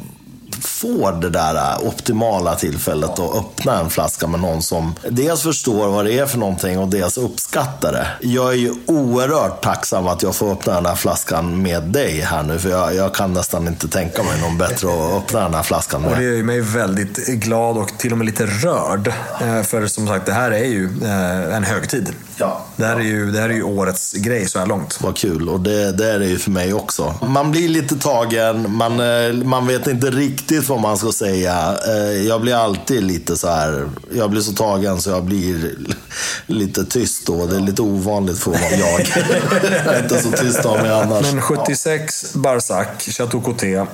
[0.61, 5.87] får det där äh, optimala tillfället att öppna en flaska med någon som dels förstår
[5.87, 8.07] vad det är för någonting och dels uppskattar det.
[8.27, 12.43] Jag är ju oerhört tacksam att jag får öppna den här flaskan med dig här
[12.43, 15.63] nu, för jag, jag kan nästan inte tänka mig någon bättre att öppna den här
[15.63, 19.07] flaskan Och det gör ju mig väldigt glad och till och med lite rörd.
[19.41, 22.13] Äh, för som sagt, det här är ju äh, en högtid.
[22.37, 22.65] Ja.
[22.75, 24.97] Det här är ju, det här är ju årets grej så här långt.
[25.01, 27.15] Vad kul, och det, det är det ju för mig också.
[27.21, 31.77] Man blir lite tagen, man, eh, man vet inte riktigt vad man ska säga.
[31.87, 35.71] Eh, Jag blir alltid lite så här, jag blir så tagen så jag blir
[36.47, 37.45] lite tyst då.
[37.45, 38.99] Det är lite ovanligt för att vara jag.
[39.85, 41.33] jag är inte så tyst av mig annars.
[41.33, 43.85] Men 76 Barsac, Chateau Coté, eh,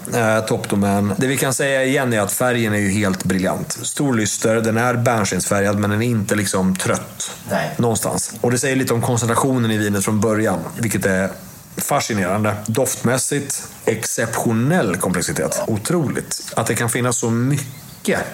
[0.48, 1.14] toppdomän.
[1.18, 3.78] Det vi kan säga igen är att färgen är ju helt briljant.
[3.82, 7.32] Stor lyster, den är bärnstensfärgad men den är inte liksom trött.
[7.50, 7.76] Nej.
[7.78, 8.31] Någonstans.
[8.42, 11.30] Och det säger lite om koncentrationen i vinet från början, vilket är
[11.78, 12.56] fascinerande.
[12.68, 15.62] Doftmässigt, exceptionell komplexitet.
[15.68, 16.54] Otroligt.
[16.56, 17.81] Att det kan finnas så mycket.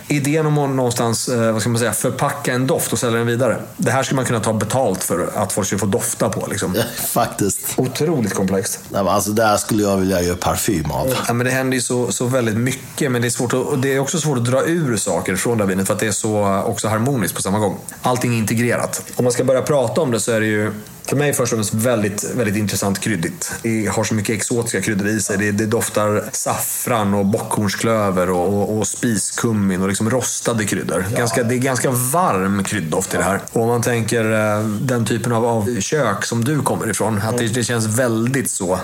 [0.08, 3.28] Idén om att någonstans eh, vad ska man säga, förpacka en doft och sälja den
[3.28, 3.58] vidare.
[3.78, 6.48] Det här skulle man kunna ta betalt för att folk ska få dofta på.
[6.48, 6.76] Liksom.
[7.08, 7.74] Faktiskt.
[7.78, 8.80] Otroligt komplext.
[8.90, 11.14] Nej, men alltså, det här skulle jag vilja göra parfym av.
[11.28, 13.96] Ja, men det händer ju så, så väldigt mycket, men det är, svårt att, det
[13.96, 16.12] är också svårt att dra ur saker från det här vinet för att det är
[16.12, 17.78] så också harmoniskt på samma gång.
[18.02, 19.04] Allting är integrerat.
[19.16, 20.72] Om man ska börja prata om det så är det ju
[21.08, 23.52] för mig först och främst väldigt, väldigt intressant kryddigt.
[23.62, 25.38] Det har så mycket exotiska kryddor i sig.
[25.38, 31.06] Det, det doftar saffran och bockhornsklöver och, och, och spiskummin och liksom rostade kryddor.
[31.18, 33.40] Ganska, det är ganska varm krydddoft i det här.
[33.52, 37.38] Och om man tänker eh, den typen av, av kök som du kommer ifrån, att
[37.38, 38.80] det, det känns väldigt så.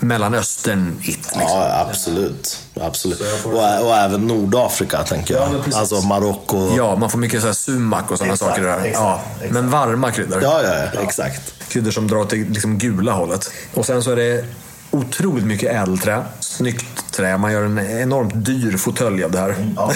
[0.00, 1.06] Mellanöstern-it.
[1.06, 1.40] Liksom.
[1.40, 2.58] Ja, absolut.
[2.80, 3.22] absolut.
[3.44, 3.52] Och,
[3.86, 5.74] och även Nordafrika, tänker jag.
[5.74, 6.76] alltså Marocko.
[6.76, 8.78] Ja, man får mycket så här sumak och sådana saker där.
[8.78, 9.52] exakt, ja, exakt.
[9.52, 10.42] Men varma kryddor.
[10.42, 11.52] Ja, ja, ja, exakt.
[11.68, 13.50] Kryddor som drar det liksom gula hållet.
[13.74, 14.44] Och sen så är det
[14.90, 16.22] otroligt mycket ädelträ.
[16.40, 17.38] Snyggt trä.
[17.38, 19.72] Man gör en enormt dyr fåtölj av det här.
[19.76, 19.92] Ja.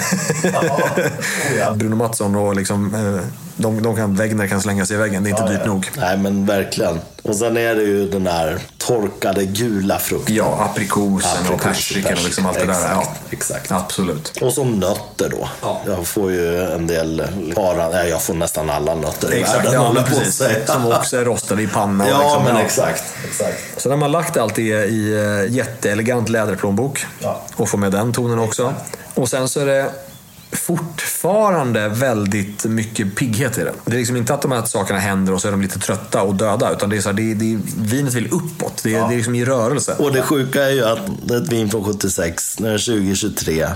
[1.59, 1.73] Ja.
[1.75, 3.21] Bruno Mattsson och liksom, eh,
[3.59, 5.23] de, de kan, Wegner kan slänga sig i väggen.
[5.23, 5.91] Det är inte dyrt nog.
[5.97, 6.99] Nej, men verkligen.
[7.23, 10.35] Och sen är det ju den där torkade gula frukten.
[10.35, 12.89] Ja, aprikosen och Aprikos, persikan och liksom allt det där.
[12.91, 13.71] Ja, exakt.
[13.71, 14.37] absolut.
[14.41, 15.49] Och som nötter då.
[15.61, 15.81] Ja.
[15.85, 17.23] Jag får ju en del
[17.55, 19.73] para, nej, jag får nästan alla nötter i Exakt, världen.
[19.95, 20.43] ja, precis.
[20.67, 22.03] Som också är rostade i panna.
[22.03, 22.61] och Ja, liksom, men ja.
[22.61, 23.03] exakt.
[23.29, 23.57] exakt.
[23.81, 25.13] Så när man lagt allt det i
[25.47, 27.41] eh, jätteelegant läderplånbok Ja.
[27.55, 28.73] och får med den tonen också.
[29.13, 29.91] Och sen så är det
[30.51, 33.73] fortfarande väldigt mycket pigghet i det.
[33.85, 36.21] Det är liksom inte att de här sakerna händer och så är de lite trötta
[36.21, 36.71] och döda.
[36.71, 38.83] Utan det är så här, det, det, vinet vill uppåt.
[38.83, 39.95] Det, det är liksom i rörelse.
[39.99, 42.77] Och det sjuka är ju att det är ett vin från 76, när det är
[42.77, 43.67] 2023.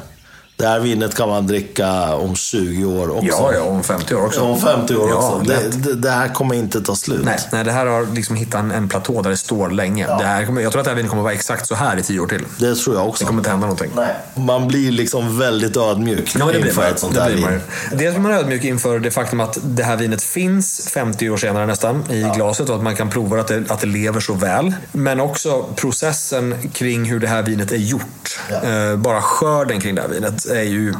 [0.55, 3.27] Det här vinet kan man dricka om 20 år också.
[3.27, 4.41] Ja, ja, om 50 år också.
[4.41, 5.51] Om 50 år Ja, också.
[5.51, 7.21] Det, det, det här kommer inte ta slut.
[7.23, 10.07] Nej, nej, det här har liksom hittat en, en platå där det står länge.
[10.07, 12.03] Det här kommer, jag tror att det här vinet kommer vara exakt så här i
[12.03, 12.45] tio år till.
[12.57, 13.23] Det tror jag också.
[13.23, 13.91] Det kommer inte hända någonting.
[13.95, 14.15] Nej.
[14.35, 17.61] Man blir liksom väldigt ödmjuk Ja, det blir inför man, ett sånt det här vin.
[17.91, 21.65] Dels blir man ödmjuk inför det faktum att det här vinet finns 50 år senare
[21.65, 24.73] nästan i glaset och att man kan prova att det, att det lever så väl.
[24.91, 28.39] Men också processen kring hur det här vinet är gjort.
[28.49, 28.69] Ja.
[28.69, 30.93] Eh, bara skörden kring det här vinet är ju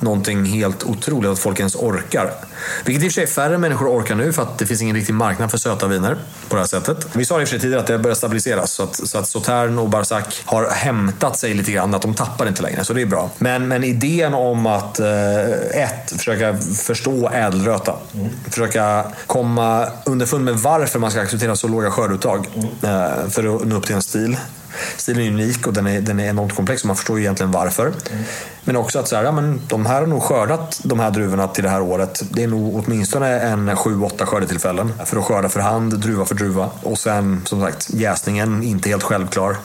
[0.00, 2.32] någonting helt otroligt att folk ens orkar.
[2.84, 5.14] Vilket i och för sig färre människor orkar nu för att det finns ingen riktig
[5.14, 6.16] marknad för söta viner
[6.48, 7.06] på det här sättet.
[7.12, 9.28] Vi sa i och för sig tidigare att det börjar stabiliseras så att, så att
[9.28, 12.84] Sautern och Barsac har hämtat sig lite grann, att de tappar inte längre.
[12.84, 13.30] Så det är bra.
[13.38, 15.50] Men, men idén om att eh,
[15.82, 16.56] ett, försöka
[16.86, 17.94] förstå ädelröta.
[18.50, 22.46] Försöka komma underfund med varför man ska acceptera så låga skörduttag
[22.82, 24.36] eh, för att nå upp till en stil.
[24.96, 27.50] Stilen är unik och den är, den är enormt komplex och man förstår ju egentligen
[27.52, 27.92] varför.
[28.64, 31.48] Men också att så här, ja, men de här har nog skördat de här druvorna
[31.48, 32.22] till det här året.
[32.30, 36.70] Det är nog åtminstone en 7-8 skördetillfällen för att skörda för hand, druva för druva.
[36.82, 39.56] Och sen som sagt jäsningen, inte helt självklar.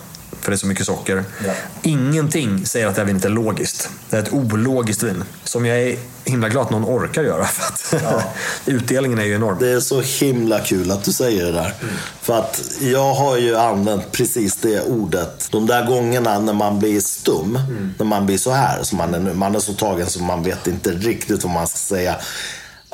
[0.41, 1.23] För det är så mycket socker.
[1.45, 1.53] Ja.
[1.81, 3.89] Ingenting säger att det här vinet är logiskt.
[4.10, 5.23] Det är ett ologiskt vin.
[5.43, 7.45] Som jag är himla glad att någon orkar göra.
[7.76, 8.35] För att
[8.65, 9.57] utdelningen är ju enorm.
[9.60, 11.73] Det är så himla kul att du säger det där.
[12.22, 15.47] För att jag har ju använt precis det ordet.
[15.51, 17.60] De där gångerna när man blir stum.
[17.97, 19.34] När man blir så här som man är nu.
[19.34, 22.15] Man är så tagen så man vet inte riktigt vad man ska säga.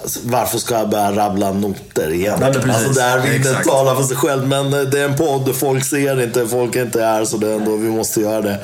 [0.01, 2.37] Alltså, varför ska jag börja rabbla noter igen?
[2.41, 2.69] Nej, precis.
[2.75, 4.47] alltså, det här vinet talar för sig själv.
[4.47, 7.25] Men eh, det är en podd, folk ser inte, folk är inte här.
[7.25, 8.59] Så det är ändå, vi måste göra det.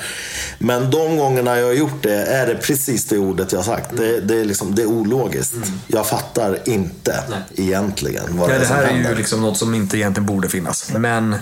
[0.60, 3.98] Men de gångerna jag har gjort det är det precis det ordet jag har sagt.
[3.98, 5.53] Det, det, är, liksom, det är ologiskt.
[5.88, 7.24] Jag fattar inte
[7.56, 9.10] egentligen vad Ja, det är det som här är händer.
[9.10, 10.91] ju liksom något som inte egentligen borde finnas.
[10.98, 11.36] Men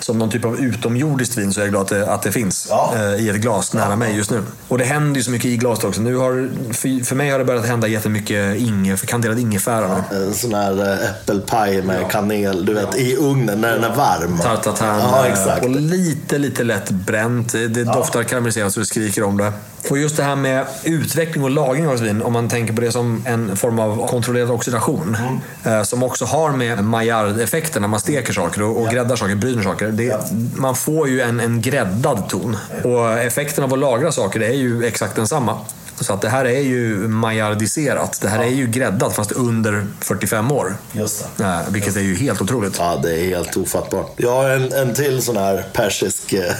[0.00, 2.66] som någon typ av utomjordiskt vin så är jag glad att det, att det finns
[2.70, 2.92] Ja.
[2.96, 4.42] eh, i ett glas nära mig just nu.
[4.68, 6.00] Och det händer ju så mycket i glaset också.
[6.00, 10.26] Nu har, för, för mig har det börjat hända jättemycket ingef, kanderad ingefära nu.
[10.26, 14.38] En sån här eh, äppelpaj med kanel, du vet, i ugnen när den är varm.
[14.38, 15.64] Tartatan Ja, eh, exakt.
[15.64, 17.52] och lite, lite lätt bränt.
[17.52, 19.52] Det doftar karamelliserat så det skriker om det.
[19.90, 22.80] Och just det här med utveckling och lagring av ett vin, om man tänker på
[22.80, 25.16] det som en form av kontrollerad oxidation.
[25.64, 29.62] eh, Som också har med Maillard-effekten när man steker saker och, och gräddar saker, bryner
[29.62, 29.88] saker.
[29.88, 30.16] Det,
[30.56, 32.56] man får ju en, en gräddad ton.
[32.84, 35.58] Och effekten av att lagra saker är ju exakt densamma.
[36.00, 38.18] Så att det här är ju Maillardiserat.
[38.20, 40.76] Det här är ju gräddat fast under 45 år.
[40.92, 41.44] Just det.
[41.44, 42.76] Eh, Vilket är ju helt otroligt.
[42.78, 44.14] Ja, det är helt ofattbart.
[44.16, 46.52] Jag har en, en till sån här persisk eh,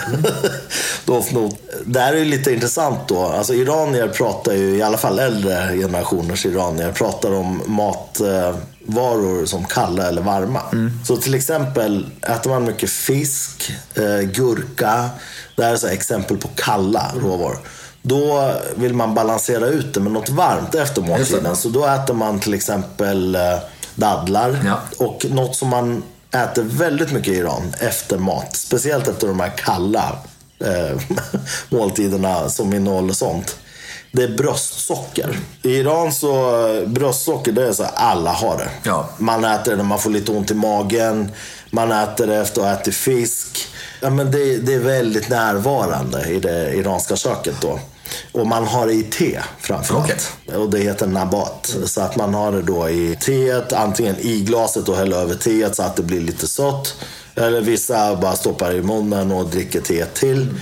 [1.04, 1.58] doftnot.
[1.84, 3.22] Det här är ju lite intressant då.
[3.22, 10.08] Alltså iranier pratar ju, i alla fall äldre generationers iranier, pratar om matvaror som kalla
[10.08, 10.62] eller varma.
[11.06, 15.08] Så till exempel äter man mycket fisk, eh, gurka.
[15.56, 17.58] Det här är så exempel på kalla råvaror.
[18.08, 21.56] Då vill man balansera ut det med något varmt efter måltiden.
[21.56, 23.40] Så då äter man till exempel eh,
[23.94, 24.58] dadlar.
[24.66, 24.80] Ja.
[25.06, 26.02] Och något som man
[26.34, 28.56] äter väldigt mycket i Iran efter mat.
[28.56, 30.16] Speciellt efter de här kalla
[30.64, 31.00] eh,
[31.68, 33.56] måltiderna som innehåller sånt.
[34.12, 35.38] Det är bröstsocker.
[35.62, 38.70] I Iran så, eh, bröstsocker det är så alla har det.
[38.82, 39.08] Ja.
[39.18, 41.30] Man äter det när man får lite ont i magen.
[41.70, 43.66] Man äter det efter att ha ätit fisk.
[44.00, 47.80] Ja, men det, det är väldigt närvarande i det iranska köket då.
[48.32, 50.32] Och man har det i te framförallt.
[50.56, 51.76] Och det heter nabat.
[51.84, 55.76] Så att man har det då i teet, antingen i glaset och häller över teet
[55.76, 56.94] så att det blir lite sött.
[57.34, 60.54] Eller vissa bara stoppar i munnen och dricker teet till.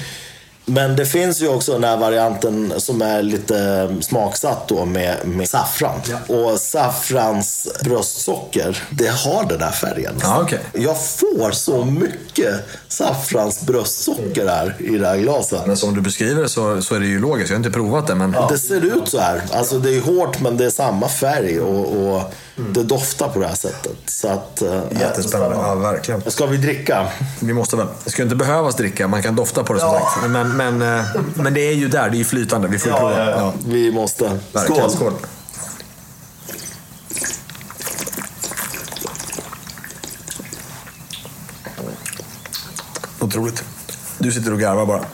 [0.68, 5.48] Men det finns ju också den här varianten som är lite smaksatt då med, med
[5.48, 6.00] saffran.
[6.28, 10.14] Och saffrans bröstsocker, det har den här färgen.
[10.22, 10.60] Ja, okej.
[10.72, 12.54] Jag får så mycket
[12.88, 15.66] saffrans bröstsocker här i det här glaset.
[15.66, 17.50] Men som du beskriver det så, så är det ju logiskt.
[17.50, 18.36] Jag har inte provat det men...
[18.50, 19.42] Det ser ut så här.
[19.52, 23.46] Alltså det är hårt men det är samma färg och, och det doftar på det
[23.46, 23.96] här sättet.
[24.06, 25.56] Så att, eh, Jättespännande.
[25.56, 26.30] Ja, verkligen.
[26.30, 27.08] Ska vi dricka?
[27.40, 27.86] Vi måste väl.
[28.04, 30.28] Det ska inte behövas dricka, man kan dofta på det som sagt.
[30.30, 31.04] Men, men, eh,
[31.34, 32.68] men det är ju där, det är ju flytande.
[32.68, 33.30] Vi får ju prova.
[33.30, 33.52] Ja.
[33.66, 34.38] Vi måste.
[34.52, 34.90] Verkligen.
[34.90, 34.90] Skål!
[34.90, 35.12] Skål.
[43.20, 43.64] Otroligt.
[44.18, 45.00] Du sitter och garvar bara.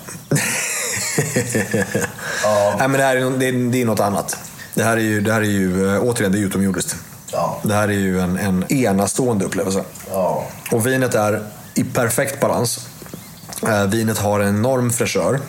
[2.79, 4.37] Nej, men det här är, det, är, det är något annat.
[4.75, 6.97] Det här är ju, det här är ju eh, återigen, det är utomjordiskt.
[7.33, 7.61] Ja.
[7.63, 9.85] Det här är ju en, en enastående upplevelse.
[10.11, 10.47] Ja.
[10.71, 12.89] Och vinet är i perfekt balans.
[13.69, 15.41] Eh, vinet har en enorm fräschör.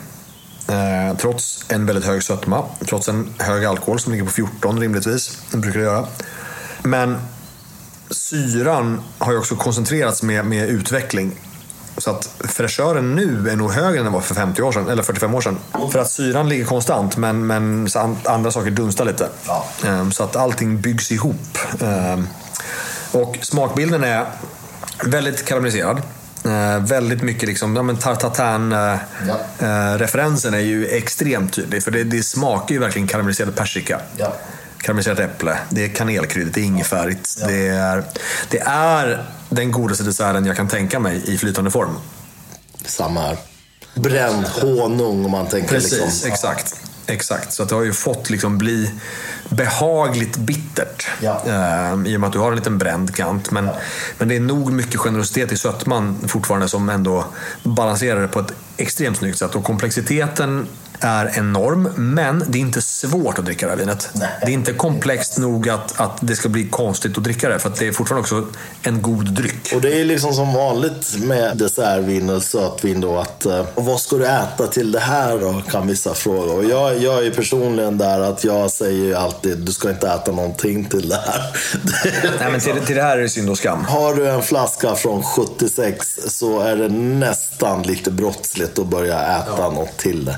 [0.67, 2.65] Eh, trots en väldigt hög sötma.
[2.87, 5.37] Trots en hög alkohol som ligger på 14 rimligtvis.
[5.51, 6.07] Det brukar det göra.
[6.83, 7.17] Men
[8.09, 11.31] syran har ju också koncentrerats med, med utveckling.
[12.03, 15.03] Så att fräschören nu är nog högre än den var för 50 år sedan, eller
[15.03, 15.57] 45 år sedan.
[15.91, 17.87] För att syran ligger konstant, men, men
[18.25, 19.29] andra saker dunstar lite.
[19.47, 19.65] Ja.
[19.85, 21.57] Ehm, Så att allting byggs ihop.
[21.81, 22.27] Ehm,
[23.11, 24.25] Och smakbilden är
[25.05, 26.01] väldigt karamelliserad.
[26.45, 28.01] Eh, väldigt mycket liksom, ja men Ja.
[28.01, 31.83] tartatan-referensen är ju extremt tydlig.
[31.83, 33.99] För det, det smakar ju verkligen karamelliserad persika.
[34.17, 34.33] Ja.
[34.77, 37.37] Karamelliserat äpple, det är kanelkryddigt, det är ingefärigt.
[37.47, 38.03] Det, är,
[38.49, 39.25] det är
[39.55, 41.95] den godaste desserten jag kan tänka mig i flytande form.
[42.85, 43.37] Samma här.
[43.95, 46.31] Bränd honung om man tänker Precis, liksom.
[46.31, 46.75] exakt.
[47.05, 48.91] Exakt, så att det har ju fått liksom bli
[49.49, 51.07] behagligt bittert.
[51.21, 51.41] Ja.
[51.45, 53.51] Eh, I och med att du har en liten bränd kant.
[53.51, 53.69] Men,
[54.17, 57.25] men det är nog mycket generositet i sötman fortfarande som ändå
[57.63, 59.55] balanserar det på ett extremt snyggt sätt.
[59.55, 60.67] Och komplexiteten
[60.99, 64.09] är enorm, men det är inte svårt att dricka det här vinet.
[64.13, 64.29] Nej.
[64.41, 67.59] Det är inte komplext nog att, att det ska bli konstigt att dricka det.
[67.59, 68.47] För att det är fortfarande också
[68.83, 69.73] en god dryck.
[69.75, 74.15] Och det är liksom som vanligt med dessertvin och sötvin då att eh, vad ska
[74.15, 75.61] du äta till det här då?
[75.71, 76.53] Kan vissa fråga.
[76.53, 80.31] Och jag, jag är personligen där att jag säger ju alltid du ska inte äta
[80.31, 81.57] någonting till det här.
[82.39, 83.85] Nej, men till, till det här är det synd och skam.
[83.85, 89.69] Har du en flaska från 76 så är det nästan lite brottsligt att börja äta
[89.69, 90.37] något till det.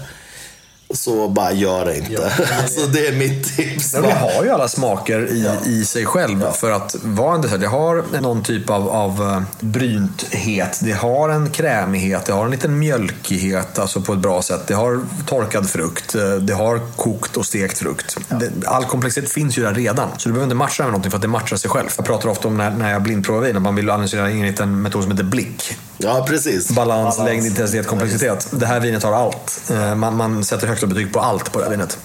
[0.95, 2.31] Så bara gör det inte.
[2.61, 3.93] alltså det är mitt tips.
[3.93, 7.59] Ja, det har ju alla smaker i, i sig själv för att vara en dessert.
[7.61, 12.51] Det har någon typ av, av eh, brynthet, det har en krämighet, det har en
[12.51, 14.67] liten mjölkighet alltså på ett bra sätt.
[14.67, 18.17] Det har torkad frukt, eh, det har kokt och stekt frukt.
[18.29, 20.09] Det, all komplexitet finns ju där redan.
[20.17, 21.87] Så du behöver inte matcha med någonting för att det matchar sig själv.
[21.97, 24.81] Jag pratar ofta om när, när jag blindprovar vin, att man vill analysera enligt en
[24.81, 25.77] metod som heter blick.
[25.97, 26.69] Ja, precis.
[26.71, 28.47] Balans, längd, intensitet, komplexitet.
[28.51, 29.61] Det här vinet har allt.
[29.71, 31.97] Eh, Man, man sätter högsta betyg på allt på det här vinet.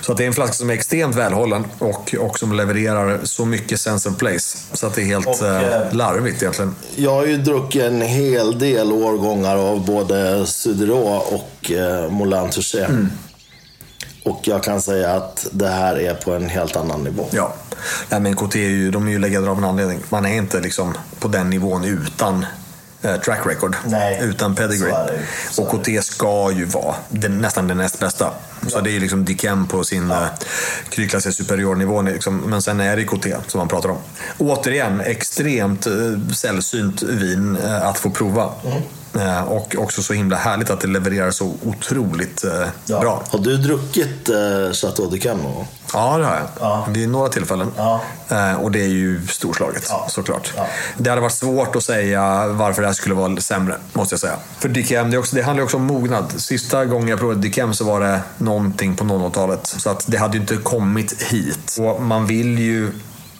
[0.00, 3.44] Så att det är en flaska som är extremt välhållen och, och som levererar så
[3.44, 4.58] mycket sense of place.
[4.72, 6.74] Så att det är helt Och, eh, eh, larvigt egentligen.
[6.96, 12.84] Jag har ju druckit en hel del årgångar av både Suderå och eh, Moulin Touché.
[12.84, 13.10] Mm.
[14.22, 17.26] Och jag kan säga att det här är på en helt annan nivå.
[17.30, 17.54] Ja.
[18.08, 19.98] Nej, men KT är ju, de är ju läggade av en anledning.
[20.08, 22.46] Man är inte liksom på den nivån utan
[23.24, 23.76] track record.
[23.84, 24.90] Nej, utan pedigree.
[24.90, 25.22] så är det ju.
[25.50, 28.30] Så Och KT ska ju vara den, nästan den näst bästa.
[28.68, 30.28] Så det är ju liksom Dickem på sin ja.
[30.88, 32.02] kryddklassiga superiornivå.
[32.02, 32.36] Liksom.
[32.36, 33.98] Men sen är det KT som man pratar om.
[34.38, 35.92] Återigen, extremt eh,
[36.34, 38.50] sällsynt vin eh, att få prova.
[38.64, 38.82] Mm.
[39.18, 43.24] Eh, och också så himla härligt att det levererar så otroligt eh, bra.
[43.28, 45.68] Har du druckit eh, Chateau de någon gång?
[45.92, 46.46] Ja, det har jag.
[46.60, 46.86] Ja.
[46.90, 47.72] Vid några tillfällen.
[47.76, 48.00] Ja.
[48.28, 50.06] Eh, och det är ju storslaget, Ja.
[50.08, 50.52] såklart.
[50.56, 50.66] Ja.
[50.96, 54.36] Det hade varit svårt att säga varför det här skulle vara sämre, måste jag säga.
[54.58, 56.32] För Dickem, det, också, det handlar ju också om mognad.
[56.36, 59.66] Sista gången jag provade Dickem så var det någonting på 00-talet.
[59.66, 61.76] Så att det hade ju inte kommit hit.
[61.80, 62.92] Och man vill ju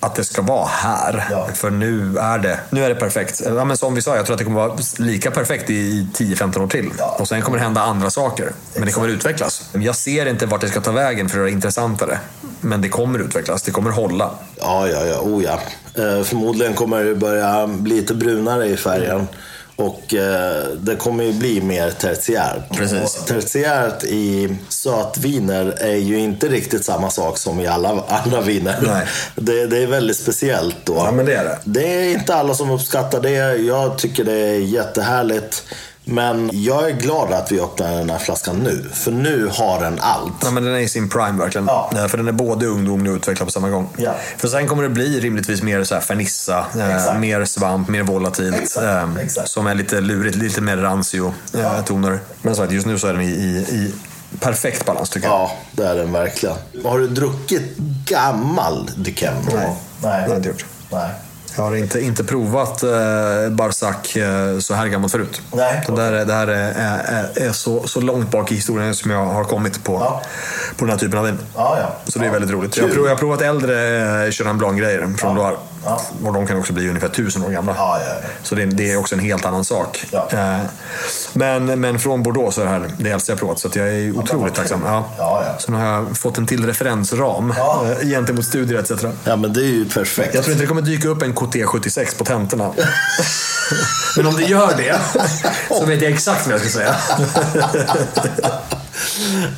[0.07, 1.27] att det ska vara här.
[1.31, 1.49] Ja.
[1.55, 3.43] För nu är det, nu är det perfekt.
[3.45, 6.63] Ja, men som vi sa, jag tror att det kommer vara lika perfekt i 10-15
[6.63, 6.91] år till.
[6.99, 7.17] Ja.
[7.21, 8.53] Och sen kommer det hända andra saker.
[8.75, 9.71] Men det kommer utvecklas.
[9.73, 12.19] Jag ser inte vart det ska ta vägen för att göra det intressantare.
[12.61, 14.31] Men det kommer utvecklas, det kommer hålla.
[14.61, 15.21] Ja, ja, ja.
[15.21, 15.61] Oh, ja.
[16.03, 19.29] Eh, förmodligen kommer det börja bli lite brunare i färgen.
[19.77, 22.77] Och eh, det kommer ju bli mer tertiärt.
[22.77, 23.19] Precis.
[23.21, 28.77] Och tertiärt i sötviner är ju inte riktigt samma sak som i alla andra viner.
[28.83, 29.07] Nej.
[29.35, 30.95] Det, det är väldigt speciellt då.
[30.95, 31.59] Ja, men det är det.
[31.65, 33.57] Det är inte alla som uppskattar det.
[33.57, 35.65] Jag tycker det är jättehärligt.
[36.09, 38.91] Men jag är glad att vi öppnar den här flaskan nu.
[38.93, 40.33] För nu har den allt.
[40.45, 41.67] Ja, men den är i sin prime verkligen.
[41.67, 41.91] Ja.
[42.09, 43.89] För den är både ungdomlig och utvecklad på samma gång.
[43.97, 44.15] Ja.
[44.37, 48.57] För sen kommer det bli rimligtvis mer så här fernissa, eh, mer svamp, mer volatilt.
[48.57, 49.49] Exakt, eh, exakt.
[49.49, 51.85] Som är lite lurigt, lite mer rancio eh.
[52.43, 53.95] Men som sagt, just nu så är den i, i, i
[54.41, 55.35] perfekt balans tycker jag.
[55.37, 56.57] Ja, det är den verkligen.
[56.85, 59.35] Har du druckit gammal Duchem?
[59.55, 60.65] Nej, det har jag inte gjort.
[60.91, 61.11] Nej.
[61.57, 62.91] Jag har inte, inte provat eh,
[63.51, 65.41] Barsac eh, så här gammalt förut.
[65.53, 65.83] Nej.
[65.87, 69.11] Det, där, är- det här är, är, är så, så långt bak i historien som
[69.11, 70.23] jag har kommit på, Ja.
[70.77, 71.39] på den här typen av vin.
[71.57, 72.11] Ja, ja.
[72.13, 72.33] Så det är Ja.
[72.33, 72.77] väldigt roligt.
[72.77, 75.57] Jag har, provat, jag har provat äldre eh, Chenin Blanc-grejer från Loire.
[75.87, 76.01] Ja.
[76.25, 77.75] Och de kan också bli ungefär tusen år gamla.
[77.77, 78.29] Ja, ja.
[78.43, 80.05] Så det, det är också en helt annan sak.
[80.33, 80.59] Eh,
[81.33, 83.59] Men, men från Bordeaux så är det här det äldsta jag provat.
[83.59, 84.81] Så jag är otroligt tacksam.
[85.19, 85.45] Ja.
[85.69, 87.85] Nu har jag fått en till referensram Ja.
[88.01, 88.91] eh, gentemot studier etc.
[89.25, 90.35] Ja, men det är ju perfekt.
[90.35, 92.73] Jag tror inte det kommer dyka upp en KT76 på tentorna.
[94.17, 95.01] Men om det gör det
[95.69, 96.97] så vet jag exakt vad jag ska säga.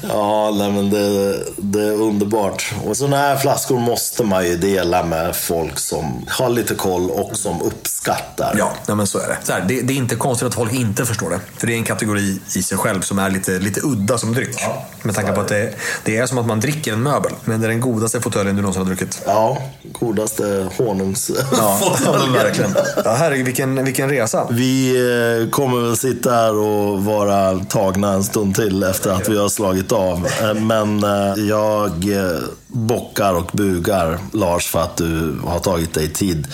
[0.09, 2.75] Ja, nej, men det, det är underbart.
[2.85, 7.37] Och sådana här flaskor måste man ju dela med folk som har lite koll och
[7.37, 8.55] som uppskattar.
[8.59, 9.37] Ja, nej men så är det.
[9.43, 9.81] Så här, det.
[9.81, 11.41] Det är inte konstigt att folk inte förstår det.
[11.57, 14.57] För det är en kategori i sig själv som är lite, lite udda som dryck.
[14.61, 15.75] Ja, med tanke på att det,
[16.05, 17.33] det är som att man dricker en möbel.
[17.45, 19.23] Men det är den godaste fåtöljen du någonsin har druckit.
[19.27, 19.59] Ja,
[19.93, 21.31] godaste honungs...
[21.53, 21.97] Ja,
[22.35, 22.75] verkligen.
[23.05, 24.47] Ja, herregud, vilken, vilken resa.
[24.51, 29.39] Vi eh, kommer väl sitta här och vara tagna en stund till efter att vi
[29.39, 30.27] har slagit av.
[30.27, 36.13] Eh, men eh, jag eh, bockar och bugar Lars för att du har tagit dig
[36.13, 36.47] tid.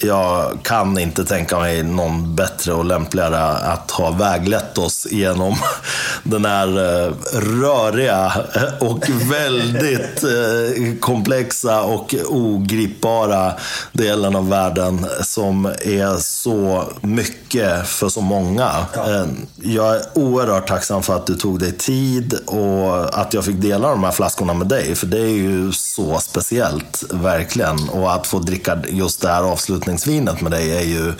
[0.00, 5.56] Jag kan inte tänka mig någon bättre och lämpligare att ha väglett oss genom
[6.22, 8.32] den här eh, röriga
[8.80, 13.52] och väldigt eh, komplexa och ogripbara
[13.92, 18.70] delen av världen som är så mycket för så många.
[18.94, 19.26] Eh,
[19.56, 23.88] Jag är oerhört tacksam för att du tog dig tid och att jag fick dela
[23.90, 24.94] de här flaskorna med dig.
[24.94, 27.88] För det är ju så speciellt, verkligen.
[27.88, 29.44] Och att få dricka just det här
[29.88, 31.12] avslutningsvinet med dig är ju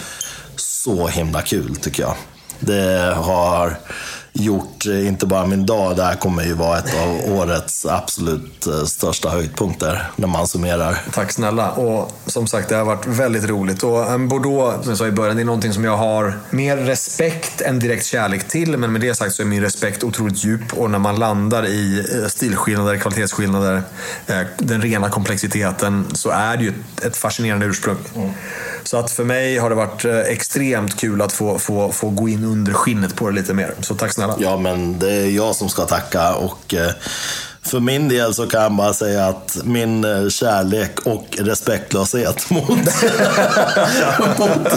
[0.57, 2.15] så himla kul, tycker jag.
[2.61, 3.77] Det har
[4.39, 8.67] gjort eh, inte bara min dag, det här kommer ju vara ett av årets absolut
[8.67, 11.01] eh, största höjdpunkter när man summerar.
[11.13, 11.71] Tack snälla.
[11.71, 13.83] Och som sagt, det har varit väldigt roligt.
[13.83, 16.77] Och en Bordeaux, som jag sa i början, det är någonting som jag har mer
[16.77, 18.77] respekt än direkt kärlek till.
[18.77, 20.73] Men med det sagt så är min respekt otroligt djup.
[20.73, 23.83] Och när man landar i eh, stilskillnader, kvalitetsskillnader,
[24.27, 27.97] eh, den rena komplexiteten, så är det ju ett, fascinerande ursprung.
[28.83, 32.29] Så att för mig har det varit eh, extremt kul att få, få, få gå
[32.29, 33.75] in under skinnet på det lite mer.
[33.81, 34.28] Så tack snälla.
[34.39, 36.91] Ja, men det är jag som ska tacka och eh,
[37.69, 42.69] för min del så kan jag bara säga att min eh, kärlek och respektlöshet mot,
[44.39, 44.69] mot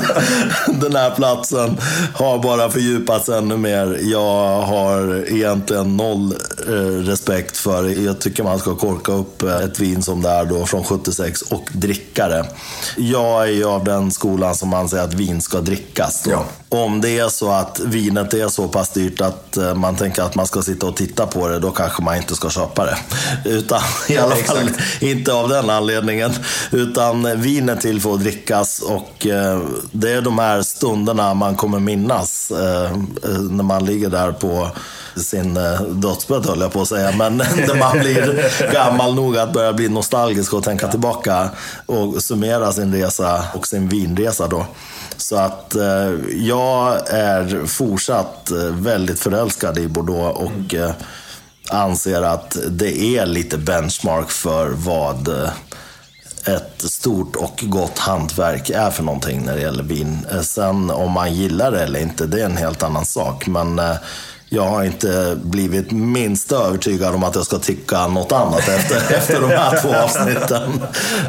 [0.81, 1.77] den här platsen
[2.13, 3.99] har bara fördjupats ännu mer.
[4.01, 6.35] Jag har egentligen noll
[6.67, 6.73] eh,
[7.05, 10.83] respekt för, jag tycker man ska korka upp ett vin som det är då från
[10.83, 12.45] 76 och dricka det.
[12.97, 16.21] Jag är ju av den skolan som anser att vin ska drickas.
[16.23, 16.31] Då.
[16.31, 16.45] Ja.
[16.73, 20.35] Om det är så att vinet är så pass dyrt att eh, man tänker att
[20.35, 22.97] man ska sitta och titta på det, då kanske man inte ska köpa det.
[23.49, 24.69] Utan i alla fall
[24.99, 26.31] inte av den anledningen.
[26.71, 29.61] Utan vinet är till för att drickas och eh,
[29.91, 32.91] det är de här stunderna man kommer minnas eh,
[33.23, 34.71] eh, när man ligger där på
[35.15, 37.11] sin eh, dödsbädd höll jag på att säga.
[37.11, 37.37] Men
[37.67, 41.49] när man blir gammal nog att börja bli nostalgisk och tänka tillbaka
[41.85, 44.65] och summera sin resa och sin vinresa då.
[45.21, 50.91] Så att eh, jag är fortsatt eh, väldigt förälskad i Bordeaux och eh,
[51.69, 55.29] anser att det är lite benchmark för vad
[56.45, 60.25] ett stort och gott hantverk är för någonting när det gäller vin.
[60.41, 63.47] Sen om man gillar det eller inte, det är en helt annan sak.
[63.47, 63.81] Men
[64.53, 69.41] jag har inte blivit minst övertygad om att jag ska tycka något annat efter, efter
[69.41, 70.83] de här två avsnitten.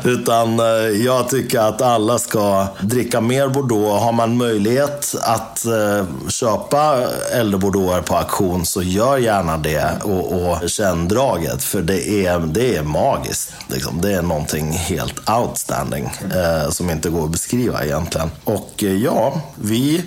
[0.04, 0.66] Utan eh,
[1.04, 4.02] jag tycker att alla ska dricka mer Bordeaux.
[4.02, 6.98] Har man möjlighet att eh, köpa
[7.32, 11.64] äldre Bordeauxer på auktion så gör gärna det och, och känn draget.
[11.64, 13.52] För det är, det är magiskt.
[13.68, 14.00] Liksom.
[14.00, 18.30] Det är någonting helt outstanding eh, som inte går att beskriva egentligen.
[18.44, 20.04] Och eh, ja, vi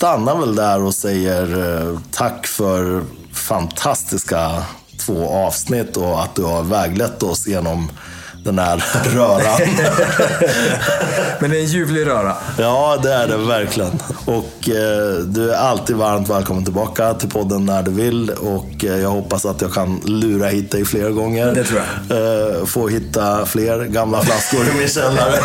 [0.00, 4.64] stannar väl där och säger eh, tack för fantastiska
[4.98, 7.90] två avsnitt och att du har väglett oss genom
[8.44, 8.84] den här
[9.14, 9.60] röran.
[11.40, 12.34] Men det är en ljuvlig röra.
[12.58, 14.02] ja, det är det verkligen.
[14.24, 18.30] Och eh, du är alltid varmt välkommen tillbaka till podden när du vill.
[18.30, 21.54] Och eh, jag hoppas att jag kan lura hit dig fler gånger.
[21.54, 22.18] Det tror jag.
[22.58, 25.34] Eh, få hitta fler gamla flaskor i min källare.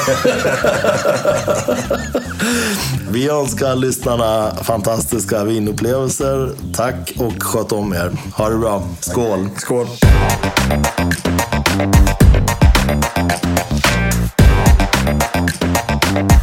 [3.10, 6.52] Vi önskar lyssnarna fantastiska vinupplevelser.
[6.74, 8.12] Tack och sköt om er.
[8.34, 8.84] Ha det bra.
[9.00, 9.50] Skål!
[9.58, 9.88] Skål.
[16.16, 16.35] Thank